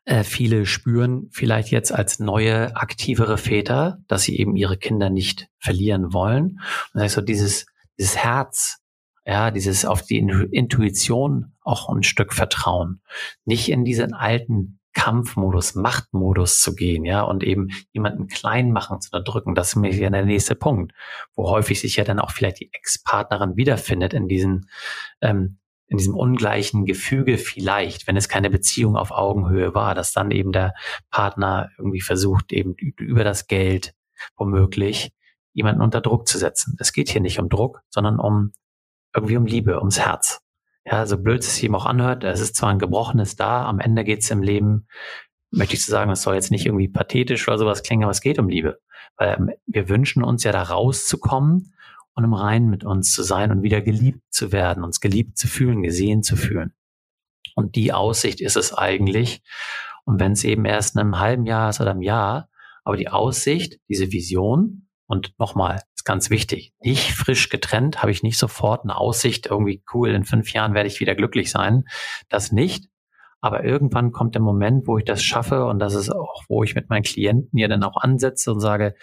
Äh, 0.04 0.24
viele 0.24 0.66
spüren 0.66 1.28
vielleicht 1.30 1.70
jetzt 1.70 1.92
als 1.92 2.18
neue, 2.18 2.76
aktivere 2.76 3.38
Väter, 3.38 3.98
dass 4.08 4.22
sie 4.22 4.36
eben 4.36 4.56
ihre 4.56 4.76
Kinder 4.76 5.08
nicht 5.08 5.48
verlieren 5.58 6.12
wollen. 6.12 6.60
Und 6.92 7.00
das 7.00 7.06
ist 7.06 7.14
so 7.14 7.20
dieses, 7.20 7.66
dieses 7.98 8.16
Herz, 8.16 8.80
ja, 9.24 9.50
dieses 9.50 9.84
auf 9.86 10.02
die 10.02 10.18
Intuition 10.18 11.52
auch 11.62 11.88
ein 11.88 12.02
Stück 12.02 12.34
vertrauen. 12.34 13.00
Nicht 13.46 13.70
in 13.70 13.84
diesen 13.84 14.12
alten 14.12 14.80
Kampfmodus, 14.94 15.74
Machtmodus 15.74 16.60
zu 16.60 16.74
gehen, 16.74 17.04
ja, 17.04 17.22
und 17.22 17.42
eben 17.42 17.68
jemanden 17.92 18.28
klein 18.28 18.72
machen 18.72 19.00
zu 19.00 19.10
unterdrücken. 19.12 19.54
Das 19.54 19.68
ist 19.68 19.76
mir 19.76 19.92
ja 19.92 20.08
der 20.10 20.24
nächste 20.24 20.54
Punkt, 20.54 20.92
wo 21.34 21.50
häufig 21.50 21.80
sich 21.80 21.96
ja 21.96 22.04
dann 22.04 22.20
auch 22.20 22.30
vielleicht 22.30 22.60
die 22.60 22.70
Ex-Partnerin 22.72 23.56
wiederfindet 23.56 24.14
in 24.14 24.28
diesen, 24.28 24.70
ähm, 25.20 25.58
in 25.88 25.98
diesem 25.98 26.14
ungleichen 26.14 26.86
Gefüge 26.86 27.36
vielleicht, 27.36 28.06
wenn 28.06 28.16
es 28.16 28.28
keine 28.28 28.50
Beziehung 28.50 28.96
auf 28.96 29.10
Augenhöhe 29.10 29.74
war, 29.74 29.94
dass 29.94 30.12
dann 30.12 30.30
eben 30.30 30.52
der 30.52 30.74
Partner 31.10 31.70
irgendwie 31.76 32.00
versucht, 32.00 32.52
eben 32.52 32.74
über 32.74 33.24
das 33.24 33.46
Geld 33.46 33.94
womöglich 34.36 35.12
jemanden 35.52 35.82
unter 35.82 36.00
Druck 36.00 36.26
zu 36.26 36.38
setzen. 36.38 36.76
Es 36.78 36.92
geht 36.92 37.08
hier 37.08 37.20
nicht 37.20 37.38
um 37.38 37.48
Druck, 37.48 37.82
sondern 37.90 38.18
um 38.18 38.52
irgendwie 39.14 39.36
um 39.36 39.46
Liebe, 39.46 39.78
ums 39.78 40.00
Herz. 40.00 40.43
Ja, 40.84 41.06
so 41.06 41.16
blöd 41.16 41.40
es 41.40 41.54
sich 41.54 41.64
ihm 41.64 41.74
auch 41.74 41.86
anhört, 41.86 42.24
es 42.24 42.40
ist 42.40 42.56
zwar 42.56 42.70
ein 42.70 42.78
gebrochenes 42.78 43.36
da, 43.36 43.64
am 43.64 43.80
Ende 43.80 44.04
geht 44.04 44.20
es 44.20 44.30
im 44.30 44.42
Leben, 44.42 44.86
möchte 45.50 45.74
ich 45.74 45.82
zu 45.82 45.90
sagen, 45.90 46.10
das 46.10 46.22
soll 46.22 46.34
jetzt 46.34 46.50
nicht 46.50 46.66
irgendwie 46.66 46.88
pathetisch 46.88 47.48
oder 47.48 47.58
sowas 47.58 47.82
klingen, 47.82 48.02
aber 48.04 48.10
es 48.10 48.20
geht 48.20 48.38
um 48.38 48.48
Liebe. 48.48 48.80
Weil 49.16 49.36
ähm, 49.38 49.50
wir 49.66 49.88
wünschen 49.88 50.22
uns 50.22 50.44
ja 50.44 50.52
da 50.52 50.62
rauszukommen 50.62 51.74
und 52.14 52.24
im 52.24 52.34
Reinen 52.34 52.68
mit 52.68 52.84
uns 52.84 53.12
zu 53.12 53.22
sein 53.22 53.50
und 53.50 53.62
wieder 53.62 53.80
geliebt 53.80 54.22
zu 54.30 54.52
werden, 54.52 54.84
uns 54.84 55.00
geliebt 55.00 55.38
zu 55.38 55.48
fühlen, 55.48 55.82
gesehen 55.82 56.22
zu 56.22 56.36
fühlen. 56.36 56.74
Und 57.54 57.76
die 57.76 57.92
Aussicht 57.92 58.40
ist 58.40 58.56
es 58.56 58.74
eigentlich. 58.74 59.42
Und 60.04 60.20
wenn 60.20 60.32
es 60.32 60.44
eben 60.44 60.64
erst 60.64 60.96
in 60.96 61.00
einem 61.00 61.18
halben 61.18 61.46
Jahr 61.46 61.70
ist 61.70 61.80
oder 61.80 61.92
einem 61.92 62.02
Jahr, 62.02 62.48
aber 62.82 62.96
die 62.96 63.08
Aussicht, 63.08 63.78
diese 63.88 64.12
Vision, 64.12 64.88
und 65.06 65.38
nochmal, 65.38 65.82
ist 66.04 66.06
ganz 66.06 66.28
wichtig, 66.28 66.74
nicht 66.80 67.12
frisch 67.12 67.48
getrennt, 67.48 68.02
habe 68.02 68.12
ich 68.12 68.22
nicht 68.22 68.38
sofort 68.38 68.84
eine 68.84 68.96
Aussicht, 68.96 69.46
irgendwie 69.46 69.82
cool, 69.94 70.10
in 70.10 70.24
fünf 70.24 70.52
Jahren 70.52 70.74
werde 70.74 70.86
ich 70.86 71.00
wieder 71.00 71.14
glücklich 71.14 71.50
sein. 71.50 71.84
Das 72.28 72.52
nicht. 72.52 72.88
Aber 73.40 73.64
irgendwann 73.64 74.12
kommt 74.12 74.34
der 74.34 74.42
Moment, 74.42 74.86
wo 74.86 74.96
ich 74.96 75.04
das 75.04 75.22
schaffe 75.22 75.66
und 75.66 75.78
das 75.78 75.94
ist 75.94 76.10
auch, 76.10 76.44
wo 76.48 76.62
ich 76.62 76.74
mit 76.74 76.88
meinen 76.88 77.02
Klienten 77.02 77.58
ja 77.58 77.68
dann 77.68 77.82
auch 77.82 78.00
ansetze 78.00 78.52
und 78.52 78.60
sage, 78.60 78.94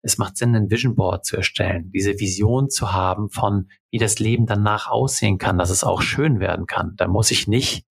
es 0.00 0.16
macht 0.16 0.38
Sinn, 0.38 0.54
ein 0.54 0.70
Vision 0.70 0.94
Board 0.94 1.26
zu 1.26 1.36
erstellen, 1.36 1.90
diese 1.92 2.18
Vision 2.18 2.70
zu 2.70 2.92
haben 2.92 3.28
von, 3.28 3.68
wie 3.90 3.98
das 3.98 4.18
Leben 4.18 4.46
danach 4.46 4.88
aussehen 4.88 5.36
kann, 5.36 5.58
dass 5.58 5.68
es 5.68 5.84
auch 5.84 6.00
schön 6.00 6.40
werden 6.40 6.66
kann. 6.66 6.94
Da 6.96 7.08
muss 7.08 7.30
ich 7.30 7.46
nicht 7.46 7.84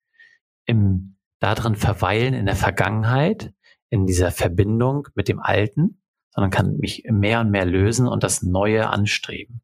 im, 0.66 1.16
darin 1.40 1.76
verweilen 1.76 2.34
in 2.34 2.48
der 2.48 2.56
Vergangenheit, 2.56 3.54
in 3.90 4.08
dieser 4.08 4.32
Verbindung 4.32 5.08
mit 5.14 5.28
dem 5.28 5.40
Alten, 5.40 6.00
sondern 6.32 6.52
kann 6.52 6.78
mich 6.78 7.04
mehr 7.10 7.42
und 7.42 7.52
mehr 7.52 7.66
lösen 7.66 8.08
und 8.08 8.24
das 8.24 8.42
Neue 8.42 8.90
anstreben. 8.90 9.62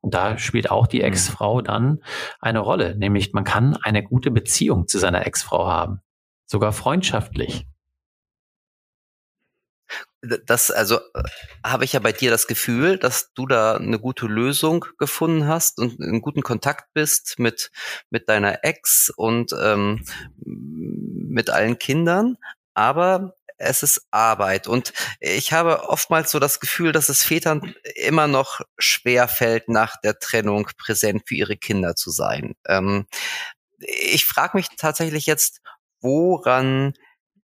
Und 0.00 0.14
da 0.14 0.38
spielt 0.38 0.70
auch 0.70 0.86
die 0.86 1.00
mhm. 1.00 1.06
Ex-Frau 1.06 1.62
dann 1.62 2.02
eine 2.40 2.60
Rolle, 2.60 2.96
nämlich 2.96 3.32
man 3.32 3.44
kann 3.44 3.76
eine 3.82 4.02
gute 4.02 4.30
Beziehung 4.30 4.86
zu 4.86 4.98
seiner 4.98 5.26
Ex-Frau 5.26 5.66
haben, 5.66 6.00
sogar 6.46 6.72
freundschaftlich. 6.72 7.66
Das, 10.46 10.70
also 10.70 10.96
äh, 11.14 11.22
habe 11.64 11.84
ich 11.84 11.92
ja 11.92 12.00
bei 12.00 12.12
dir 12.12 12.30
das 12.30 12.46
Gefühl, 12.46 12.98
dass 12.98 13.32
du 13.34 13.46
da 13.46 13.76
eine 13.76 13.98
gute 13.98 14.26
Lösung 14.26 14.84
gefunden 14.98 15.46
hast 15.46 15.78
und 15.78 16.00
in 16.00 16.20
guten 16.20 16.42
Kontakt 16.42 16.92
bist 16.94 17.38
mit, 17.38 17.70
mit 18.10 18.28
deiner 18.28 18.64
Ex 18.64 19.12
und 19.14 19.52
ähm, 19.60 20.04
mit 20.44 21.50
allen 21.50 21.78
Kindern. 21.78 22.38
Aber 22.74 23.35
es 23.56 23.82
ist 23.82 24.06
Arbeit. 24.10 24.66
Und 24.66 24.92
ich 25.20 25.52
habe 25.52 25.88
oftmals 25.88 26.30
so 26.30 26.38
das 26.38 26.60
Gefühl, 26.60 26.92
dass 26.92 27.08
es 27.08 27.24
Vätern 27.24 27.74
immer 27.94 28.26
noch 28.26 28.60
schwer 28.78 29.28
fällt, 29.28 29.68
nach 29.68 29.96
der 30.00 30.18
Trennung 30.18 30.68
präsent 30.76 31.22
für 31.26 31.34
ihre 31.34 31.56
Kinder 31.56 31.94
zu 31.94 32.10
sein. 32.10 32.54
Ähm, 32.66 33.06
ich 33.78 34.24
frage 34.24 34.56
mich 34.56 34.68
tatsächlich 34.76 35.26
jetzt, 35.26 35.60
woran 36.00 36.94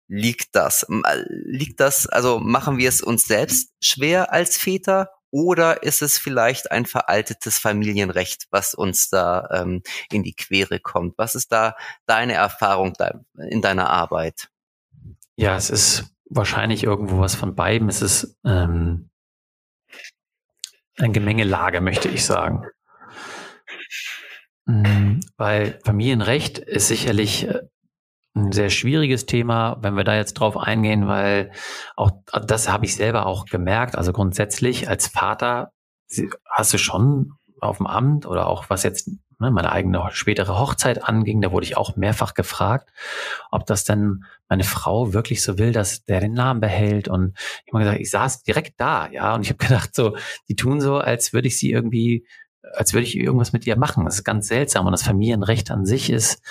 liegt 0.09 0.55
das? 0.55 0.87
Liegt 1.29 1.81
das, 1.81 2.07
also 2.07 2.39
machen 2.39 2.79
wir 2.79 2.89
es 2.89 3.01
uns 3.01 3.25
selbst 3.25 3.71
schwer 3.81 4.33
als 4.33 4.57
Väter 4.57 5.11
oder 5.31 5.83
ist 5.83 6.01
es 6.01 6.17
vielleicht 6.17 6.71
ein 6.71 6.87
veraltetes 6.87 7.59
Familienrecht, 7.59 8.47
was 8.51 8.73
uns 8.73 9.09
da 9.09 9.49
ähm, 9.53 9.83
in 10.13 10.23
die 10.23 10.35
Quere 10.35 10.79
kommt? 10.79 11.19
Was 11.19 11.35
ist 11.35 11.51
da 11.51 11.75
deine 12.07 12.35
Erfahrung 12.35 12.95
in 13.51 13.61
deiner 13.61 13.91
Arbeit? 13.91 14.49
Ja, 15.37 15.57
es 15.57 15.71
ist 15.71 16.15
wahrscheinlich 16.31 16.85
irgendwo 16.85 17.19
was 17.19 17.35
von 17.35 17.55
beiden. 17.55 17.89
Es 17.89 18.03
ist 18.03 18.39
ähm, 18.45 19.11
ein 20.99 21.13
Gemengelage, 21.13 21.81
möchte 21.81 22.09
ich 22.09 22.25
sagen. 22.25 22.65
Mhm, 24.67 25.21
weil 25.37 25.79
Familienrecht 25.85 26.59
ist 26.59 26.89
sicherlich 26.89 27.49
äh, 27.49 27.61
ein 28.35 28.53
sehr 28.53 28.71
schwieriges 28.71 29.27
Thema, 29.27 29.77
wenn 29.81 29.95
wir 29.95 30.05
da 30.05 30.17
jetzt 30.17 30.35
drauf 30.35 30.57
eingehen, 30.57 31.07
weil 31.07 31.53
auch 31.97 32.11
das 32.47 32.69
habe 32.69 32.85
ich 32.85 32.97
selber 32.97 33.27
auch 33.27 33.47
gemerkt. 33.47 33.97
Also 33.97 34.13
grundsätzlich 34.13 34.89
als 34.89 35.07
Vater 35.07 35.73
hast 36.51 36.73
du 36.73 36.79
schon 36.79 37.33
auf 37.61 37.79
dem 37.79 37.87
Amt 37.87 38.27
oder 38.27 38.47
auch 38.47 38.71
was 38.71 38.83
jetzt 38.83 39.09
meine 39.39 39.73
eigene 39.73 40.03
spätere 40.13 40.59
Hochzeit 40.59 41.05
anging, 41.05 41.41
da 41.41 41.53
wurde 41.53 41.67
ich 41.67 41.77
auch 41.77 41.97
mehrfach 41.97 42.35
gefragt, 42.35 42.91
ob 43.51 43.67
das 43.67 43.85
denn 43.85 44.25
meine 44.49 44.65
Frau 44.65 45.13
wirklich 45.13 45.43
so 45.43 45.59
will, 45.59 45.73
dass 45.73 46.05
der 46.05 46.21
den 46.21 46.33
Namen 46.33 46.61
behält. 46.61 47.09
Und 47.09 47.37
ich 47.65 47.73
habe 47.73 47.85
gesagt, 47.85 48.01
ich 48.01 48.11
saß 48.11 48.43
direkt 48.43 48.81
da, 48.81 49.09
ja, 49.11 49.35
und 49.35 49.43
ich 49.43 49.49
habe 49.49 49.59
gedacht, 49.65 49.95
so, 49.95 50.17
die 50.49 50.57
tun 50.57 50.81
so, 50.81 50.99
als 50.99 51.33
würde 51.33 51.49
ich 51.49 51.59
sie 51.59 51.71
irgendwie, 51.71 52.27
als 52.75 52.93
würde 52.93 53.07
ich 53.07 53.17
irgendwas 53.17 53.53
mit 53.53 53.67
ihr 53.67 53.77
machen. 53.77 54.05
Das 54.05 54.17
ist 54.17 54.25
ganz 54.25 54.49
seltsam. 54.49 54.87
Und 54.87 54.93
das 54.93 55.03
Familienrecht 55.03 55.71
an 55.71 55.85
sich 55.85 56.11
ist 56.11 56.43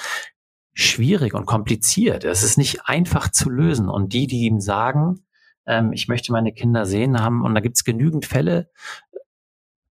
schwierig 0.73 1.33
und 1.33 1.45
kompliziert. 1.45 2.23
Es 2.23 2.43
ist 2.43 2.57
nicht 2.57 2.85
einfach 2.85 3.29
zu 3.29 3.49
lösen. 3.49 3.89
Und 3.89 4.13
die, 4.13 4.27
die 4.27 4.41
ihm 4.41 4.59
sagen, 4.59 5.25
ähm, 5.65 5.93
ich 5.93 6.07
möchte 6.07 6.31
meine 6.31 6.51
Kinder 6.51 6.85
sehen 6.85 7.21
haben, 7.21 7.43
und 7.43 7.55
da 7.55 7.61
gibt 7.61 7.77
es 7.77 7.83
genügend 7.83 8.25
Fälle, 8.25 8.69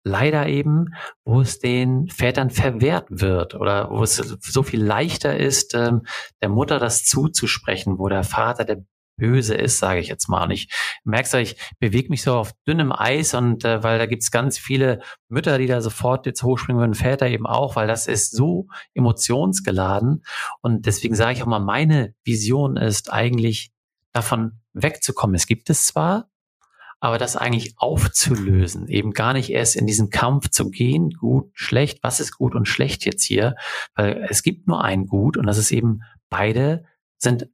leider 0.04 0.46
eben, 0.46 0.94
wo 1.24 1.40
es 1.40 1.58
den 1.58 2.08
Vätern 2.08 2.50
verwehrt 2.50 3.06
wird 3.10 3.54
oder 3.54 3.90
wo 3.90 4.02
es 4.02 4.16
so 4.16 4.62
viel 4.62 4.82
leichter 4.82 5.36
ist, 5.36 5.74
ähm, 5.74 6.02
der 6.42 6.48
Mutter 6.48 6.78
das 6.78 7.04
zuzusprechen, 7.04 7.98
wo 7.98 8.08
der 8.08 8.24
Vater 8.24 8.64
der 8.64 8.84
Böse 9.18 9.54
ist, 9.54 9.78
sage 9.78 10.00
ich 10.00 10.08
jetzt 10.08 10.28
mal. 10.28 10.44
Und 10.44 10.52
ich 10.52 10.72
merke 11.04 11.40
ich 11.40 11.56
bewege 11.78 12.08
mich 12.08 12.22
so 12.22 12.34
auf 12.34 12.52
dünnem 12.66 12.92
Eis 12.92 13.34
und 13.34 13.64
äh, 13.64 13.82
weil 13.82 13.98
da 13.98 14.06
gibt's 14.06 14.30
ganz 14.30 14.58
viele 14.58 15.00
Mütter, 15.28 15.58
die 15.58 15.66
da 15.66 15.82
sofort 15.82 16.24
jetzt 16.24 16.42
hochspringen 16.42 16.80
würden, 16.80 16.94
Väter 16.94 17.28
eben 17.28 17.46
auch, 17.46 17.76
weil 17.76 17.88
das 17.88 18.06
ist 18.06 18.34
so 18.34 18.68
emotionsgeladen. 18.94 20.24
Und 20.62 20.86
deswegen 20.86 21.14
sage 21.14 21.32
ich 21.32 21.42
auch 21.42 21.46
mal, 21.46 21.58
meine 21.58 22.14
Vision 22.24 22.76
ist 22.76 23.12
eigentlich 23.12 23.72
davon 24.12 24.60
wegzukommen. 24.72 25.34
Es 25.34 25.46
gibt 25.46 25.68
es 25.68 25.86
zwar, 25.86 26.30
aber 27.00 27.18
das 27.18 27.36
eigentlich 27.36 27.74
aufzulösen, 27.76 28.88
eben 28.88 29.12
gar 29.12 29.32
nicht 29.32 29.50
erst 29.50 29.76
in 29.76 29.86
diesen 29.86 30.10
Kampf 30.10 30.50
zu 30.50 30.70
gehen, 30.70 31.10
gut, 31.10 31.50
schlecht, 31.54 32.00
was 32.02 32.20
ist 32.20 32.36
gut 32.36 32.54
und 32.54 32.66
schlecht 32.66 33.04
jetzt 33.04 33.24
hier, 33.24 33.54
weil 33.94 34.26
es 34.28 34.42
gibt 34.42 34.66
nur 34.66 34.82
ein 34.82 35.06
Gut 35.06 35.36
und 35.36 35.46
das 35.46 35.58
ist 35.58 35.70
eben 35.70 36.00
beide 36.28 36.84
sind 37.18 37.48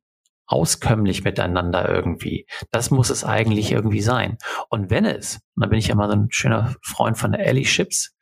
auskömmlich 0.46 1.24
miteinander 1.24 1.88
irgendwie. 1.88 2.46
Das 2.70 2.90
muss 2.90 3.10
es 3.10 3.24
eigentlich 3.24 3.72
irgendwie 3.72 4.02
sein. 4.02 4.36
Und 4.68 4.90
wenn 4.90 5.04
es, 5.04 5.40
und 5.56 5.64
da 5.64 5.68
bin 5.68 5.78
ich 5.78 5.88
ja 5.88 5.94
mal 5.94 6.10
so 6.10 6.16
ein 6.16 6.30
schöner 6.30 6.74
Freund 6.82 7.16
von 7.18 7.32
der 7.32 7.46
Ellie 7.46 7.64
Chips, 7.64 8.14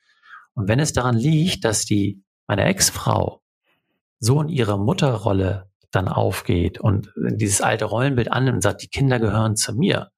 und 0.54 0.68
wenn 0.68 0.78
es 0.80 0.92
daran 0.92 1.16
liegt, 1.16 1.64
dass 1.64 1.84
die, 1.84 2.22
meine 2.46 2.64
Ex-Frau 2.64 3.42
so 4.18 4.40
in 4.42 4.48
ihre 4.48 4.78
Mutterrolle 4.78 5.70
dann 5.90 6.08
aufgeht 6.08 6.78
und 6.78 7.12
dieses 7.16 7.60
alte 7.60 7.86
Rollenbild 7.86 8.30
annimmt 8.30 8.56
und 8.56 8.62
sagt, 8.62 8.82
die 8.82 8.88
Kinder 8.88 9.18
gehören 9.18 9.56
zu 9.56 9.74
mir, 9.74 10.10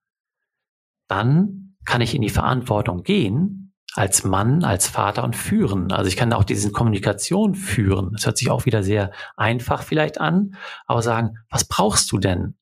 dann 1.08 1.76
kann 1.84 2.00
ich 2.00 2.14
in 2.14 2.22
die 2.22 2.30
Verantwortung 2.30 3.02
gehen 3.02 3.72
als 3.94 4.24
Mann, 4.24 4.64
als 4.64 4.88
Vater 4.88 5.22
und 5.22 5.36
führen. 5.36 5.92
Also 5.92 6.08
ich 6.08 6.16
kann 6.16 6.32
auch 6.32 6.44
diese 6.44 6.72
Kommunikation 6.72 7.54
führen. 7.54 8.10
Das 8.12 8.26
hört 8.26 8.38
sich 8.38 8.50
auch 8.50 8.66
wieder 8.66 8.82
sehr 8.82 9.12
einfach 9.36 9.82
vielleicht 9.82 10.20
an, 10.20 10.56
aber 10.86 11.02
sagen, 11.02 11.36
was 11.48 11.66
brauchst 11.66 12.10
du 12.10 12.18
denn? 12.18 12.56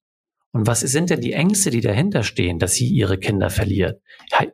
Und 0.52 0.66
was 0.66 0.80
sind 0.80 1.08
denn 1.08 1.22
die 1.22 1.32
Ängste, 1.32 1.70
die 1.70 1.80
dahinter 1.80 2.22
stehen, 2.22 2.58
dass 2.58 2.74
sie 2.74 2.86
ihre 2.86 3.16
Kinder 3.16 3.48
verliert? 3.48 4.02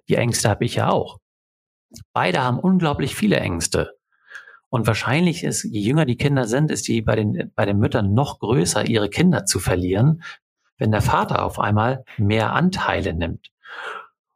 Die 0.08 0.14
Ängste 0.14 0.48
habe 0.48 0.64
ich 0.64 0.76
ja 0.76 0.90
auch. 0.90 1.18
Beide 2.12 2.42
haben 2.42 2.60
unglaublich 2.60 3.16
viele 3.16 3.40
Ängste. 3.40 3.98
Und 4.68 4.86
wahrscheinlich 4.86 5.42
ist, 5.42 5.64
je 5.64 5.80
jünger 5.80 6.04
die 6.04 6.16
Kinder 6.16 6.44
sind, 6.44 6.70
ist 6.70 6.86
die 6.86 7.02
bei 7.02 7.16
den, 7.16 7.50
bei 7.56 7.64
den 7.64 7.78
Müttern 7.78 8.12
noch 8.12 8.38
größer, 8.38 8.86
ihre 8.86 9.08
Kinder 9.08 9.46
zu 9.46 9.58
verlieren, 9.58 10.22
wenn 10.76 10.92
der 10.92 11.02
Vater 11.02 11.42
auf 11.42 11.58
einmal 11.58 12.04
mehr 12.18 12.52
Anteile 12.52 13.14
nimmt. 13.14 13.48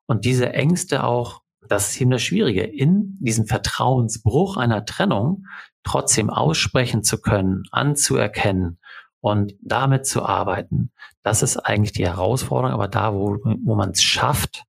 Und 0.07 0.24
diese 0.24 0.53
Ängste 0.53 1.05
auch, 1.05 1.43
das 1.68 1.91
ist 1.91 2.01
eben 2.01 2.11
das 2.11 2.22
Schwierige, 2.22 2.62
in 2.64 3.16
diesem 3.20 3.47
Vertrauensbruch 3.47 4.57
einer 4.57 4.85
Trennung 4.85 5.47
trotzdem 5.85 6.30
aussprechen 6.30 7.03
zu 7.03 7.20
können, 7.20 7.62
anzuerkennen 7.70 8.78
und 9.20 9.55
damit 9.62 10.07
zu 10.07 10.24
arbeiten. 10.24 10.93
Das 11.22 11.43
ist 11.43 11.57
eigentlich 11.57 11.93
die 11.93 12.07
Herausforderung, 12.07 12.74
aber 12.74 12.89
da, 12.89 13.14
wo, 13.14 13.39
wo 13.64 13.74
man 13.74 13.91
es 13.91 14.03
schafft, 14.03 14.64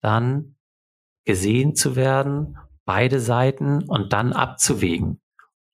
dann 0.00 0.56
gesehen 1.24 1.74
zu 1.74 1.96
werden, 1.96 2.56
beide 2.84 3.20
Seiten 3.20 3.82
und 3.82 4.12
dann 4.12 4.32
abzuwägen. 4.32 5.20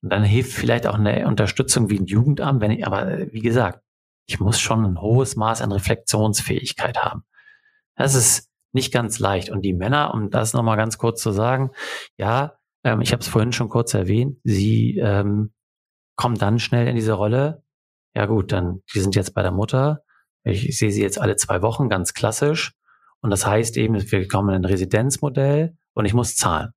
Und 0.03 0.11
dann 0.11 0.25
hilft 0.25 0.53
vielleicht 0.53 0.87
auch 0.87 0.97
eine 0.97 1.29
Unterstützung 1.29 1.91
wie 1.91 1.99
ein 1.99 2.07
Jugendamt, 2.07 2.61
wenn 2.61 2.73
ich, 2.73 2.87
aber 2.87 3.33
wie 3.33 3.41
gesagt, 3.41 3.81
ich 4.27 4.41
muss 4.41 4.59
schon 4.59 4.85
ein 4.85 5.01
hohes 5.01 5.37
Maß 5.37 5.63
an 5.63 5.71
Reflexionsfähigkeit 5.71 6.99
haben. 6.99 7.25
Das 7.97 8.15
ist 8.15 8.51
nicht 8.73 8.93
ganz 8.93 9.19
leicht. 9.19 9.51
Und 9.51 9.63
die 9.63 9.73
Männer, 9.73 10.13
um 10.13 10.31
das 10.31 10.53
nochmal 10.53 10.77
ganz 10.77 10.99
kurz 10.99 11.23
zu 11.23 11.31
sagen, 11.31 11.71
ja, 12.17 12.59
ähm, 12.83 13.01
ich 13.01 13.13
habe 13.13 13.21
es 13.21 13.29
vorhin 13.29 13.53
schon 13.53 13.69
kurz 13.69 13.95
erwähnt, 13.95 14.39
sie 14.45 14.99
ähm, 14.99 15.53
kommen 16.17 16.37
dann 16.37 16.59
schnell 16.59 16.89
in 16.89 16.97
diese 16.97 17.13
Rolle. 17.13 17.63
Ja 18.15 18.27
gut, 18.27 18.53
dann, 18.53 18.83
die 18.95 19.01
sind 19.01 19.17
jetzt 19.17 19.35
bei 19.35 19.43
der 19.43 19.53
Mutter. 19.53 20.03
Ich, 20.45 20.69
ich 20.69 20.79
sehe 20.79 20.91
sie 20.91 21.03
jetzt 21.03 21.21
alle 21.21 21.37
zwei 21.37 21.63
Wochen, 21.63 21.89
ganz 21.89 22.15
klassisch. 22.15 22.75
Und 23.21 23.31
das 23.31 23.47
heißt 23.47 23.77
eben, 23.79 23.95
wir 24.11 24.29
kommen 24.29 24.51
in 24.51 24.57
ein 24.57 24.65
Residenzmodell 24.65 25.77
und 25.95 26.05
ich 26.05 26.15
muss 26.15 26.37
zahlen. 26.37 26.73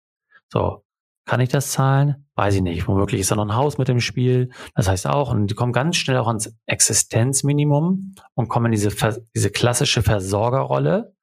So, 0.52 0.84
kann 1.28 1.42
ich 1.42 1.50
das 1.50 1.72
zahlen? 1.72 2.26
Weiß 2.36 2.56
ich 2.56 2.62
nicht. 2.62 2.88
Womöglich 2.88 3.22
ist 3.22 3.32
da 3.32 3.36
noch 3.36 3.46
ein 3.46 3.56
Haus 3.56 3.78
mit 3.78 3.90
dem 3.90 4.00
Spiel. 4.00 4.50
Das 4.76 4.88
heißt 4.88 5.08
auch, 5.08 5.32
und 5.32 5.48
die 5.48 5.56
kommen 5.56 5.74
ganz 5.74 5.98
schnell 5.98 6.18
auch 6.18 6.28
ans 6.28 6.56
Existenzminimum 6.66 8.16
und 8.34 8.48
kommen 8.48 8.68
in 8.68 8.72
diese, 8.72 8.96
diese 9.36 9.52
klassische 9.52 10.02
Versorgerrolle 10.02 11.14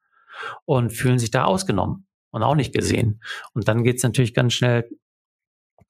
und 0.66 0.90
fühlen 0.90 1.18
sich 1.18 1.30
da 1.30 1.44
ausgenommen 1.44 2.06
und 2.30 2.42
auch 2.42 2.54
nicht 2.54 2.74
gesehen. 2.74 3.22
Und 3.54 3.66
dann 3.66 3.82
geht's 3.82 4.02
natürlich 4.02 4.34
ganz 4.34 4.52
schnell 4.52 4.88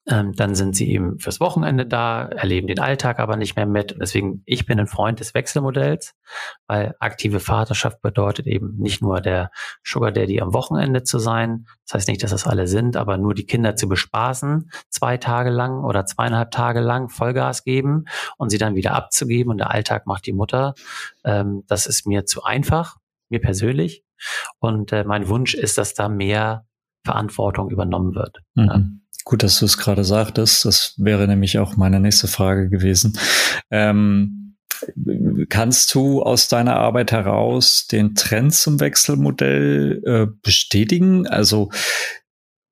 ähm, 0.07 0.33
dann 0.33 0.53
sind 0.53 0.75
sie 0.75 0.91
eben 0.91 1.19
fürs 1.19 1.39
Wochenende 1.39 1.85
da, 1.85 2.25
erleben 2.25 2.67
den 2.67 2.79
Alltag 2.79 3.19
aber 3.19 3.37
nicht 3.37 3.55
mehr 3.55 3.65
mit. 3.65 3.95
Deswegen, 3.99 4.43
ich 4.45 4.67
bin 4.67 4.79
ein 4.79 4.87
Freund 4.87 5.19
des 5.19 5.33
Wechselmodells, 5.33 6.13
weil 6.67 6.95
aktive 6.99 7.39
Vaterschaft 7.39 8.01
bedeutet 8.01 8.45
eben 8.45 8.75
nicht 8.77 9.01
nur 9.01 9.19
der 9.19 9.49
Sugar 9.83 10.11
Daddy 10.11 10.41
am 10.41 10.53
Wochenende 10.53 11.03
zu 11.03 11.17
sein. 11.17 11.65
Das 11.85 11.95
heißt 11.95 12.07
nicht, 12.07 12.21
dass 12.21 12.31
das 12.31 12.45
alle 12.45 12.67
sind, 12.67 12.97
aber 12.97 13.17
nur 13.17 13.33
die 13.33 13.47
Kinder 13.47 13.75
zu 13.75 13.87
bespaßen, 13.87 14.69
zwei 14.89 15.17
Tage 15.17 15.49
lang 15.49 15.83
oder 15.83 16.05
zweieinhalb 16.05 16.51
Tage 16.51 16.81
lang 16.81 17.09
Vollgas 17.09 17.63
geben 17.63 18.05
und 18.37 18.49
sie 18.49 18.59
dann 18.59 18.75
wieder 18.75 18.93
abzugeben 18.93 19.51
und 19.51 19.57
der 19.57 19.71
Alltag 19.71 20.05
macht 20.05 20.27
die 20.27 20.33
Mutter. 20.33 20.75
Ähm, 21.23 21.63
das 21.67 21.87
ist 21.87 22.05
mir 22.05 22.25
zu 22.25 22.43
einfach, 22.43 22.97
mir 23.29 23.41
persönlich. 23.41 24.03
Und 24.59 24.91
äh, 24.91 25.03
mein 25.03 25.27
Wunsch 25.29 25.55
ist, 25.55 25.79
dass 25.79 25.95
da 25.95 26.09
mehr 26.09 26.65
Verantwortung 27.03 27.69
übernommen 27.69 28.13
wird. 28.15 28.39
Mhm. 28.55 29.01
Gut, 29.25 29.41
dass 29.41 29.59
du 29.59 29.65
es 29.65 29.77
gerade 29.77 30.03
sagtest. 30.03 30.65
Das 30.65 30.93
wäre 30.97 31.27
nämlich 31.27 31.57
auch 31.57 31.75
meine 31.75 31.99
nächste 31.99 32.27
Frage 32.27 32.69
gewesen. 32.69 33.17
Ähm, 33.71 34.55
kannst 35.49 35.93
du 35.95 36.21
aus 36.21 36.47
deiner 36.47 36.75
Arbeit 36.75 37.11
heraus 37.11 37.87
den 37.87 38.13
Trend 38.13 38.53
zum 38.53 38.79
Wechselmodell 38.79 40.01
äh, 40.05 40.27
bestätigen? 40.43 41.25
Also 41.27 41.71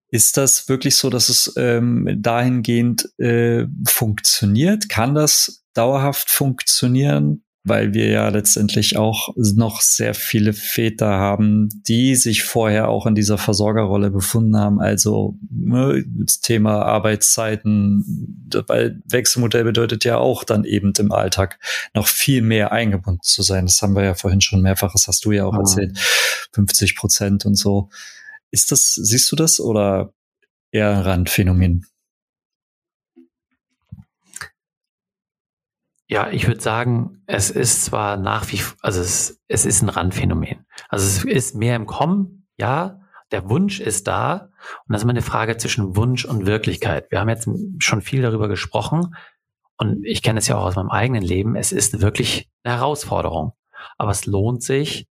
ist 0.09 0.37
das 0.37 0.69
wirklich 0.69 0.95
so, 0.95 1.09
dass 1.09 1.29
es 1.29 1.53
ähm, 1.57 2.19
dahingehend 2.21 3.09
äh, 3.17 3.65
funktioniert? 3.87 4.89
Kann 4.89 5.15
das 5.15 5.65
dauerhaft 5.73 6.29
funktionieren? 6.29 7.43
Weil 7.65 7.93
wir 7.93 8.07
ja 8.09 8.27
letztendlich 8.27 8.97
auch 8.97 9.29
noch 9.37 9.79
sehr 9.79 10.13
viele 10.13 10.51
Väter 10.51 11.07
haben, 11.07 11.69
die 11.87 12.15
sich 12.15 12.43
vorher 12.43 12.89
auch 12.89 13.05
in 13.05 13.15
dieser 13.15 13.37
Versorgerrolle 13.37 14.11
befunden 14.11 14.57
haben. 14.57 14.81
Also 14.81 15.37
ne, 15.49 16.03
das 16.07 16.41
Thema 16.41 16.81
Arbeitszeiten, 16.81 18.49
weil 18.67 19.01
Wechselmodell 19.09 19.63
bedeutet 19.63 20.03
ja 20.03 20.17
auch 20.17 20.43
dann 20.43 20.65
eben 20.65 20.91
im 20.97 21.13
Alltag 21.13 21.57
noch 21.93 22.07
viel 22.07 22.41
mehr 22.41 22.73
eingebunden 22.73 23.23
zu 23.23 23.43
sein. 23.43 23.65
Das 23.65 23.81
haben 23.81 23.95
wir 23.95 24.03
ja 24.03 24.13
vorhin 24.13 24.41
schon 24.41 24.61
mehrfach, 24.61 24.91
das 24.91 25.07
hast 25.07 25.23
du 25.23 25.31
ja 25.31 25.45
auch 25.45 25.53
mhm. 25.53 25.59
erzählt, 25.59 25.97
50 26.51 26.97
Prozent 26.97 27.45
und 27.45 27.55
so. 27.55 27.89
Ist 28.51 28.73
das, 28.73 28.93
siehst 28.95 29.31
du 29.31 29.37
das 29.37 29.61
oder 29.61 30.13
eher 30.71 30.91
ein 30.91 31.01
Randphänomen? 31.01 31.85
Ja, 36.13 36.29
ich 36.29 36.45
würde 36.45 36.61
sagen, 36.61 37.23
es 37.25 37.49
ist 37.49 37.85
zwar 37.85 38.17
nach 38.17 38.51
wie, 38.51 38.61
also 38.83 39.01
es, 39.01 39.41
es 39.47 39.65
ist 39.65 39.81
ein 39.81 39.89
Randphänomen. 39.89 40.63
Also 40.87 41.07
es 41.07 41.25
ist 41.25 41.55
mehr 41.55 41.75
im 41.75 41.87
Kommen, 41.87 42.45
ja. 42.55 43.01
Der 43.31 43.49
Wunsch 43.49 43.79
ist 43.79 44.05
da. 44.07 44.51
Und 44.85 44.93
das 44.93 44.99
ist 44.99 45.05
immer 45.05 45.13
eine 45.13 45.23
Frage 45.23 45.57
zwischen 45.57 45.95
Wunsch 45.95 46.23
und 46.23 46.45
Wirklichkeit. 46.45 47.09
Wir 47.09 47.19
haben 47.19 47.29
jetzt 47.29 47.49
schon 47.79 48.01
viel 48.01 48.21
darüber 48.21 48.47
gesprochen. 48.47 49.15
Und 49.77 50.05
ich 50.05 50.21
kenne 50.21 50.37
es 50.37 50.47
ja 50.47 50.55
auch 50.55 50.65
aus 50.65 50.75
meinem 50.75 50.91
eigenen 50.91 51.23
Leben. 51.23 51.55
Es 51.55 51.71
ist 51.71 51.99
wirklich 51.99 52.47
eine 52.63 52.75
Herausforderung. 52.75 53.53
Aber 53.97 54.11
es 54.11 54.27
lohnt 54.27 54.61
sich 54.61 55.07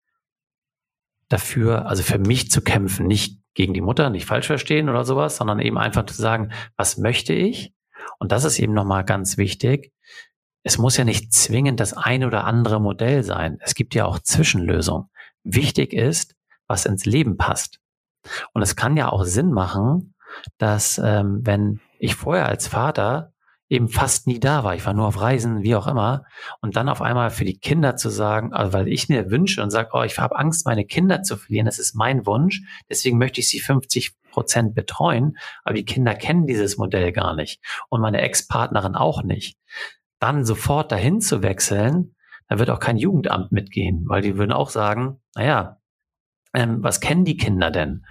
dafür, 1.30 1.86
also 1.86 2.02
für 2.02 2.18
mich 2.18 2.50
zu 2.50 2.60
kämpfen, 2.60 3.06
nicht 3.06 3.40
gegen 3.54 3.72
die 3.72 3.80
Mutter, 3.80 4.10
nicht 4.10 4.26
falsch 4.26 4.48
verstehen 4.48 4.90
oder 4.90 5.06
sowas, 5.06 5.38
sondern 5.38 5.60
eben 5.60 5.78
einfach 5.78 6.04
zu 6.04 6.20
sagen, 6.20 6.52
was 6.76 6.98
möchte 6.98 7.32
ich? 7.32 7.72
Und 8.18 8.32
das 8.32 8.44
ist 8.44 8.58
eben 8.58 8.74
nochmal 8.74 9.06
ganz 9.06 9.38
wichtig 9.38 9.94
es 10.62 10.78
muss 10.78 10.96
ja 10.96 11.04
nicht 11.04 11.32
zwingend 11.32 11.80
das 11.80 11.94
eine 11.94 12.26
oder 12.26 12.44
andere 12.44 12.80
Modell 12.80 13.22
sein. 13.22 13.58
Es 13.60 13.74
gibt 13.74 13.94
ja 13.94 14.04
auch 14.04 14.18
Zwischenlösungen. 14.18 15.08
Wichtig 15.42 15.92
ist, 15.92 16.34
was 16.66 16.86
ins 16.86 17.06
Leben 17.06 17.36
passt. 17.36 17.80
Und 18.52 18.62
es 18.62 18.76
kann 18.76 18.96
ja 18.96 19.08
auch 19.08 19.24
Sinn 19.24 19.52
machen, 19.52 20.14
dass 20.58 21.00
ähm, 21.02 21.40
wenn 21.42 21.80
ich 21.98 22.14
vorher 22.14 22.46
als 22.46 22.68
Vater 22.68 23.32
eben 23.70 23.88
fast 23.88 24.26
nie 24.26 24.40
da 24.40 24.64
war. 24.64 24.74
Ich 24.74 24.84
war 24.84 24.94
nur 24.94 25.06
auf 25.06 25.20
Reisen, 25.20 25.62
wie 25.62 25.76
auch 25.76 25.86
immer. 25.86 26.24
Und 26.60 26.76
dann 26.76 26.88
auf 26.88 27.00
einmal 27.00 27.30
für 27.30 27.44
die 27.44 27.58
Kinder 27.58 27.96
zu 27.96 28.10
sagen, 28.10 28.52
also 28.52 28.72
weil 28.72 28.88
ich 28.88 29.08
mir 29.08 29.30
wünsche 29.30 29.62
und 29.62 29.70
sage, 29.70 29.90
oh, 29.92 30.02
ich 30.02 30.18
habe 30.18 30.36
Angst, 30.36 30.66
meine 30.66 30.84
Kinder 30.84 31.22
zu 31.22 31.36
verlieren, 31.36 31.66
das 31.66 31.78
ist 31.78 31.94
mein 31.94 32.26
Wunsch, 32.26 32.62
deswegen 32.90 33.16
möchte 33.16 33.40
ich 33.40 33.48
sie 33.48 33.60
50 33.60 34.16
Prozent 34.32 34.74
betreuen, 34.74 35.38
aber 35.62 35.74
die 35.74 35.84
Kinder 35.84 36.14
kennen 36.14 36.46
dieses 36.46 36.76
Modell 36.76 37.12
gar 37.12 37.34
nicht 37.34 37.62
und 37.88 38.00
meine 38.00 38.20
Ex-Partnerin 38.20 38.96
auch 38.96 39.22
nicht. 39.22 39.56
Dann 40.20 40.44
sofort 40.44 40.92
dahin 40.92 41.20
zu 41.20 41.42
wechseln, 41.42 42.14
da 42.48 42.58
wird 42.58 42.70
auch 42.70 42.80
kein 42.80 42.96
Jugendamt 42.96 43.52
mitgehen, 43.52 44.04
weil 44.06 44.22
die 44.22 44.36
würden 44.36 44.52
auch 44.52 44.70
sagen, 44.70 45.20
naja, 45.34 45.80
ähm, 46.54 46.82
was 46.82 47.00
kennen 47.00 47.24
die 47.24 47.36
Kinder 47.36 47.70
denn? 47.70 48.04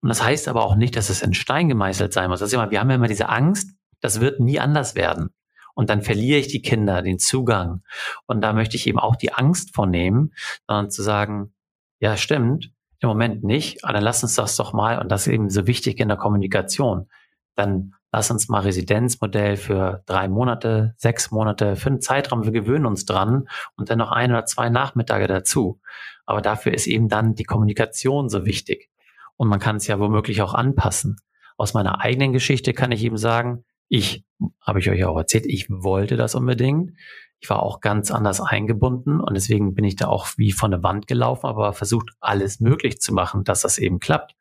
Und 0.00 0.08
das 0.08 0.22
heißt 0.22 0.48
aber 0.48 0.64
auch 0.64 0.76
nicht, 0.76 0.96
dass 0.96 1.10
es 1.10 1.22
in 1.22 1.34
Stein 1.34 1.68
gemeißelt 1.68 2.12
sein 2.12 2.30
muss. 2.30 2.40
Das 2.40 2.48
ist 2.48 2.54
immer, 2.54 2.70
wir 2.70 2.80
haben 2.80 2.88
ja 2.90 2.96
immer 2.96 3.08
diese 3.08 3.28
Angst, 3.28 3.70
das 4.00 4.20
wird 4.20 4.40
nie 4.40 4.58
anders 4.58 4.94
werden. 4.94 5.30
Und 5.74 5.90
dann 5.90 6.02
verliere 6.02 6.38
ich 6.38 6.48
die 6.48 6.62
Kinder 6.62 7.02
den 7.02 7.18
Zugang. 7.18 7.82
Und 8.26 8.40
da 8.42 8.52
möchte 8.52 8.76
ich 8.76 8.86
eben 8.86 8.98
auch 8.98 9.16
die 9.16 9.32
Angst 9.32 9.74
vornehmen, 9.74 10.32
sondern 10.66 10.90
zu 10.90 11.02
sagen, 11.02 11.54
ja, 12.00 12.16
stimmt, 12.16 12.72
im 13.00 13.08
Moment 13.08 13.44
nicht, 13.44 13.84
aber 13.84 13.94
dann 13.94 14.02
lass 14.02 14.22
uns 14.22 14.34
das 14.34 14.56
doch 14.56 14.72
mal, 14.72 14.98
und 14.98 15.10
das 15.10 15.26
ist 15.26 15.32
eben 15.32 15.48
so 15.48 15.66
wichtig 15.66 16.00
in 16.00 16.08
der 16.08 16.18
Kommunikation, 16.18 17.08
dann 17.56 17.94
lass 18.12 18.30
uns 18.30 18.48
mal 18.48 18.60
Residenzmodell 18.60 19.56
für 19.56 20.02
drei 20.06 20.28
Monate, 20.28 20.94
sechs 20.96 21.30
Monate, 21.30 21.76
für 21.76 21.88
einen 21.88 22.00
Zeitraum, 22.00 22.44
wir 22.44 22.52
gewöhnen 22.52 22.86
uns 22.86 23.04
dran 23.04 23.48
und 23.76 23.90
dann 23.90 23.98
noch 23.98 24.10
ein 24.10 24.30
oder 24.30 24.46
zwei 24.46 24.68
Nachmittage 24.68 25.26
dazu. 25.26 25.80
Aber 26.26 26.42
dafür 26.42 26.74
ist 26.74 26.86
eben 26.86 27.08
dann 27.08 27.34
die 27.34 27.44
Kommunikation 27.44 28.28
so 28.28 28.44
wichtig. 28.44 28.90
Und 29.36 29.48
man 29.48 29.60
kann 29.60 29.76
es 29.76 29.86
ja 29.86 29.98
womöglich 29.98 30.42
auch 30.42 30.54
anpassen. 30.54 31.16
Aus 31.56 31.74
meiner 31.74 32.00
eigenen 32.00 32.32
Geschichte 32.32 32.72
kann 32.72 32.92
ich 32.92 33.04
eben 33.04 33.16
sagen, 33.16 33.64
ich, 33.88 34.24
habe 34.60 34.78
ich 34.78 34.88
euch 34.90 35.04
auch 35.04 35.16
erzählt, 35.16 35.46
ich 35.46 35.68
wollte 35.68 36.16
das 36.16 36.34
unbedingt. 36.34 36.92
Ich 37.40 37.48
war 37.48 37.62
auch 37.62 37.80
ganz 37.80 38.10
anders 38.10 38.40
eingebunden 38.40 39.20
und 39.20 39.34
deswegen 39.34 39.74
bin 39.74 39.84
ich 39.84 39.96
da 39.96 40.08
auch 40.08 40.28
wie 40.36 40.52
von 40.52 40.70
der 40.70 40.82
Wand 40.82 41.06
gelaufen, 41.06 41.46
aber 41.46 41.72
versucht 41.72 42.10
alles 42.20 42.60
möglich 42.60 43.00
zu 43.00 43.14
machen, 43.14 43.44
dass 43.44 43.62
das 43.62 43.78
eben 43.78 43.98
klappt. 43.98 44.36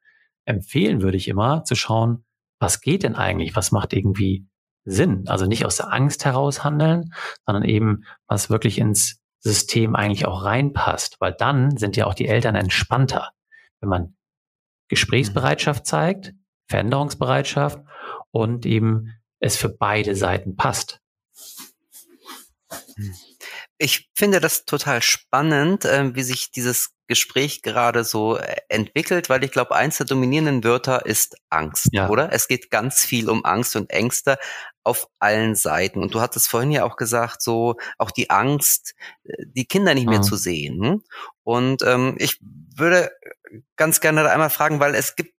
Empfehlen 0.45 1.01
würde 1.01 1.17
ich 1.17 1.27
immer 1.27 1.63
zu 1.63 1.75
schauen, 1.75 2.25
was 2.59 2.81
geht 2.81 3.03
denn 3.03 3.15
eigentlich? 3.15 3.55
Was 3.55 3.71
macht 3.71 3.93
irgendwie 3.93 4.45
Sinn? 4.85 5.27
Also 5.27 5.45
nicht 5.45 5.65
aus 5.65 5.77
der 5.77 5.91
Angst 5.91 6.25
heraus 6.25 6.63
handeln, 6.63 7.13
sondern 7.45 7.63
eben, 7.63 8.03
was 8.27 8.49
wirklich 8.49 8.77
ins 8.77 9.19
System 9.39 9.95
eigentlich 9.95 10.25
auch 10.25 10.43
reinpasst, 10.43 11.17
weil 11.19 11.33
dann 11.33 11.77
sind 11.77 11.95
ja 11.95 12.05
auch 12.05 12.13
die 12.13 12.27
Eltern 12.27 12.55
entspannter, 12.55 13.31
wenn 13.79 13.89
man 13.89 14.15
Gesprächsbereitschaft 14.89 15.85
zeigt, 15.85 16.33
Veränderungsbereitschaft 16.67 17.79
und 18.31 18.65
eben 18.65 19.13
es 19.39 19.55
für 19.55 19.69
beide 19.69 20.15
Seiten 20.15 20.55
passt. 20.55 21.01
Ich 23.79 24.09
finde 24.13 24.41
das 24.41 24.65
total 24.65 25.01
spannend, 25.01 25.85
äh, 25.85 26.13
wie 26.13 26.23
sich 26.23 26.51
dieses 26.51 26.91
Gespräch 27.07 27.63
gerade 27.63 28.03
so 28.03 28.37
äh, 28.37 28.57
entwickelt, 28.67 29.29
weil 29.29 29.43
ich 29.43 29.51
glaube, 29.51 29.75
eins 29.75 29.97
der 29.97 30.05
dominierenden 30.05 30.63
Wörter 30.63 31.05
ist 31.05 31.37
Angst, 31.49 31.87
ja. 31.91 32.07
oder? 32.09 32.31
Es 32.31 32.47
geht 32.47 32.69
ganz 32.69 33.03
viel 33.03 33.29
um 33.29 33.45
Angst 33.45 33.75
und 33.75 33.89
Ängste 33.89 34.37
auf 34.83 35.07
allen 35.19 35.55
Seiten. 35.55 36.01
Und 36.01 36.13
du 36.13 36.21
hattest 36.21 36.49
vorhin 36.49 36.71
ja 36.71 36.83
auch 36.83 36.97
gesagt, 36.97 37.41
so 37.41 37.77
auch 37.97 38.11
die 38.11 38.29
Angst, 38.29 38.95
äh, 39.23 39.45
die 39.47 39.65
Kinder 39.65 39.93
nicht 39.93 40.07
mehr 40.07 40.19
mhm. 40.19 40.23
zu 40.23 40.35
sehen. 40.35 41.03
Und 41.43 41.81
ähm, 41.81 42.15
ich 42.19 42.37
würde 42.75 43.11
ganz 43.75 44.01
gerne 44.01 44.23
da 44.23 44.29
einmal 44.29 44.49
fragen, 44.49 44.79
weil 44.79 44.93
es 44.93 45.15
gibt 45.15 45.33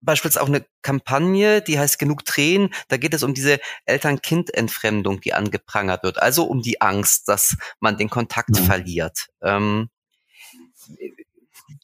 beispielsweise 0.00 0.42
auch 0.42 0.48
eine 0.48 0.64
Kampagne, 0.82 1.62
die 1.62 1.78
heißt 1.78 1.98
Genug 1.98 2.24
Tränen. 2.24 2.70
Da 2.88 2.96
geht 2.96 3.14
es 3.14 3.22
um 3.22 3.34
diese 3.34 3.60
Eltern-Kind-Entfremdung, 3.84 5.20
die 5.20 5.34
angeprangert 5.34 6.02
wird. 6.02 6.22
Also 6.22 6.44
um 6.44 6.62
die 6.62 6.80
Angst, 6.80 7.28
dass 7.28 7.56
man 7.80 7.96
den 7.96 8.10
Kontakt 8.10 8.50
mhm. 8.50 8.64
verliert. 8.64 9.28
Ähm, 9.42 9.90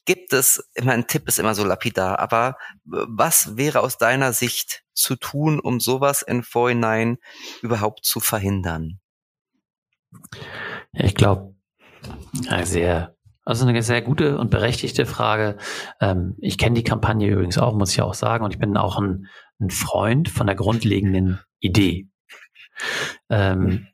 gibt 0.04 0.32
es, 0.32 0.68
immer 0.74 0.92
ein 0.92 1.06
Tipp 1.06 1.28
ist 1.28 1.38
immer 1.38 1.54
so 1.54 1.64
lapidar, 1.64 2.18
aber 2.18 2.56
was 2.84 3.56
wäre 3.56 3.80
aus 3.80 3.98
deiner 3.98 4.32
Sicht 4.32 4.84
zu 4.92 5.16
tun, 5.16 5.60
um 5.60 5.80
sowas 5.80 6.22
im 6.22 6.42
Vorhinein 6.42 7.18
überhaupt 7.62 8.04
zu 8.04 8.20
verhindern? 8.20 9.00
Ich 10.92 11.14
glaube, 11.14 11.54
sehr 12.62 13.13
also 13.44 13.66
eine 13.66 13.82
sehr 13.82 14.02
gute 14.02 14.38
und 14.38 14.50
berechtigte 14.50 15.06
Frage. 15.06 15.56
Ähm, 16.00 16.36
ich 16.40 16.58
kenne 16.58 16.76
die 16.76 16.84
Kampagne 16.84 17.28
übrigens 17.28 17.58
auch, 17.58 17.74
muss 17.74 17.92
ich 17.92 18.02
auch 18.02 18.14
sagen, 18.14 18.44
und 18.44 18.52
ich 18.52 18.58
bin 18.58 18.76
auch 18.76 18.98
ein, 18.98 19.26
ein 19.60 19.70
Freund 19.70 20.28
von 20.28 20.46
der 20.46 20.56
grundlegenden 20.56 21.40
Idee. 21.60 22.08
Ähm, 23.28 23.88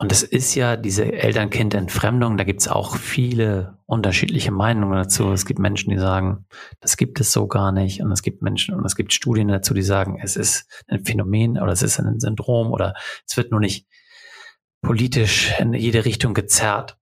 und 0.00 0.12
es 0.12 0.22
ist 0.22 0.54
ja 0.54 0.76
diese 0.76 1.12
Eltern-Kind-Entfremdung, 1.12 2.36
da 2.36 2.44
gibt 2.44 2.60
es 2.60 2.68
auch 2.68 2.94
viele 2.94 3.78
unterschiedliche 3.84 4.52
Meinungen 4.52 4.94
dazu. 4.94 5.32
Es 5.32 5.44
gibt 5.44 5.58
Menschen, 5.58 5.90
die 5.90 5.98
sagen, 5.98 6.46
das 6.80 6.96
gibt 6.96 7.18
es 7.20 7.32
so 7.32 7.48
gar 7.48 7.72
nicht. 7.72 8.00
Und 8.00 8.12
es 8.12 8.22
gibt 8.22 8.40
Menschen 8.40 8.76
und 8.76 8.84
es 8.84 8.94
gibt 8.94 9.12
Studien 9.12 9.48
dazu, 9.48 9.74
die 9.74 9.82
sagen, 9.82 10.20
es 10.22 10.36
ist 10.36 10.84
ein 10.86 11.04
Phänomen 11.04 11.58
oder 11.58 11.72
es 11.72 11.82
ist 11.82 11.98
ein 11.98 12.20
Syndrom 12.20 12.70
oder 12.70 12.94
es 13.26 13.36
wird 13.36 13.50
nur 13.50 13.58
nicht 13.58 13.88
politisch 14.82 15.52
in 15.58 15.72
jede 15.72 16.04
Richtung 16.04 16.32
gezerrt. 16.32 16.96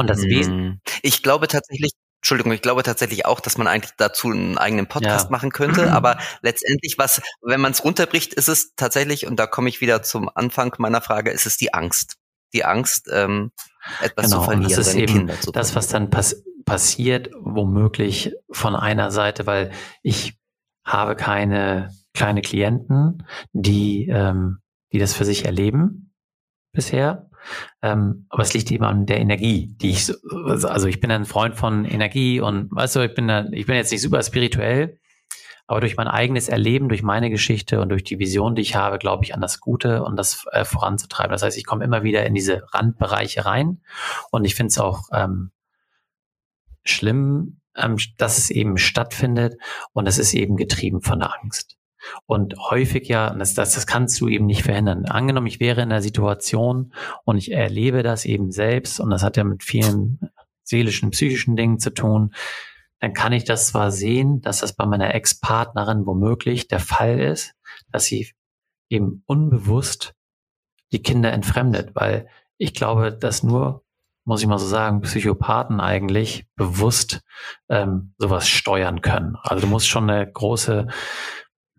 Und 0.00 0.10
das 0.10 0.22
Wesen. 0.22 0.52
Hm. 0.52 0.80
Ich 1.02 1.22
glaube 1.22 1.48
tatsächlich, 1.48 1.92
Entschuldigung, 2.20 2.52
ich 2.52 2.62
glaube 2.62 2.82
tatsächlich 2.82 3.24
auch, 3.26 3.40
dass 3.40 3.56
man 3.56 3.66
eigentlich 3.66 3.92
dazu 3.96 4.28
einen 4.28 4.58
eigenen 4.58 4.86
Podcast 4.86 5.26
ja. 5.26 5.30
machen 5.30 5.52
könnte. 5.52 5.92
Aber 5.92 6.18
letztendlich, 6.42 6.96
was, 6.98 7.22
wenn 7.42 7.60
man 7.60 7.72
es 7.72 7.84
runterbricht, 7.84 8.34
ist 8.34 8.48
es 8.48 8.74
tatsächlich, 8.74 9.26
und 9.26 9.36
da 9.36 9.46
komme 9.46 9.68
ich 9.68 9.80
wieder 9.80 10.02
zum 10.02 10.30
Anfang 10.34 10.74
meiner 10.78 11.00
Frage, 11.00 11.30
ist 11.30 11.46
es 11.46 11.56
die 11.56 11.72
Angst. 11.72 12.16
Die 12.52 12.64
Angst, 12.64 13.08
ähm, 13.12 13.52
etwas 14.00 14.26
genau, 14.26 14.38
zu 14.38 14.44
verlieren, 14.44 14.64
und 14.64 14.76
das 14.76 14.88
ist 14.88 14.94
eben 14.94 15.30
das, 15.52 15.74
was 15.74 15.88
dann 15.88 16.10
pass 16.10 16.42
passiert, 16.64 17.30
womöglich 17.40 18.34
von 18.50 18.76
einer 18.76 19.10
Seite, 19.10 19.46
weil 19.46 19.72
ich 20.02 20.38
habe 20.84 21.16
keine 21.16 21.90
kleine 22.14 22.42
Klienten, 22.42 23.26
die, 23.52 24.08
ähm, 24.08 24.58
die 24.92 24.98
das 24.98 25.14
für 25.14 25.24
sich 25.24 25.46
erleben 25.46 26.12
bisher. 26.72 27.29
Ähm, 27.82 28.26
aber 28.28 28.42
es 28.42 28.54
liegt 28.54 28.70
eben 28.70 28.84
an 28.84 29.06
der 29.06 29.20
Energie, 29.20 29.74
die 29.80 29.90
ich, 29.90 30.06
so, 30.06 30.14
also 30.24 30.86
ich 30.86 31.00
bin 31.00 31.10
ein 31.10 31.24
Freund 31.24 31.56
von 31.56 31.84
Energie 31.84 32.40
und 32.40 32.68
weißt 32.70 32.96
du, 32.96 33.00
ich 33.00 33.14
bin, 33.14 33.28
da, 33.28 33.46
ich 33.52 33.66
bin 33.66 33.76
jetzt 33.76 33.92
nicht 33.92 34.02
super 34.02 34.22
spirituell, 34.22 34.98
aber 35.66 35.80
durch 35.80 35.96
mein 35.96 36.08
eigenes 36.08 36.48
Erleben, 36.48 36.88
durch 36.88 37.02
meine 37.02 37.30
Geschichte 37.30 37.80
und 37.80 37.90
durch 37.90 38.04
die 38.04 38.18
Vision, 38.18 38.54
die 38.54 38.62
ich 38.62 38.74
habe, 38.74 38.98
glaube 38.98 39.24
ich 39.24 39.34
an 39.34 39.40
das 39.40 39.60
Gute 39.60 40.02
und 40.02 40.16
das 40.16 40.44
äh, 40.52 40.64
voranzutreiben. 40.64 41.30
Das 41.30 41.42
heißt, 41.42 41.56
ich 41.56 41.66
komme 41.66 41.84
immer 41.84 42.02
wieder 42.02 42.26
in 42.26 42.34
diese 42.34 42.64
Randbereiche 42.72 43.46
rein 43.46 43.80
und 44.30 44.44
ich 44.44 44.54
finde 44.54 44.68
es 44.68 44.78
auch 44.78 45.08
ähm, 45.12 45.52
schlimm, 46.82 47.60
ähm, 47.76 47.96
dass 48.18 48.38
es 48.38 48.50
eben 48.50 48.78
stattfindet 48.78 49.54
und 49.92 50.06
es 50.06 50.18
ist 50.18 50.34
eben 50.34 50.56
getrieben 50.56 51.02
von 51.02 51.20
der 51.20 51.40
Angst. 51.40 51.79
Und 52.26 52.54
häufig 52.58 53.08
ja, 53.08 53.30
das, 53.34 53.54
das, 53.54 53.74
das 53.74 53.86
kannst 53.86 54.20
du 54.20 54.28
eben 54.28 54.46
nicht 54.46 54.62
verhindern. 54.62 55.06
Angenommen, 55.06 55.46
ich 55.46 55.60
wäre 55.60 55.82
in 55.82 55.90
der 55.90 56.02
Situation 56.02 56.92
und 57.24 57.36
ich 57.36 57.52
erlebe 57.52 58.02
das 58.02 58.24
eben 58.24 58.50
selbst 58.50 59.00
und 59.00 59.10
das 59.10 59.22
hat 59.22 59.36
ja 59.36 59.44
mit 59.44 59.62
vielen 59.62 60.30
seelischen, 60.64 61.10
psychischen 61.10 61.56
Dingen 61.56 61.78
zu 61.78 61.90
tun, 61.90 62.32
dann 63.00 63.12
kann 63.12 63.32
ich 63.32 63.44
das 63.44 63.66
zwar 63.68 63.90
sehen, 63.90 64.40
dass 64.40 64.60
das 64.60 64.74
bei 64.74 64.86
meiner 64.86 65.14
Ex-Partnerin 65.14 66.06
womöglich 66.06 66.68
der 66.68 66.80
Fall 66.80 67.18
ist, 67.18 67.54
dass 67.90 68.04
sie 68.04 68.30
eben 68.88 69.22
unbewusst 69.26 70.14
die 70.92 71.02
Kinder 71.02 71.32
entfremdet, 71.32 71.94
weil 71.94 72.28
ich 72.58 72.74
glaube, 72.74 73.12
dass 73.12 73.42
nur, 73.42 73.84
muss 74.24 74.42
ich 74.42 74.46
mal 74.46 74.58
so 74.58 74.66
sagen, 74.66 75.00
Psychopathen 75.00 75.80
eigentlich 75.80 76.46
bewusst 76.56 77.22
ähm, 77.68 78.14
sowas 78.18 78.48
steuern 78.48 79.00
können. 79.00 79.36
Also 79.42 79.62
du 79.62 79.70
musst 79.70 79.88
schon 79.88 80.10
eine 80.10 80.30
große 80.30 80.88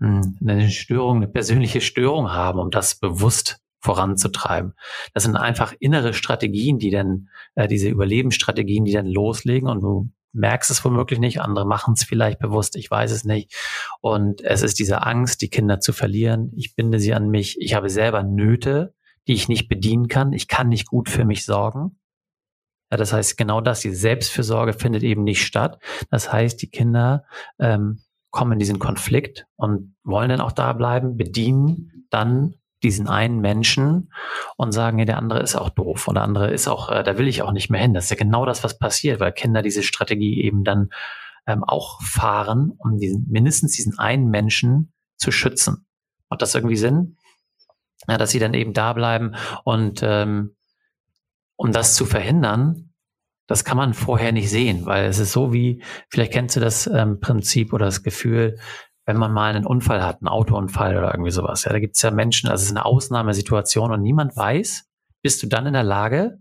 eine 0.02 0.70
Störung, 0.70 1.18
eine 1.18 1.28
persönliche 1.28 1.82
Störung 1.82 2.32
haben, 2.32 2.60
um 2.60 2.72
das 2.72 2.96
bewusst 2.96 3.60
voranzutreiben. 3.82 4.74
Das 5.14 5.24
sind 5.24 5.36
einfach 5.36 5.74
innere 5.80 6.14
Strategien, 6.14 6.80
die 6.80 6.92
dann, 6.92 7.30
äh, 7.56 7.68
diese 7.68 7.90
Überlebensstrategien, 7.90 8.86
die 8.86 8.94
dann 8.94 9.08
loslegen 9.08 9.68
und 9.68 9.82
du 9.82 10.12
merkst 10.34 10.72
es 10.72 10.84
womöglich 10.86 11.20
nicht, 11.20 11.42
andere 11.42 11.66
machen 11.66 11.94
es 11.96 12.04
vielleicht 12.04 12.40
bewusst, 12.40 12.76
ich 12.76 12.90
weiß 12.90 13.12
es 13.12 13.26
nicht. 13.26 13.54
Und 14.00 14.42
es 14.42 14.62
ist 14.62 14.80
diese 14.80 15.04
Angst, 15.04 15.42
die 15.42 15.50
Kinder 15.50 15.80
zu 15.80 15.94
verlieren. 15.94 16.52
Ich 16.56 16.76
binde 16.76 17.00
sie 17.00 17.14
an 17.14 17.30
mich. 17.30 17.60
Ich 17.60 17.74
habe 17.74 17.90
selber 17.90 18.24
Nöte, 18.24 18.94
die 19.28 19.34
ich 19.34 19.50
nicht 19.50 19.68
bedienen 19.68 20.08
kann. 20.08 20.32
Ich 20.32 20.48
kann 20.48 20.70
nicht 20.70 20.88
gut 20.88 21.10
für 21.10 21.26
mich 21.26 21.46
sorgen. 21.46 22.00
Ja, 22.92 22.98
das 22.98 23.14
heißt, 23.14 23.38
genau 23.38 23.62
das, 23.62 23.82
die 23.82 23.94
Selbstfürsorge 23.94 24.74
findet 24.74 25.04
eben 25.04 25.24
nicht 25.24 25.44
statt. 25.44 25.82
Das 26.10 26.32
heißt, 26.32 26.62
die 26.62 26.70
Kinder 26.70 27.26
ähm, 27.60 28.02
kommen 28.32 28.54
in 28.54 28.60
diesen 28.60 28.80
Konflikt 28.80 29.46
und 29.56 29.96
wollen 30.04 30.30
dann 30.30 30.42
auch 30.42 30.52
da 30.52 30.74
bleiben, 30.74 31.18
bedienen 31.18 32.06
dann 32.10 32.56
diesen 32.84 33.08
einen 33.08 33.42
Menschen 33.42 34.12
und 34.58 34.72
sagen, 34.72 34.98
ja, 34.98 35.06
der 35.06 35.18
andere 35.18 35.42
ist 35.42 35.56
auch 35.56 35.70
doof 35.70 36.08
und 36.08 36.16
der 36.16 36.24
andere 36.24 36.52
ist 36.52 36.68
auch, 36.68 36.90
äh, 36.90 37.04
da 37.04 37.18
will 37.18 37.28
ich 37.28 37.44
auch 37.44 37.52
nicht 37.52 37.70
mehr 37.70 37.82
hin. 37.82 37.94
Das 37.94 38.06
ist 38.06 38.10
ja 38.10 38.16
genau 38.16 38.46
das, 38.46 38.64
was 38.64 38.80
passiert, 38.80 39.20
weil 39.20 39.34
Kinder 39.34 39.62
diese 39.62 39.84
Strategie 39.84 40.42
eben 40.42 40.64
dann 40.64 40.90
ähm, 41.46 41.64
auch 41.64 42.02
fahren, 42.02 42.74
um 42.78 42.98
diesen, 42.98 43.28
mindestens 43.30 43.74
diesen 43.74 44.00
einen 44.00 44.30
Menschen 44.30 44.94
zu 45.18 45.32
schützen. 45.32 45.86
Macht 46.30 46.42
das 46.42 46.56
irgendwie 46.56 46.78
Sinn? 46.78 47.18
Ja, 48.08 48.18
dass 48.18 48.32
sie 48.32 48.40
dann 48.40 48.56
eben 48.56 48.74
da 48.74 48.94
bleiben 48.94 49.36
und 49.64 50.02
ähm, 50.04 50.56
um 51.56 51.72
das 51.72 51.94
zu 51.94 52.06
verhindern, 52.06 52.91
das 53.52 53.66
kann 53.66 53.76
man 53.76 53.94
vorher 53.94 54.32
nicht 54.32 54.50
sehen, 54.50 54.86
weil 54.86 55.06
es 55.06 55.20
ist 55.20 55.34
so 55.34 55.52
wie, 55.52 55.84
vielleicht 56.10 56.32
kennst 56.32 56.56
du 56.56 56.62
das 56.62 56.88
ähm, 56.88 57.20
Prinzip 57.20 57.74
oder 57.74 57.86
das 57.86 58.02
Gefühl, 58.02 58.58
wenn 59.06 59.18
man 59.18 59.34
mal 59.34 59.54
einen 59.54 59.66
Unfall 59.66 60.02
hat, 60.02 60.22
einen 60.22 60.30
Autounfall 60.30 60.98
oder 60.98 61.14
irgendwie 61.14 61.32
sowas. 61.32 61.66
Ja, 61.66 61.74
da 61.74 61.80
gibt 61.80 61.98
es 61.98 62.02
ja 62.02 62.12
Menschen, 62.12 62.50
also 62.50 62.62
es 62.62 62.70
ist 62.70 62.78
eine 62.78 62.86
Ausnahmesituation 62.86 63.92
und 63.92 64.02
niemand 64.02 64.38
weiß, 64.38 64.86
bist 65.22 65.44
du 65.44 65.48
dann 65.48 65.66
in 65.66 65.74
der 65.74 65.84
Lage, 65.84 66.40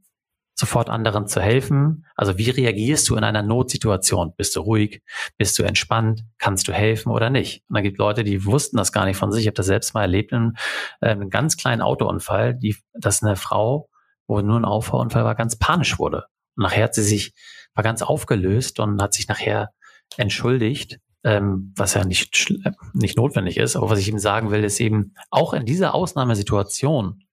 sofort 0.54 0.88
anderen 0.88 1.26
zu 1.26 1.40
helfen? 1.40 2.06
Also 2.14 2.38
wie 2.38 2.50
reagierst 2.50 3.08
du 3.08 3.16
in 3.16 3.24
einer 3.24 3.42
Notsituation? 3.42 4.34
Bist 4.36 4.54
du 4.54 4.61
ruhig? 4.61 5.02
Bist 5.36 5.58
du 5.58 5.64
entspannt? 5.64 6.22
Kannst 6.38 6.68
du 6.68 6.72
helfen 6.72 7.11
oder 7.11 7.28
nicht? 7.28 7.64
Und 7.68 7.74
dann 7.74 7.82
gibt 7.82 7.98
Leute, 7.98 8.22
die 8.22 8.44
wussten 8.44 8.76
das 8.76 8.92
gar 8.92 9.04
nicht 9.04 9.16
von 9.16 9.32
sich. 9.32 9.42
Ich 9.42 9.46
habe 9.48 9.54
das 9.54 9.66
selbst 9.66 9.94
mal 9.94 10.02
erlebt 10.02 10.30
in 10.30 10.54
äh, 11.00 11.08
einem 11.08 11.28
ganz 11.28 11.56
kleinen 11.56 11.82
Autounfall, 11.82 12.54
die, 12.54 12.76
dass 12.92 13.20
eine 13.20 13.34
Frau, 13.34 13.88
wo 14.28 14.40
nur 14.42 14.61
ein 14.61 14.64
Auffahrunfall 14.64 15.24
war, 15.24 15.34
ganz 15.34 15.56
panisch 15.56 15.98
wurde. 15.98 16.26
Und 16.61 16.64
nachher 16.64 16.84
hat 16.84 16.94
sie 16.94 17.02
sich, 17.02 17.32
war 17.74 17.82
ganz 17.82 18.02
aufgelöst 18.02 18.80
und 18.80 19.00
hat 19.00 19.14
sich 19.14 19.28
nachher 19.28 19.70
entschuldigt, 20.18 20.98
ähm, 21.24 21.72
was 21.74 21.94
ja 21.94 22.04
nicht, 22.04 22.52
nicht 22.92 23.16
notwendig 23.16 23.56
ist. 23.56 23.76
Aber 23.76 23.88
was 23.88 23.98
ich 23.98 24.11
ihm 24.11 24.18
sagen 24.18 24.50
will, 24.50 24.62
ist 24.62 24.78
eben, 24.78 25.14
auch 25.30 25.54
in 25.54 25.64
dieser 25.64 25.94
Ausnahmesituation 25.94 27.24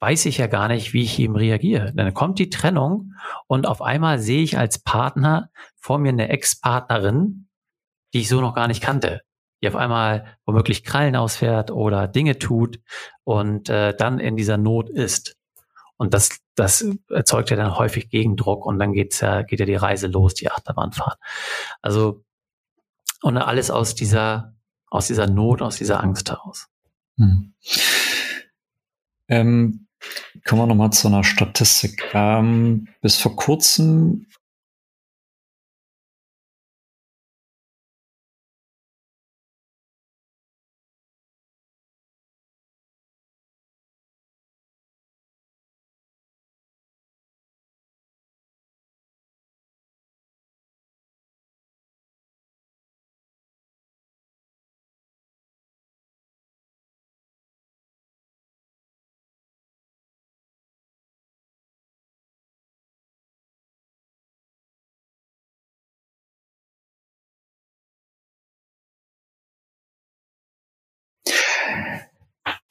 weiß 0.00 0.26
ich 0.26 0.38
ja 0.38 0.48
gar 0.48 0.66
nicht, 0.66 0.94
wie 0.94 1.04
ich 1.04 1.16
ihm 1.20 1.36
reagiere. 1.36 1.92
Dann 1.94 2.12
kommt 2.12 2.40
die 2.40 2.50
Trennung 2.50 3.12
und 3.46 3.68
auf 3.68 3.80
einmal 3.80 4.18
sehe 4.18 4.42
ich 4.42 4.58
als 4.58 4.80
Partner 4.80 5.50
vor 5.76 6.00
mir 6.00 6.08
eine 6.08 6.28
Ex-Partnerin, 6.28 7.46
die 8.14 8.22
ich 8.22 8.28
so 8.28 8.40
noch 8.40 8.56
gar 8.56 8.66
nicht 8.66 8.82
kannte, 8.82 9.20
die 9.62 9.68
auf 9.68 9.76
einmal 9.76 10.36
womöglich 10.44 10.82
Krallen 10.82 11.14
ausfährt 11.14 11.70
oder 11.70 12.08
Dinge 12.08 12.36
tut 12.40 12.80
und 13.22 13.68
äh, 13.68 13.94
dann 13.96 14.18
in 14.18 14.36
dieser 14.36 14.56
Not 14.56 14.90
ist. 14.90 15.36
Und 15.96 16.14
das, 16.14 16.40
das 16.54 16.84
erzeugt 17.08 17.50
ja 17.50 17.56
dann 17.56 17.76
häufig 17.76 18.10
Gegendruck 18.10 18.66
und 18.66 18.78
dann 18.78 18.92
geht's 18.92 19.20
ja, 19.20 19.42
geht 19.42 19.60
ja 19.60 19.66
die 19.66 19.74
Reise 19.74 20.08
los, 20.08 20.34
die 20.34 20.50
Achterbahnfahrt. 20.50 21.18
Also, 21.82 22.24
und 23.22 23.36
alles 23.36 23.70
aus 23.70 23.94
dieser, 23.94 24.54
aus 24.88 25.06
dieser 25.06 25.26
Not, 25.26 25.62
aus 25.62 25.76
dieser 25.76 26.02
Angst 26.02 26.30
heraus. 26.30 26.66
Hm. 27.16 27.54
Ähm, 29.28 29.86
kommen 30.44 30.62
wir 30.62 30.66
nochmal 30.66 30.90
zu 30.90 31.08
einer 31.08 31.24
Statistik. 31.24 32.10
Ähm, 32.12 32.88
bis 33.00 33.16
vor 33.16 33.36
kurzem 33.36 34.26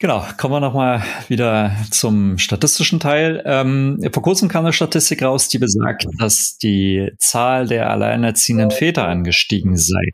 Genau, 0.04 0.22
kommen 0.36 0.52
wir 0.52 0.60
nochmal 0.60 1.02
wieder 1.28 1.74
zum 1.90 2.36
statistischen 2.36 3.00
Teil. 3.00 3.42
Ähm, 3.46 3.98
vor 4.12 4.22
kurzem 4.22 4.50
kam 4.50 4.66
eine 4.66 4.74
Statistik 4.74 5.22
raus, 5.22 5.48
die 5.48 5.56
besagt, 5.56 6.06
dass 6.18 6.58
die 6.58 7.12
Zahl 7.16 7.66
der 7.66 7.88
alleinerziehenden 7.88 8.70
Väter 8.70 9.08
angestiegen 9.08 9.78
sei. 9.78 10.10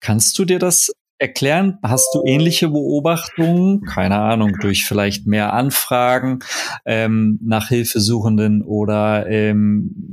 Kannst 0.00 0.38
du 0.38 0.44
dir 0.44 0.58
das 0.58 0.92
erklären? 1.16 1.78
Hast 1.82 2.14
du 2.14 2.24
ähnliche 2.26 2.68
Beobachtungen? 2.68 3.80
Keine 3.86 4.18
Ahnung, 4.18 4.52
durch 4.60 4.84
vielleicht 4.84 5.26
mehr 5.26 5.54
Anfragen 5.54 6.40
ähm, 6.84 7.38
nach 7.42 7.68
Hilfesuchenden 7.68 8.60
oder 8.60 9.26
ähm, 9.30 10.12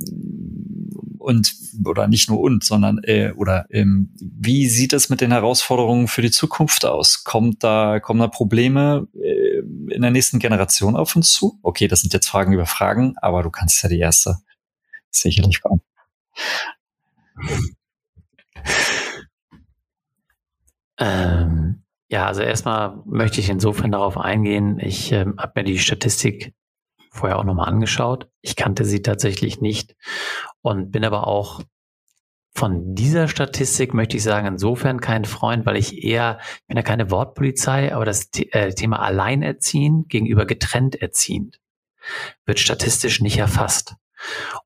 und 1.23 1.55
oder 1.85 2.07
nicht 2.07 2.29
nur 2.29 2.39
und, 2.39 2.63
sondern 2.63 2.99
äh, 3.03 3.31
oder 3.31 3.65
ähm, 3.69 4.13
wie 4.19 4.67
sieht 4.67 4.93
es 4.93 5.09
mit 5.09 5.21
den 5.21 5.31
Herausforderungen 5.31 6.07
für 6.07 6.21
die 6.21 6.31
Zukunft 6.31 6.85
aus? 6.85 7.23
Kommt 7.23 7.63
da 7.63 7.99
kommen 7.99 8.19
da 8.19 8.27
Probleme 8.27 9.07
äh, 9.15 9.59
in 9.93 10.01
der 10.01 10.11
nächsten 10.11 10.39
Generation 10.39 10.95
auf 10.95 11.15
uns 11.15 11.33
zu? 11.33 11.59
Okay, 11.63 11.87
das 11.87 12.01
sind 12.01 12.13
jetzt 12.13 12.27
Fragen 12.27 12.53
über 12.53 12.65
Fragen, 12.65 13.15
aber 13.21 13.43
du 13.43 13.49
kannst 13.49 13.81
ja 13.83 13.89
die 13.89 13.99
erste 13.99 14.37
sicherlich 15.09 15.61
beantworten. 15.61 15.89
Ähm, 20.99 21.83
ja, 22.09 22.27
also 22.27 22.41
erstmal 22.41 23.01
möchte 23.05 23.39
ich 23.39 23.49
insofern 23.49 23.91
darauf 23.91 24.17
eingehen. 24.17 24.79
Ich 24.79 25.11
ähm, 25.11 25.35
habe 25.37 25.53
mir 25.55 25.63
die 25.63 25.79
Statistik 25.79 26.53
vorher 27.11 27.37
auch 27.37 27.43
nochmal 27.43 27.69
angeschaut. 27.69 28.29
Ich 28.41 28.55
kannte 28.55 28.85
sie 28.85 29.01
tatsächlich 29.01 29.61
nicht 29.61 29.95
und 30.63 30.91
bin 30.91 31.05
aber 31.05 31.27
auch 31.27 31.61
von 32.55 32.93
dieser 32.95 33.27
Statistik 33.27 33.93
möchte 33.93 34.17
ich 34.17 34.23
sagen, 34.23 34.47
insofern 34.47 35.01
kein 35.01 35.25
Freund, 35.25 35.65
weil 35.65 35.75
ich 35.75 36.03
eher, 36.03 36.39
ich 36.61 36.67
bin 36.67 36.77
ja 36.77 36.83
keine 36.83 37.09
Wortpolizei, 37.09 37.93
aber 37.93 38.05
das 38.05 38.29
äh, 38.51 38.73
Thema 38.73 38.99
alleinerziehend 38.99 40.09
gegenüber 40.09 40.45
getrennt 40.45 41.01
erziehend 41.01 41.59
wird 42.45 42.59
statistisch 42.59 43.21
nicht 43.21 43.37
erfasst. 43.37 43.95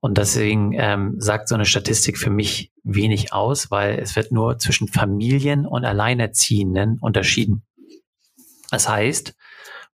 Und 0.00 0.18
deswegen 0.18 0.72
ähm, 0.74 1.14
sagt 1.18 1.48
so 1.48 1.54
eine 1.54 1.64
Statistik 1.64 2.18
für 2.18 2.30
mich 2.30 2.72
wenig 2.84 3.32
aus, 3.32 3.70
weil 3.70 3.98
es 3.98 4.16
wird 4.16 4.32
nur 4.32 4.58
zwischen 4.58 4.88
Familien 4.88 5.66
und 5.66 5.84
Alleinerziehenden 5.84 6.98
unterschieden. 7.00 7.64
Das 8.70 8.88
heißt, 8.88 9.34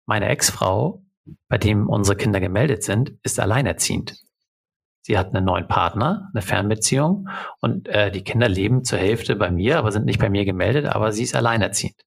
meine 0.05 0.28
Ex-Frau, 0.28 1.02
bei 1.48 1.59
dem 1.59 1.88
unsere 1.88 2.16
Kinder 2.16 2.40
gemeldet 2.40 2.82
sind, 2.82 3.14
ist 3.22 3.40
alleinerziehend. 3.40 4.23
Sie 5.07 5.18
hat 5.18 5.34
einen 5.34 5.44
neuen 5.44 5.68
Partner, 5.68 6.30
eine 6.32 6.40
Fernbeziehung 6.40 7.28
und 7.61 7.88
äh, 7.88 8.11
die 8.11 8.24
Kinder 8.24 8.48
leben 8.48 8.84
zur 8.84 8.98
Hälfte 8.98 9.36
bei 9.36 9.50
mir, 9.50 9.76
aber 9.76 9.92
sind 9.92 10.07
nicht 10.07 10.18
bei 10.18 10.30
mir 10.30 10.46
gemeldet, 10.46 10.86
aber 10.86 11.12
sie 11.12 11.24
ist 11.24 11.36
alleinerziehend. 11.36 12.07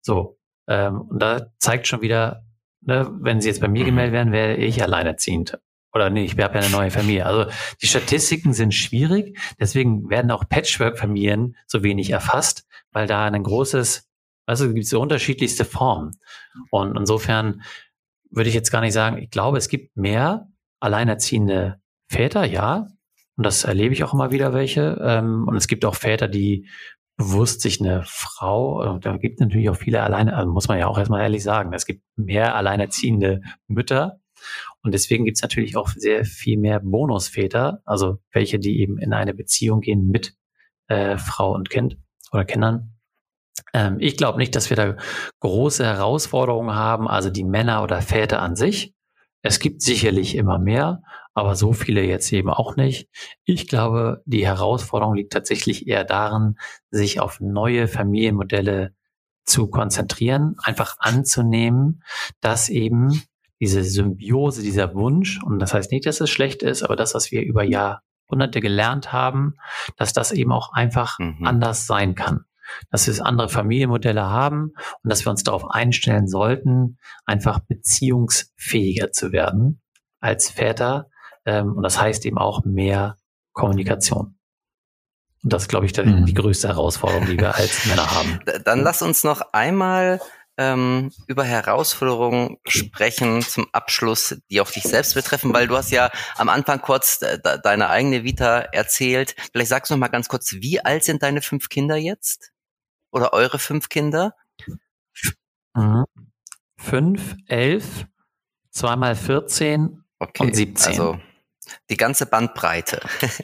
So, 0.00 0.38
ähm, 0.68 1.00
und 1.00 1.20
da 1.20 1.48
zeigt 1.58 1.88
schon 1.88 2.00
wieder, 2.00 2.44
ne, 2.80 3.10
wenn 3.20 3.40
sie 3.40 3.48
jetzt 3.48 3.60
bei 3.60 3.66
mir 3.66 3.84
gemeldet 3.84 4.12
werden, 4.12 4.32
wäre 4.32 4.54
ich 4.54 4.80
alleinerziehend. 4.80 5.58
Oder 5.92 6.10
nee, 6.10 6.22
ich 6.22 6.38
habe 6.38 6.54
ja 6.54 6.60
eine 6.60 6.70
neue 6.70 6.92
Familie. 6.92 7.26
Also 7.26 7.50
die 7.82 7.88
Statistiken 7.88 8.52
sind 8.52 8.72
schwierig, 8.72 9.36
deswegen 9.58 10.08
werden 10.08 10.30
auch 10.30 10.48
Patchwork-Familien 10.48 11.56
so 11.66 11.82
wenig 11.82 12.10
erfasst, 12.10 12.68
weil 12.92 13.08
da 13.08 13.24
ein 13.24 13.42
großes, 13.42 14.08
also 14.46 14.68
gibt 14.68 14.84
es 14.84 14.90
so 14.90 15.00
unterschiedlichste 15.00 15.64
Formen. 15.64 16.12
Und 16.70 16.96
insofern 16.96 17.62
würde 18.30 18.48
ich 18.48 18.54
jetzt 18.54 18.70
gar 18.70 18.82
nicht 18.82 18.92
sagen, 18.92 19.18
ich 19.18 19.30
glaube, 19.30 19.58
es 19.58 19.68
gibt 19.68 19.96
mehr 19.96 20.46
alleinerziehende 20.78 21.80
Väter, 22.08 22.44
ja. 22.44 22.86
Und 23.36 23.46
das 23.46 23.64
erlebe 23.64 23.94
ich 23.94 24.02
auch 24.04 24.14
immer 24.14 24.32
wieder 24.32 24.52
welche. 24.52 25.00
Ähm, 25.02 25.46
und 25.46 25.56
es 25.56 25.68
gibt 25.68 25.84
auch 25.84 25.94
Väter, 25.94 26.28
die 26.28 26.68
bewusst 27.16 27.60
sich 27.60 27.80
eine 27.80 28.02
Frau, 28.06 28.96
äh, 28.96 29.00
da 29.00 29.16
gibt 29.16 29.40
natürlich 29.40 29.68
auch 29.68 29.76
viele 29.76 30.02
alleine, 30.02 30.36
also 30.36 30.50
muss 30.50 30.68
man 30.68 30.78
ja 30.78 30.86
auch 30.86 30.98
erstmal 30.98 31.22
ehrlich 31.22 31.42
sagen, 31.42 31.72
es 31.72 31.84
gibt 31.84 32.02
mehr 32.16 32.54
alleinerziehende 32.54 33.42
Mütter. 33.66 34.20
Und 34.84 34.94
deswegen 34.94 35.24
gibt 35.24 35.36
es 35.36 35.42
natürlich 35.42 35.76
auch 35.76 35.88
sehr 35.88 36.24
viel 36.24 36.58
mehr 36.58 36.78
Bonusväter, 36.78 37.82
also 37.84 38.18
welche, 38.32 38.60
die 38.60 38.80
eben 38.80 38.98
in 38.98 39.12
eine 39.12 39.34
Beziehung 39.34 39.80
gehen 39.80 40.06
mit 40.06 40.34
äh, 40.86 41.18
Frau 41.18 41.54
und 41.54 41.70
Kind 41.70 41.98
oder 42.32 42.44
Kindern. 42.44 42.94
Ähm, 43.74 43.96
ich 43.98 44.16
glaube 44.16 44.38
nicht, 44.38 44.54
dass 44.54 44.70
wir 44.70 44.76
da 44.76 44.96
große 45.40 45.84
Herausforderungen 45.84 46.74
haben, 46.74 47.08
also 47.08 47.30
die 47.30 47.44
Männer 47.44 47.82
oder 47.82 48.00
Väter 48.00 48.40
an 48.40 48.54
sich. 48.54 48.94
Es 49.42 49.58
gibt 49.58 49.82
sicherlich 49.82 50.36
immer 50.36 50.58
mehr, 50.60 51.02
aber 51.38 51.56
so 51.56 51.72
viele 51.72 52.02
jetzt 52.02 52.32
eben 52.32 52.50
auch 52.50 52.76
nicht. 52.76 53.08
Ich 53.44 53.68
glaube, 53.68 54.22
die 54.26 54.46
Herausforderung 54.46 55.14
liegt 55.14 55.32
tatsächlich 55.32 55.86
eher 55.86 56.04
darin, 56.04 56.56
sich 56.90 57.20
auf 57.20 57.40
neue 57.40 57.88
Familienmodelle 57.88 58.94
zu 59.44 59.68
konzentrieren, 59.68 60.56
einfach 60.62 60.96
anzunehmen, 60.98 62.02
dass 62.40 62.68
eben 62.68 63.22
diese 63.60 63.82
Symbiose, 63.82 64.62
dieser 64.62 64.94
Wunsch, 64.94 65.40
und 65.42 65.58
das 65.58 65.74
heißt 65.74 65.90
nicht, 65.90 66.06
dass 66.06 66.20
es 66.20 66.30
schlecht 66.30 66.62
ist, 66.62 66.82
aber 66.82 66.96
das, 66.96 67.14
was 67.14 67.32
wir 67.32 67.42
über 67.42 67.64
Jahrhunderte 67.64 68.60
gelernt 68.60 69.12
haben, 69.12 69.54
dass 69.96 70.12
das 70.12 70.32
eben 70.32 70.52
auch 70.52 70.72
einfach 70.72 71.18
mhm. 71.18 71.44
anders 71.44 71.86
sein 71.86 72.14
kann. 72.14 72.44
Dass 72.90 73.06
wir 73.06 73.24
andere 73.24 73.48
Familienmodelle 73.48 74.22
haben 74.22 74.74
und 75.02 75.10
dass 75.10 75.24
wir 75.24 75.30
uns 75.30 75.42
darauf 75.42 75.70
einstellen 75.70 76.28
sollten, 76.28 76.98
einfach 77.24 77.60
beziehungsfähiger 77.60 79.10
zu 79.10 79.32
werden 79.32 79.80
als 80.20 80.50
Väter, 80.50 81.08
ähm, 81.48 81.72
und 81.72 81.82
das 81.82 81.98
heißt 81.98 82.26
eben 82.26 82.36
auch 82.36 82.64
mehr 82.64 83.16
Kommunikation. 83.54 84.38
Und 85.42 85.52
das 85.52 85.62
ist, 85.62 85.68
glaube 85.68 85.86
ich, 85.86 85.94
die, 85.94 86.02
mhm. 86.02 86.26
die 86.26 86.34
größte 86.34 86.68
Herausforderung, 86.68 87.26
die 87.26 87.38
wir 87.38 87.54
als 87.54 87.86
Männer 87.86 88.10
haben. 88.10 88.40
Dann 88.64 88.82
lass 88.82 89.00
uns 89.00 89.24
noch 89.24 89.40
einmal 89.52 90.20
ähm, 90.58 91.10
über 91.26 91.44
Herausforderungen 91.44 92.58
sprechen 92.66 93.40
zum 93.40 93.66
Abschluss, 93.72 94.36
die 94.50 94.60
auch 94.60 94.70
dich 94.70 94.82
selbst 94.82 95.14
betreffen, 95.14 95.54
weil 95.54 95.68
du 95.68 95.76
hast 95.76 95.90
ja 95.90 96.10
am 96.36 96.50
Anfang 96.50 96.82
kurz 96.82 97.20
de 97.20 97.40
deine 97.62 97.88
eigene 97.88 98.24
Vita 98.24 98.58
erzählt. 98.58 99.34
Vielleicht 99.50 99.70
sagst 99.70 99.90
du 99.90 99.94
noch 99.94 100.00
mal 100.00 100.08
ganz 100.08 100.28
kurz, 100.28 100.52
wie 100.52 100.84
alt 100.84 101.04
sind 101.04 101.22
deine 101.22 101.40
fünf 101.40 101.70
Kinder 101.70 101.96
jetzt? 101.96 102.50
Oder 103.10 103.32
eure 103.32 103.58
fünf 103.58 103.88
Kinder? 103.88 104.34
Mhm. 105.74 106.04
Fünf, 106.76 107.36
elf, 107.46 108.06
zweimal 108.70 109.16
14 109.16 110.04
okay, 110.18 110.42
und 110.42 110.54
17. 110.54 110.88
Also 110.88 111.18
die 111.90 111.96
ganze 111.96 112.26
Bandbreite. 112.26 113.00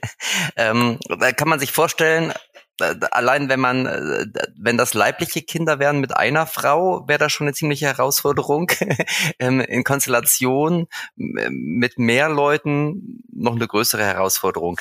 ähm, 0.56 0.98
da 1.08 1.32
kann 1.32 1.48
man 1.48 1.60
sich 1.60 1.72
vorstellen, 1.72 2.32
allein 2.80 3.48
wenn 3.48 3.60
man, 3.60 3.86
äh, 3.86 4.26
wenn 4.56 4.76
das 4.76 4.94
leibliche 4.94 5.42
Kinder 5.42 5.78
wären 5.78 6.00
mit 6.00 6.16
einer 6.16 6.46
Frau, 6.46 7.06
wäre 7.06 7.18
das 7.18 7.32
schon 7.32 7.46
eine 7.46 7.54
ziemliche 7.54 7.86
Herausforderung. 7.86 8.70
Ähm, 9.38 9.60
in 9.60 9.84
Konstellation 9.84 10.86
mit 11.16 11.98
mehr 11.98 12.28
Leuten 12.28 13.22
noch 13.32 13.54
eine 13.56 13.66
größere 13.66 14.04
Herausforderung. 14.04 14.80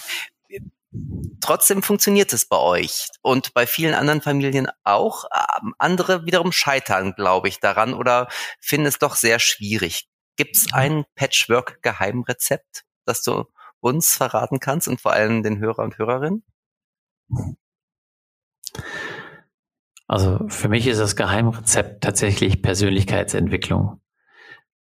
Trotzdem 1.42 1.82
funktioniert 1.82 2.34
es 2.34 2.46
bei 2.46 2.58
euch 2.58 3.08
und 3.22 3.54
bei 3.54 3.66
vielen 3.66 3.96
anderen 3.96 4.22
Familien 4.22 4.68
auch. 4.84 5.26
Ähm, 5.34 5.74
andere 5.80 6.26
wiederum 6.26 6.52
scheitern, 6.52 7.14
glaube 7.16 7.48
ich, 7.48 7.60
daran 7.60 7.94
oder 7.94 8.28
finden 8.60 8.88
es 8.88 9.00
doch 9.00 9.16
sehr 9.16 9.40
schwierig. 9.40 10.08
Gibt 10.36 10.56
es 10.56 10.72
ein 10.74 11.06
Patchwork-Geheimrezept, 11.16 12.84
das 13.06 13.22
du 13.24 13.46
uns 13.80 14.16
verraten 14.16 14.60
kannst 14.60 14.88
und 14.88 15.02
vor 15.02 15.14
allem 15.14 15.44
den 15.44 15.60
Hörer 15.60 15.84
und 15.84 15.98
Hörerinnen? 15.98 16.44
Also 20.08 20.40
für 20.48 20.70
mich 20.70 20.88
ist 20.88 21.00
das 21.00 21.16
Geheimrezept 21.16 22.04
tatsächlich 22.04 22.62
Persönlichkeitsentwicklung. 22.62 24.02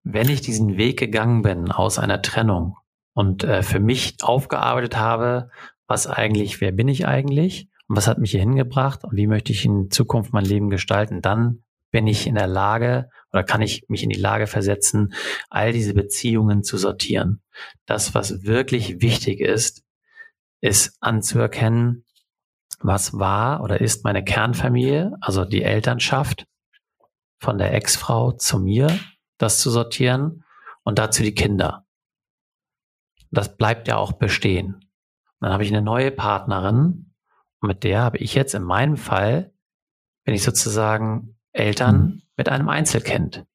Wenn 0.03 0.29
ich 0.29 0.41
diesen 0.41 0.77
Weg 0.77 0.99
gegangen 0.99 1.41
bin 1.41 1.71
aus 1.71 1.97
einer 1.97 2.21
Trennung 2.21 2.77
und 3.13 3.43
äh, 3.43 3.63
für 3.63 3.79
mich 3.79 4.17
aufgearbeitet 4.21 4.97
habe, 4.97 5.49
was 5.87 6.07
eigentlich, 6.07 6.61
wer 6.61 6.71
bin 6.71 6.87
ich 6.87 7.07
eigentlich 7.07 7.69
und 7.87 7.95
was 7.97 8.07
hat 8.07 8.19
mich 8.19 8.31
hier 8.31 8.39
hingebracht 8.39 9.03
und 9.03 9.15
wie 9.15 9.27
möchte 9.27 9.51
ich 9.51 9.65
in 9.65 9.89
Zukunft 9.89 10.33
mein 10.33 10.45
Leben 10.45 10.69
gestalten, 10.69 11.21
dann 11.21 11.63
bin 11.91 12.07
ich 12.07 12.27
in 12.27 12.35
der 12.35 12.47
Lage 12.47 13.09
oder 13.35 13.43
kann 13.43 13.61
ich 13.61 13.83
mich 13.89 14.01
in 14.01 14.09
die 14.09 14.19
Lage 14.19 14.47
versetzen, 14.47 15.13
all 15.49 15.73
diese 15.73 15.93
Beziehungen 15.93 16.63
zu 16.63 16.77
sortieren. 16.77 17.41
Das, 17.85 18.15
was 18.15 18.43
wirklich 18.43 19.01
wichtig 19.01 19.41
ist, 19.41 19.83
ist 20.61 20.95
anzuerkennen, 21.01 22.05
was 22.79 23.19
war 23.19 23.61
oder 23.61 23.81
ist 23.81 24.05
meine 24.05 24.23
Kernfamilie, 24.23 25.17
also 25.19 25.43
die 25.43 25.63
Elternschaft 25.63 26.47
von 27.37 27.57
der 27.57 27.73
Ex-Frau 27.73 28.31
zu 28.31 28.57
mir, 28.57 28.97
das 29.37 29.59
zu 29.59 29.69
sortieren 29.69 30.45
und 30.83 30.97
dazu 30.97 31.21
die 31.21 31.35
Kinder. 31.35 31.85
Das 33.31 33.57
bleibt 33.57 33.89
ja 33.89 33.97
auch 33.97 34.13
bestehen. 34.13 34.79
dann 35.41 35.51
habe 35.51 35.65
ich 35.65 35.71
eine 35.71 35.81
neue 35.81 36.11
Partnerin 36.11 37.13
und 37.59 37.67
mit 37.67 37.83
der 37.83 37.99
habe 37.99 38.17
ich 38.17 38.33
jetzt 38.33 38.55
in 38.55 38.63
meinem 38.63 38.95
Fall, 38.95 39.53
bin 40.23 40.33
ich 40.33 40.43
sozusagen 40.43 41.37
Eltern 41.51 41.97
mhm. 41.97 42.21
Mit 42.37 42.49
einem 42.49 42.69
Einzelkind. 42.69 43.45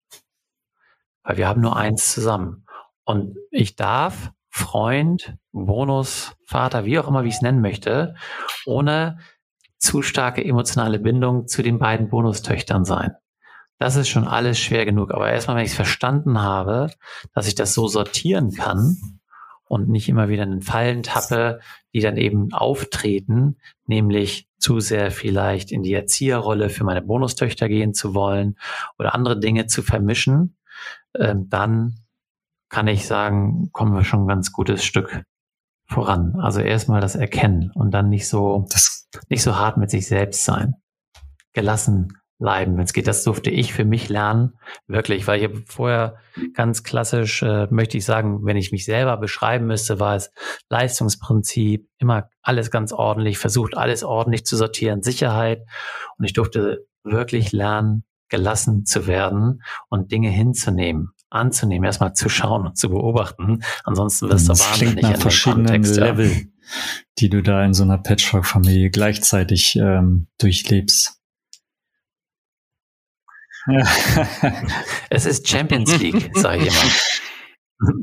Weil 1.22 1.36
wir 1.36 1.48
haben 1.48 1.60
nur 1.60 1.76
eins 1.76 2.12
zusammen. 2.12 2.66
Und 3.04 3.36
ich 3.50 3.76
darf 3.76 4.32
Freund, 4.48 5.36
Bonus, 5.52 6.36
Vater, 6.44 6.84
wie 6.84 6.98
auch 6.98 7.08
immer, 7.08 7.24
wie 7.24 7.28
ich 7.28 7.36
es 7.36 7.42
nennen 7.42 7.60
möchte, 7.60 8.14
ohne 8.66 9.18
zu 9.78 10.02
starke 10.02 10.44
emotionale 10.44 10.98
Bindung 10.98 11.46
zu 11.46 11.62
den 11.62 11.78
beiden 11.78 12.08
Bonustöchtern 12.08 12.84
sein. 12.84 13.14
Das 13.78 13.96
ist 13.96 14.08
schon 14.08 14.28
alles 14.28 14.58
schwer 14.58 14.84
genug. 14.84 15.12
Aber 15.12 15.30
erstmal, 15.30 15.56
wenn 15.56 15.64
ich 15.64 15.70
es 15.70 15.76
verstanden 15.76 16.40
habe, 16.40 16.90
dass 17.34 17.46
ich 17.46 17.54
das 17.54 17.72
so 17.72 17.88
sortieren 17.88 18.52
kann 18.52 19.19
und 19.70 19.88
nicht 19.88 20.08
immer 20.08 20.28
wieder 20.28 20.42
in 20.42 20.50
den 20.50 20.62
Fallen 20.62 21.04
tappe, 21.04 21.60
die 21.94 22.00
dann 22.00 22.16
eben 22.16 22.52
auftreten, 22.52 23.56
nämlich 23.86 24.48
zu 24.58 24.80
sehr 24.80 25.12
vielleicht 25.12 25.70
in 25.70 25.84
die 25.84 25.94
Erzieherrolle 25.94 26.70
für 26.70 26.82
meine 26.82 27.02
Bonustöchter 27.02 27.68
gehen 27.68 27.94
zu 27.94 28.12
wollen 28.12 28.58
oder 28.98 29.14
andere 29.14 29.38
Dinge 29.38 29.68
zu 29.68 29.82
vermischen, 29.82 30.56
ähm, 31.16 31.48
dann 31.48 32.00
kann 32.68 32.88
ich 32.88 33.06
sagen, 33.06 33.70
kommen 33.70 33.94
wir 33.94 34.02
schon 34.02 34.24
ein 34.24 34.28
ganz 34.28 34.52
gutes 34.52 34.84
Stück 34.84 35.22
voran. 35.86 36.34
Also 36.40 36.60
erstmal 36.60 37.00
das 37.00 37.14
Erkennen 37.14 37.70
und 37.72 37.92
dann 37.92 38.08
nicht 38.08 38.28
so, 38.28 38.66
das 38.70 39.08
nicht 39.28 39.42
so 39.42 39.54
hart 39.54 39.76
mit 39.76 39.90
sich 39.90 40.08
selbst 40.08 40.44
sein. 40.44 40.74
Gelassen 41.52 42.19
bleiben, 42.40 42.76
wenn 42.76 42.84
es 42.84 42.92
geht. 42.92 43.06
Das 43.06 43.22
durfte 43.22 43.50
ich 43.50 43.72
für 43.72 43.84
mich 43.84 44.08
lernen, 44.08 44.54
wirklich, 44.88 45.28
weil 45.28 45.38
ich 45.38 45.44
habe 45.44 45.62
vorher 45.66 46.16
ganz 46.54 46.82
klassisch, 46.82 47.42
äh, 47.42 47.68
möchte 47.70 47.98
ich 47.98 48.04
sagen, 48.04 48.44
wenn 48.44 48.56
ich 48.56 48.72
mich 48.72 48.84
selber 48.84 49.16
beschreiben 49.18 49.66
müsste, 49.66 50.00
war 50.00 50.16
es 50.16 50.32
Leistungsprinzip, 50.68 51.86
immer 51.98 52.28
alles 52.42 52.72
ganz 52.72 52.92
ordentlich, 52.92 53.38
versucht 53.38 53.76
alles 53.76 54.02
ordentlich 54.02 54.44
zu 54.44 54.56
sortieren, 54.56 55.02
Sicherheit. 55.02 55.60
Und 56.18 56.24
ich 56.24 56.32
durfte 56.32 56.86
wirklich 57.04 57.52
lernen, 57.52 58.04
gelassen 58.28 58.86
zu 58.86 59.06
werden 59.06 59.62
und 59.88 60.10
Dinge 60.10 60.30
hinzunehmen 60.30 61.12
anzunehmen, 61.30 61.84
erstmal 61.84 62.12
zu 62.14 62.28
schauen 62.28 62.66
und 62.66 62.76
zu 62.76 62.90
beobachten. 62.90 63.62
Ansonsten 63.84 64.28
wirst 64.28 64.48
du 64.48 64.52
wahnsinnig 64.52 65.02
nach 65.02 65.16
verschiedenen 65.16 65.66
Kontext, 65.66 65.96
Level, 65.96 66.28
ja. 66.28 66.38
die 67.18 67.30
du 67.30 67.40
da 67.40 67.64
in 67.64 67.72
so 67.72 67.84
einer 67.84 67.98
Patchwork-Familie 67.98 68.90
gleichzeitig 68.90 69.76
ähm, 69.76 70.26
durchlebst. 70.38 71.19
es 75.10 75.26
ist 75.26 75.48
Champions 75.48 75.98
League, 75.98 76.30
sage 76.34 76.66
ich 76.66 76.68
immer. 76.68 78.02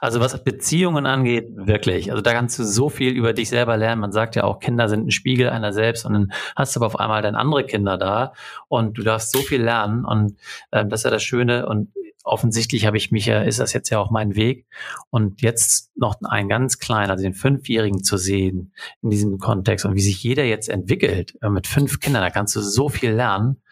Also 0.00 0.20
was 0.20 0.44
Beziehungen 0.44 1.06
angeht, 1.06 1.48
wirklich. 1.54 2.10
Also 2.10 2.22
da 2.22 2.32
kannst 2.32 2.58
du 2.58 2.64
so 2.64 2.90
viel 2.90 3.12
über 3.12 3.32
dich 3.32 3.48
selber 3.48 3.76
lernen. 3.76 4.00
Man 4.00 4.12
sagt 4.12 4.36
ja 4.36 4.44
auch, 4.44 4.58
Kinder 4.58 4.88
sind 4.88 5.06
ein 5.06 5.10
Spiegel 5.10 5.48
einer 5.48 5.72
selbst 5.72 6.04
und 6.04 6.12
dann 6.12 6.32
hast 6.54 6.76
du 6.76 6.80
aber 6.80 6.86
auf 6.86 7.00
einmal 7.00 7.22
dann 7.22 7.34
andere 7.34 7.64
Kinder 7.64 7.96
da 7.96 8.34
und 8.68 8.98
du 8.98 9.02
darfst 9.02 9.32
so 9.32 9.38
viel 9.40 9.62
lernen 9.62 10.04
und 10.04 10.36
äh, 10.70 10.84
das 10.84 11.00
ist 11.00 11.04
ja 11.04 11.10
das 11.10 11.22
Schöne 11.22 11.66
und 11.66 11.88
offensichtlich 12.24 12.86
habe 12.86 12.96
ich 12.96 13.10
mich 13.10 13.26
ja, 13.26 13.42
ist 13.42 13.60
das 13.60 13.72
jetzt 13.72 13.90
ja 13.90 13.98
auch 13.98 14.10
mein 14.10 14.36
Weg. 14.36 14.66
Und 15.10 15.42
jetzt 15.42 15.90
noch 15.96 16.16
einen 16.22 16.48
ganz 16.48 16.78
kleinen, 16.78 17.10
also 17.10 17.22
den 17.22 17.34
Fünfjährigen 17.34 18.02
zu 18.04 18.16
sehen 18.16 18.72
in 19.02 19.10
diesem 19.10 19.38
Kontext 19.38 19.84
und 19.84 19.94
wie 19.94 20.00
sich 20.00 20.22
jeder 20.22 20.44
jetzt 20.44 20.68
entwickelt 20.68 21.38
äh, 21.42 21.48
mit 21.48 21.66
fünf 21.66 22.00
Kindern, 22.00 22.22
da 22.22 22.30
kannst 22.30 22.54
du 22.56 22.60
so 22.60 22.88
viel 22.88 23.12
lernen. 23.12 23.62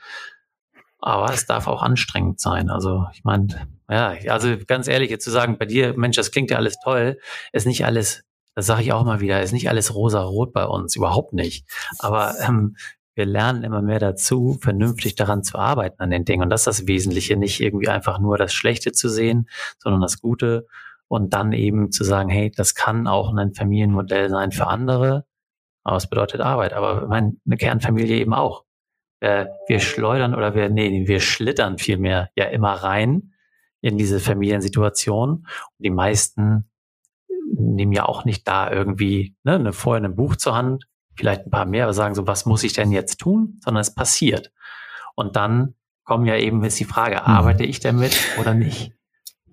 Aber 1.00 1.32
es 1.32 1.46
darf 1.46 1.68
auch 1.68 1.82
anstrengend 1.82 2.40
sein. 2.40 2.70
Also 2.70 3.06
ich 3.12 3.24
meine, 3.24 3.68
ja, 3.88 4.14
also 4.28 4.56
ganz 4.66 4.88
ehrlich, 4.88 5.10
jetzt 5.10 5.24
zu 5.24 5.30
sagen, 5.30 5.58
bei 5.58 5.66
dir, 5.66 5.96
Mensch, 5.96 6.16
das 6.16 6.32
klingt 6.32 6.50
ja 6.50 6.56
alles 6.56 6.78
toll, 6.80 7.18
ist 7.52 7.66
nicht 7.66 7.84
alles 7.84 8.24
das 8.58 8.66
sage 8.66 8.82
ich 8.82 8.92
auch 8.92 9.04
mal 9.04 9.20
wieder, 9.20 9.40
ist 9.40 9.52
nicht 9.52 9.68
alles 9.68 9.94
rosa-rot 9.94 10.52
bei 10.52 10.64
uns, 10.64 10.96
überhaupt 10.96 11.32
nicht. 11.32 11.64
Aber 12.00 12.34
ähm, 12.40 12.74
wir 13.14 13.24
lernen 13.24 13.62
immer 13.62 13.82
mehr 13.82 14.00
dazu, 14.00 14.58
vernünftig 14.60 15.14
daran 15.14 15.44
zu 15.44 15.58
arbeiten 15.58 16.02
an 16.02 16.10
den 16.10 16.24
Dingen. 16.24 16.42
Und 16.42 16.50
das 16.50 16.62
ist 16.62 16.66
das 16.80 16.86
Wesentliche, 16.88 17.36
nicht 17.36 17.60
irgendwie 17.60 17.88
einfach 17.88 18.18
nur 18.18 18.36
das 18.36 18.52
Schlechte 18.52 18.90
zu 18.90 19.08
sehen, 19.08 19.48
sondern 19.78 20.00
das 20.00 20.20
Gute 20.20 20.66
und 21.06 21.34
dann 21.34 21.52
eben 21.52 21.92
zu 21.92 22.02
sagen, 22.02 22.30
hey, 22.30 22.50
das 22.50 22.74
kann 22.74 23.06
auch 23.06 23.32
ein 23.32 23.54
Familienmodell 23.54 24.28
sein 24.28 24.50
für 24.50 24.66
andere, 24.66 25.24
aber 25.84 25.96
es 25.96 26.08
bedeutet 26.08 26.40
Arbeit. 26.40 26.72
Aber 26.72 27.06
meine, 27.06 27.34
eine 27.46 27.56
Kernfamilie 27.58 28.18
eben 28.18 28.34
auch. 28.34 28.64
Wir 29.20 29.80
schleudern 29.80 30.34
oder 30.34 30.54
wir, 30.54 30.68
nee, 30.68 31.06
wir 31.06 31.20
schlittern 31.20 31.78
vielmehr 31.78 32.30
ja 32.36 32.44
immer 32.44 32.72
rein 32.72 33.32
in 33.80 33.98
diese 33.98 34.20
Familiensituation. 34.20 35.30
Und 35.30 35.46
die 35.78 35.90
meisten 35.90 36.68
nehmen 37.52 37.92
ja 37.92 38.04
auch 38.06 38.24
nicht 38.24 38.46
da 38.46 38.70
irgendwie 38.70 39.34
ne, 39.44 39.54
eine, 39.54 39.72
vorher 39.72 40.04
ein 40.04 40.16
Buch 40.16 40.36
zur 40.36 40.54
Hand, 40.54 40.86
vielleicht 41.16 41.46
ein 41.46 41.50
paar 41.50 41.66
mehr, 41.66 41.84
aber 41.84 41.94
sagen 41.94 42.14
so, 42.14 42.26
was 42.26 42.46
muss 42.46 42.62
ich 42.62 42.72
denn 42.72 42.92
jetzt 42.92 43.18
tun? 43.18 43.58
Sondern 43.64 43.80
es 43.80 43.94
passiert. 43.94 44.52
Und 45.14 45.36
dann 45.36 45.74
kommen 46.04 46.26
ja 46.26 46.36
eben 46.36 46.62
ist 46.64 46.78
die 46.78 46.84
Frage, 46.84 47.16
mhm. 47.16 47.26
arbeite 47.26 47.64
ich 47.64 47.80
damit 47.80 48.16
oder 48.40 48.54
nicht? 48.54 48.92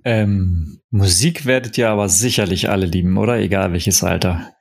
Ähm, 0.04 0.82
Musik 0.92 1.46
werdet 1.46 1.78
ihr 1.78 1.90
aber 1.90 2.08
sicherlich 2.10 2.70
alle 2.70 2.86
lieben, 2.86 3.18
oder? 3.18 3.40
Egal 3.40 3.74
welches 3.74 4.04
Alter. 4.04 4.55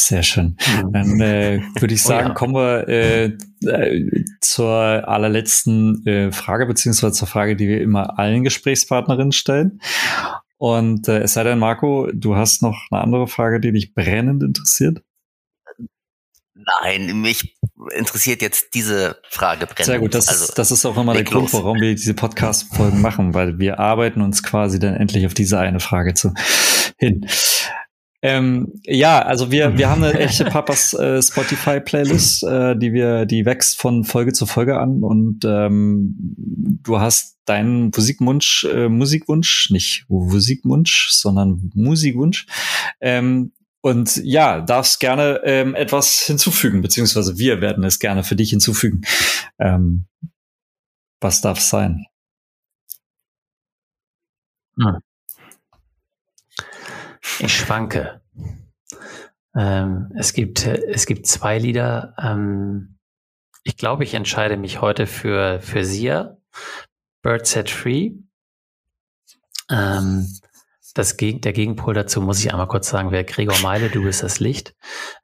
Sehr 0.00 0.22
schön. 0.22 0.56
Mhm. 0.66 0.92
Dann 0.92 1.20
äh, 1.20 1.60
würde 1.80 1.92
ich 1.92 2.04
sagen, 2.04 2.26
oh 2.26 2.28
ja. 2.28 2.34
kommen 2.34 2.54
wir 2.54 2.88
äh, 2.88 3.36
äh, 3.66 4.24
zur 4.40 4.72
allerletzten 4.72 6.06
äh, 6.06 6.30
Frage, 6.30 6.66
beziehungsweise 6.66 7.14
zur 7.14 7.26
Frage, 7.26 7.56
die 7.56 7.66
wir 7.66 7.82
immer 7.82 8.16
allen 8.16 8.44
Gesprächspartnerinnen 8.44 9.32
stellen. 9.32 9.80
Und 10.56 11.08
äh, 11.08 11.18
es 11.18 11.34
sei 11.34 11.42
denn, 11.42 11.58
Marco, 11.58 12.08
du 12.14 12.36
hast 12.36 12.62
noch 12.62 12.80
eine 12.92 13.00
andere 13.00 13.26
Frage, 13.26 13.58
die 13.58 13.72
dich 13.72 13.92
brennend 13.92 14.44
interessiert? 14.44 15.02
Nein, 16.82 17.20
mich 17.20 17.58
interessiert 17.92 18.40
jetzt 18.40 18.74
diese 18.74 19.20
Frage 19.28 19.66
brennend. 19.66 19.84
Sehr 19.84 19.98
gut, 19.98 20.14
das, 20.14 20.28
also, 20.28 20.44
ist, 20.44 20.58
das 20.58 20.70
ist 20.70 20.86
auch 20.86 20.96
immer 20.96 21.14
der 21.14 21.24
Grund, 21.24 21.52
warum 21.52 21.80
wir 21.80 21.92
diese 21.92 22.14
Podcast-Folgen 22.14 23.00
machen, 23.00 23.34
weil 23.34 23.58
wir 23.58 23.80
arbeiten 23.80 24.20
uns 24.20 24.44
quasi 24.44 24.78
dann 24.78 24.94
endlich 24.94 25.26
auf 25.26 25.34
diese 25.34 25.58
eine 25.58 25.80
Frage 25.80 26.14
zu, 26.14 26.32
hin. 26.98 27.26
Ähm, 28.20 28.72
ja, 28.84 29.20
also 29.22 29.52
wir, 29.52 29.78
wir 29.78 29.88
haben 29.88 30.02
eine 30.02 30.18
echte 30.18 30.44
Papas 30.44 30.92
äh, 30.94 31.22
Spotify-Playlist, 31.22 32.42
äh, 32.44 32.76
die 32.76 32.92
wir, 32.92 33.26
die 33.26 33.46
wächst 33.46 33.80
von 33.80 34.04
Folge 34.04 34.32
zu 34.32 34.46
Folge 34.46 34.78
an 34.78 35.02
und 35.02 35.44
ähm, 35.44 36.16
du 36.82 36.98
hast 36.98 37.38
deinen 37.44 37.90
Musikwunsch, 37.94 38.64
äh, 38.64 38.88
Musikwunsch, 38.88 39.70
nicht 39.70 40.04
Musikwunsch, 40.08 41.08
sondern 41.10 41.70
Musikwunsch. 41.74 42.46
Ähm, 43.00 43.52
und 43.80 44.16
ja, 44.16 44.60
darfst 44.60 44.98
gerne 44.98 45.40
ähm, 45.44 45.74
etwas 45.76 46.18
hinzufügen, 46.26 46.82
beziehungsweise 46.82 47.38
wir 47.38 47.60
werden 47.60 47.84
es 47.84 48.00
gerne 48.00 48.24
für 48.24 48.34
dich 48.34 48.50
hinzufügen. 48.50 49.02
Ähm, 49.60 50.06
was 51.20 51.40
darf 51.40 51.58
es 51.58 51.70
sein? 51.70 52.04
Hm. 54.76 54.98
Ich 57.40 57.56
schwanke. 57.56 58.20
Ähm, 59.54 60.12
es 60.16 60.32
gibt 60.32 60.66
es 60.66 61.06
gibt 61.06 61.26
zwei 61.26 61.58
Lieder. 61.58 62.14
Ähm, 62.18 62.98
ich 63.62 63.76
glaube, 63.76 64.04
ich 64.04 64.14
entscheide 64.14 64.56
mich 64.56 64.80
heute 64.80 65.06
für 65.06 65.60
für 65.60 65.84
Sia, 65.84 66.36
Bird 67.22 67.46
Set 67.46 67.70
Free. 67.70 68.12
Ähm, 69.70 70.26
das 70.98 71.16
Geg 71.16 71.42
der 71.42 71.52
Gegenpol 71.52 71.94
dazu 71.94 72.20
muss 72.20 72.40
ich 72.40 72.50
einmal 72.50 72.66
kurz 72.66 72.88
sagen, 72.88 73.12
wäre 73.12 73.24
Gregor 73.24 73.58
Meile, 73.62 73.88
du 73.88 74.02
bist 74.02 74.24
das 74.24 74.40
Licht. 74.40 74.74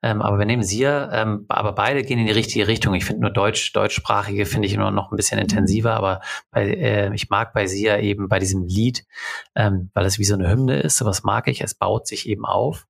Ähm, 0.02 0.22
aber 0.22 0.38
wir 0.38 0.46
nehmen 0.46 0.62
Sia, 0.62 1.10
ähm, 1.12 1.46
aber 1.48 1.72
beide 1.72 2.04
gehen 2.04 2.20
in 2.20 2.26
die 2.26 2.32
richtige 2.32 2.68
Richtung. 2.68 2.94
Ich 2.94 3.04
finde 3.04 3.22
nur 3.22 3.30
Deutsch, 3.30 3.72
deutschsprachige 3.72 4.46
finde 4.46 4.68
ich 4.68 4.76
nur 4.76 4.92
noch 4.92 5.10
ein 5.10 5.16
bisschen 5.16 5.40
intensiver, 5.40 5.94
aber 5.94 6.20
bei, 6.52 6.68
äh, 6.68 7.12
ich 7.14 7.28
mag 7.28 7.52
bei 7.52 7.66
Sia 7.66 7.98
eben 7.98 8.28
bei 8.28 8.38
diesem 8.38 8.62
Lied, 8.62 9.04
ähm, 9.56 9.90
weil 9.94 10.06
es 10.06 10.20
wie 10.20 10.24
so 10.24 10.34
eine 10.34 10.48
Hymne 10.48 10.80
ist, 10.80 10.96
sowas 10.96 11.24
mag 11.24 11.48
ich, 11.48 11.60
es 11.60 11.74
baut 11.74 12.06
sich 12.06 12.28
eben 12.28 12.44
auf. 12.44 12.86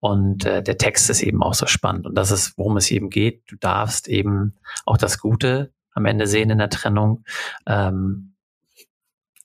Und 0.00 0.44
äh, 0.44 0.62
der 0.62 0.78
Text 0.78 1.08
ist 1.08 1.22
eben 1.22 1.42
auch 1.42 1.54
so 1.54 1.66
spannend. 1.66 2.06
Und 2.06 2.16
das 2.16 2.32
ist, 2.32 2.58
worum 2.58 2.76
es 2.76 2.90
eben 2.90 3.08
geht. 3.08 3.44
Du 3.46 3.56
darfst 3.56 4.08
eben 4.08 4.56
auch 4.84 4.98
das 4.98 5.18
Gute 5.18 5.72
am 5.92 6.06
Ende 6.06 6.26
sehen 6.26 6.50
in 6.50 6.58
der 6.58 6.70
Trennung. 6.70 7.24
Ähm, 7.66 8.35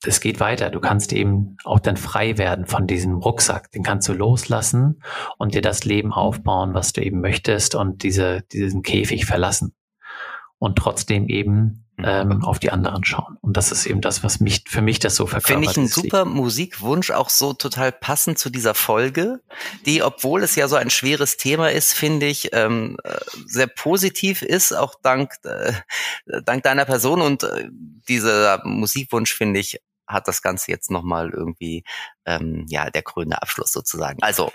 es 0.03 0.19
geht 0.19 0.39
weiter. 0.39 0.69
Du 0.69 0.79
kannst 0.79 1.13
eben 1.13 1.57
auch 1.63 1.79
dann 1.79 1.97
frei 1.97 2.37
werden 2.37 2.65
von 2.65 2.87
diesem 2.87 3.15
Rucksack. 3.15 3.71
Den 3.71 3.83
kannst 3.83 4.07
du 4.09 4.13
loslassen 4.13 5.01
und 5.37 5.53
dir 5.53 5.61
das 5.61 5.85
Leben 5.85 6.11
aufbauen, 6.11 6.73
was 6.73 6.93
du 6.93 7.03
eben 7.03 7.21
möchtest 7.21 7.75
und 7.75 8.03
diese, 8.03 8.41
diesen 8.51 8.81
Käfig 8.81 9.25
verlassen. 9.25 9.73
Und 10.57 10.77
trotzdem 10.77 11.27
eben 11.27 11.85
mhm. 11.97 12.05
ähm, 12.05 12.43
auf 12.43 12.59
die 12.59 12.71
anderen 12.71 13.03
schauen. 13.03 13.37
Und 13.41 13.57
das 13.57 13.71
ist 13.71 13.85
eben 13.85 14.01
das, 14.01 14.23
was 14.23 14.39
mich 14.39 14.63
für 14.67 14.81
mich 14.81 14.99
das 14.99 15.15
so 15.15 15.25
verkörpert. 15.25 15.65
Finde 15.65 15.71
ich 15.71 15.77
einen 15.77 15.87
super 15.87 16.25
Musikwunsch, 16.25 17.11
auch 17.11 17.29
so 17.29 17.53
total 17.53 17.91
passend 17.91 18.37
zu 18.37 18.49
dieser 18.49 18.73
Folge, 18.75 19.41
die, 19.85 20.03
obwohl 20.03 20.43
es 20.43 20.55
ja 20.55 20.67
so 20.67 20.75
ein 20.75 20.89
schweres 20.89 21.37
Thema 21.37 21.71
ist, 21.71 21.93
finde 21.93 22.27
ich, 22.27 22.49
ähm, 22.53 22.97
äh, 23.03 23.15
sehr 23.45 23.67
positiv 23.67 24.41
ist, 24.41 24.71
auch 24.71 24.95
dank, 25.01 25.33
äh, 25.43 25.73
dank 26.45 26.63
deiner 26.63 26.85
Person. 26.85 27.21
Und 27.21 27.43
äh, 27.43 27.69
dieser 28.07 28.61
Musikwunsch, 28.63 29.33
finde 29.33 29.59
ich, 29.59 29.79
hat 30.12 30.28
das 30.28 30.41
Ganze 30.41 30.72
jetzt 30.72 30.91
nochmal 30.91 31.30
irgendwie, 31.30 31.84
ähm, 32.26 32.66
ja, 32.68 32.89
der 32.89 33.01
grüne 33.01 33.41
Abschluss 33.41 33.72
sozusagen. 33.72 34.22
Also, 34.22 34.51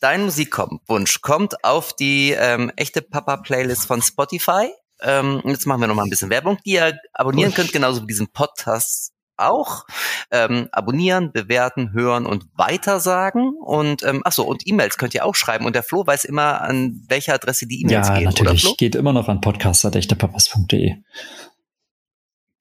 dein 0.00 0.24
Musikwunsch 0.24 1.20
kommt 1.20 1.64
auf 1.64 1.94
die 1.94 2.32
ähm, 2.32 2.72
echte 2.76 3.02
Papa-Playlist 3.02 3.86
von 3.86 4.02
Spotify. 4.02 4.70
Ähm, 5.02 5.42
jetzt 5.44 5.66
machen 5.66 5.80
wir 5.80 5.88
nochmal 5.88 6.06
ein 6.06 6.10
bisschen 6.10 6.30
Werbung, 6.30 6.58
die 6.64 6.72
ihr 6.72 6.98
abonnieren 7.12 7.54
könnt, 7.54 7.72
genauso 7.72 8.02
wie 8.02 8.06
diesen 8.06 8.32
Podcast 8.32 9.12
auch. 9.40 9.84
Ähm, 10.30 10.68
abonnieren, 10.72 11.32
bewerten, 11.32 11.92
hören 11.92 12.26
und 12.26 12.44
weitersagen. 12.54 13.54
Und 13.60 14.02
ähm, 14.02 14.22
ach 14.24 14.32
so, 14.32 14.44
und 14.44 14.66
E-Mails 14.66 14.98
könnt 14.98 15.14
ihr 15.14 15.24
auch 15.24 15.34
schreiben. 15.34 15.64
Und 15.64 15.74
der 15.74 15.82
Flo 15.82 16.06
weiß 16.06 16.24
immer, 16.24 16.60
an 16.60 17.02
welche 17.08 17.32
Adresse 17.32 17.66
die 17.66 17.80
E-Mails 17.80 18.08
ja, 18.08 18.14
gehen. 18.14 18.24
Ja, 18.24 18.30
natürlich. 18.30 18.76
Geht 18.76 18.94
immer 18.94 19.12
noch 19.12 19.28
an 19.28 19.40
podcast.echtepapas.de. 19.40 20.96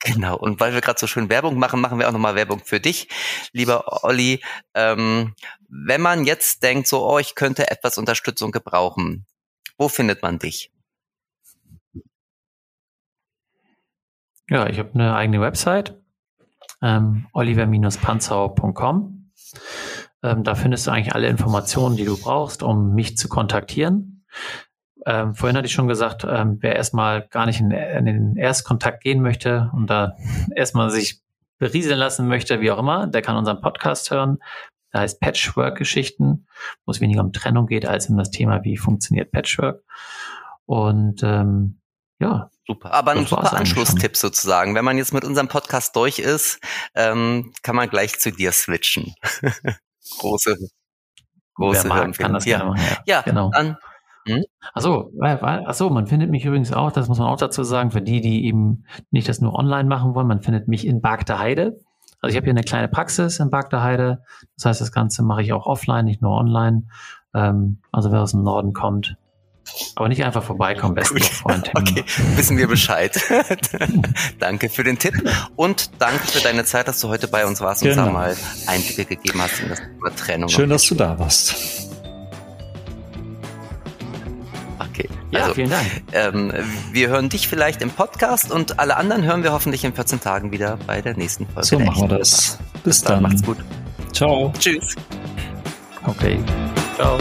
Genau, 0.02 0.38
und 0.38 0.62
weil 0.62 0.74
wir 0.74 0.82
gerade 0.82 1.00
so 1.00 1.08
schön 1.08 1.30
Werbung 1.30 1.60
machen, 1.60 1.82
machen 1.82 2.00
wir 2.00 2.08
auch 2.08 2.14
nochmal 2.14 2.36
Werbung 2.36 2.62
für 2.64 2.80
dich, 2.80 3.10
lieber 3.52 4.04
Olli. 4.06 4.42
Ähm, 4.74 5.36
wenn 5.68 6.02
man 6.02 6.24
jetzt 6.24 6.64
denkt, 6.64 6.88
so, 6.88 7.06
oh, 7.06 7.20
ich 7.20 7.36
könnte 7.36 7.70
etwas 7.70 7.98
Unterstützung 7.98 8.52
gebrauchen, 8.52 9.26
wo 9.78 9.90
findet 9.90 10.22
man 10.24 10.40
dich? 10.40 10.72
Ja, 14.50 14.68
ich 14.68 14.80
habe 14.80 14.94
eine 14.94 15.16
eigene 15.16 15.42
Website, 15.42 15.96
ähm, 16.82 17.28
oliver-panzau.com. 17.34 19.32
Ähm, 20.24 20.44
da 20.44 20.56
findest 20.56 20.88
du 20.88 20.92
eigentlich 20.92 21.14
alle 21.14 21.28
Informationen, 21.28 21.98
die 21.98 22.06
du 22.06 22.18
brauchst, 22.18 22.64
um 22.64 22.94
mich 22.94 23.18
zu 23.18 23.30
kontaktieren. 23.30 24.26
Ähm, 25.06 25.34
vorhin 25.34 25.56
hatte 25.56 25.68
ich 25.68 25.74
schon 25.74 25.88
gesagt, 25.88 26.26
ähm, 26.28 26.58
wer 26.62 26.76
erstmal 26.76 27.28
gar 27.28 27.46
nicht 27.46 27.60
in, 27.60 27.72
in, 27.72 28.06
den 28.06 28.36
Erstkontakt 28.36 29.02
gehen 29.02 29.22
möchte 29.22 29.72
und 29.74 29.88
da 29.88 30.16
erstmal 30.56 30.90
sich 30.90 31.22
berieseln 31.58 32.00
lassen 32.00 32.28
möchte, 32.28 32.62
wie 32.62 32.72
auch 32.72 32.80
immer, 32.80 33.08
der 33.08 33.22
kann 33.22 33.38
unseren 33.38 33.62
Podcast 33.62 34.12
hören. 34.12 34.40
Da 34.92 35.00
heißt 35.00 35.20
Patchwork-Geschichten, 35.20 36.48
wo 36.86 36.92
es 36.92 37.00
weniger 37.00 37.22
um 37.22 37.32
Trennung 37.32 37.68
geht, 37.68 37.86
als 37.86 38.10
um 38.10 38.18
das 38.18 38.32
Thema, 38.32 38.64
wie 38.64 38.78
funktioniert 38.78 39.32
Patchwork. 39.32 39.84
Und 40.66 41.22
ähm, 41.24 41.80
ja. 42.20 42.50
Super. 42.66 42.94
Aber 42.94 43.12
ein 43.12 43.26
super 43.26 43.54
Anschlusstipp 43.54 44.16
sozusagen. 44.16 44.76
Wenn 44.76 44.86
man 44.86 44.98
jetzt 44.98 45.14
mit 45.14 45.24
unserem 45.24 45.48
Podcast 45.48 45.96
durch 45.96 46.20
ist, 46.20 46.60
ähm, 46.94 47.54
kann 47.64 47.76
man 47.76 47.90
gleich 47.90 48.20
zu 48.20 48.32
dir 48.32 48.52
switchen. 48.52 49.16
große, 50.20 50.58
große 51.56 51.84
Wer 51.84 51.90
mag, 51.90 52.18
kann 52.18 52.34
das 52.34 52.46
ja. 52.46 52.64
machen. 52.64 52.82
Ja, 52.82 52.98
ja 53.06 53.22
genau. 53.22 53.50
dann 53.52 53.78
hm? 54.36 54.44
Achso, 54.74 55.12
achso, 55.20 55.90
man 55.90 56.08
findet 56.08 56.30
mich 56.30 56.46
übrigens 56.46 56.74
auch, 56.74 56.92
das 56.92 57.08
muss 57.08 57.20
man 57.20 57.28
auch 57.28 57.38
dazu 57.38 57.64
sagen, 57.64 57.92
für 57.92 58.02
die, 58.02 58.22
die 58.22 58.46
eben 58.46 58.86
nicht 59.12 59.28
das 59.30 59.42
nur 59.42 59.54
online 59.54 59.88
machen 59.88 60.16
wollen, 60.16 60.28
man 60.28 60.42
findet 60.42 60.68
mich 60.68 60.86
in 60.86 61.02
Bagda 61.02 61.40
Heide. 61.40 61.80
Also 62.22 62.32
ich 62.32 62.36
habe 62.36 62.46
hier 62.46 62.54
eine 62.54 62.64
kleine 62.64 62.88
Praxis 62.90 63.40
in 63.40 63.50
Bagda 63.50 63.82
Heide. 63.82 64.24
Das 64.56 64.66
heißt, 64.66 64.82
das 64.82 64.92
Ganze 64.92 65.24
mache 65.24 65.42
ich 65.42 65.54
auch 65.54 65.66
offline, 65.66 66.06
nicht 66.06 66.22
nur 66.22 66.32
online. 66.32 66.84
Ähm, 67.34 67.80
also 67.92 68.12
wer 68.12 68.22
aus 68.22 68.32
dem 68.32 68.44
Norden 68.44 68.74
kommt, 68.74 69.16
aber 69.96 70.10
nicht 70.10 70.24
einfach 70.24 70.44
vorbeikommen, 70.44 70.96
besten 70.96 71.16
Gut. 71.16 71.26
Freund. 71.26 71.72
Okay, 71.80 72.04
wissen 72.36 72.58
wir 72.58 72.68
Bescheid. 72.68 73.20
danke 74.40 74.70
für 74.70 74.84
den 74.84 74.98
Tipp 74.98 75.14
und 75.56 75.92
danke 76.00 76.28
für 76.28 76.42
deine 76.42 76.66
Zeit, 76.66 76.88
dass 76.88 77.00
du 77.00 77.10
heute 77.10 77.28
bei 77.28 77.46
uns 77.46 77.62
warst 77.62 77.84
und 77.84 77.90
genau. 77.90 78.06
uns 78.06 78.14
mal 78.14 78.36
Einblicke 78.68 79.06
gegeben 79.06 79.42
hast 79.42 79.62
in 79.62 79.70
das 79.70 79.80
Thema 79.80 80.16
Trennung. 80.16 80.50
Schön, 80.50 80.70
dass 80.70 80.88
du 80.88 80.96
da 80.96 81.18
warst. 81.18 81.89
Ja, 85.32 85.42
also, 85.42 85.54
vielen 85.54 85.70
Dank. 85.70 85.88
Ähm, 86.12 86.54
wir 86.92 87.10
hören 87.10 87.30
dich 87.30 87.48
vielleicht 87.48 87.82
im 87.82 87.92
Podcast 87.92 88.52
und 88.52 88.80
alle 88.80 88.98
anderen 88.98 89.24
hören 89.24 89.44
wir 89.44 89.52
hoffentlich 89.52 89.84
in 89.84 89.94
14 89.94 90.22
Tagen 90.22 90.52
wieder 90.52 90.78
bei 90.88 91.02
der 91.02 91.16
nächsten 91.16 91.46
Folge. 91.46 91.68
So 91.68 91.80
machen 91.80 92.10
wir 92.10 92.18
das. 92.20 92.58
Bis, 92.74 92.84
Bis 92.84 93.02
dann. 93.04 93.16
dann. 93.16 93.24
Macht's 93.24 93.44
gut. 93.44 93.58
Ciao. 94.12 94.52
Tschüss. 94.60 94.96
Okay. 96.06 96.40
Ciao. 96.96 97.18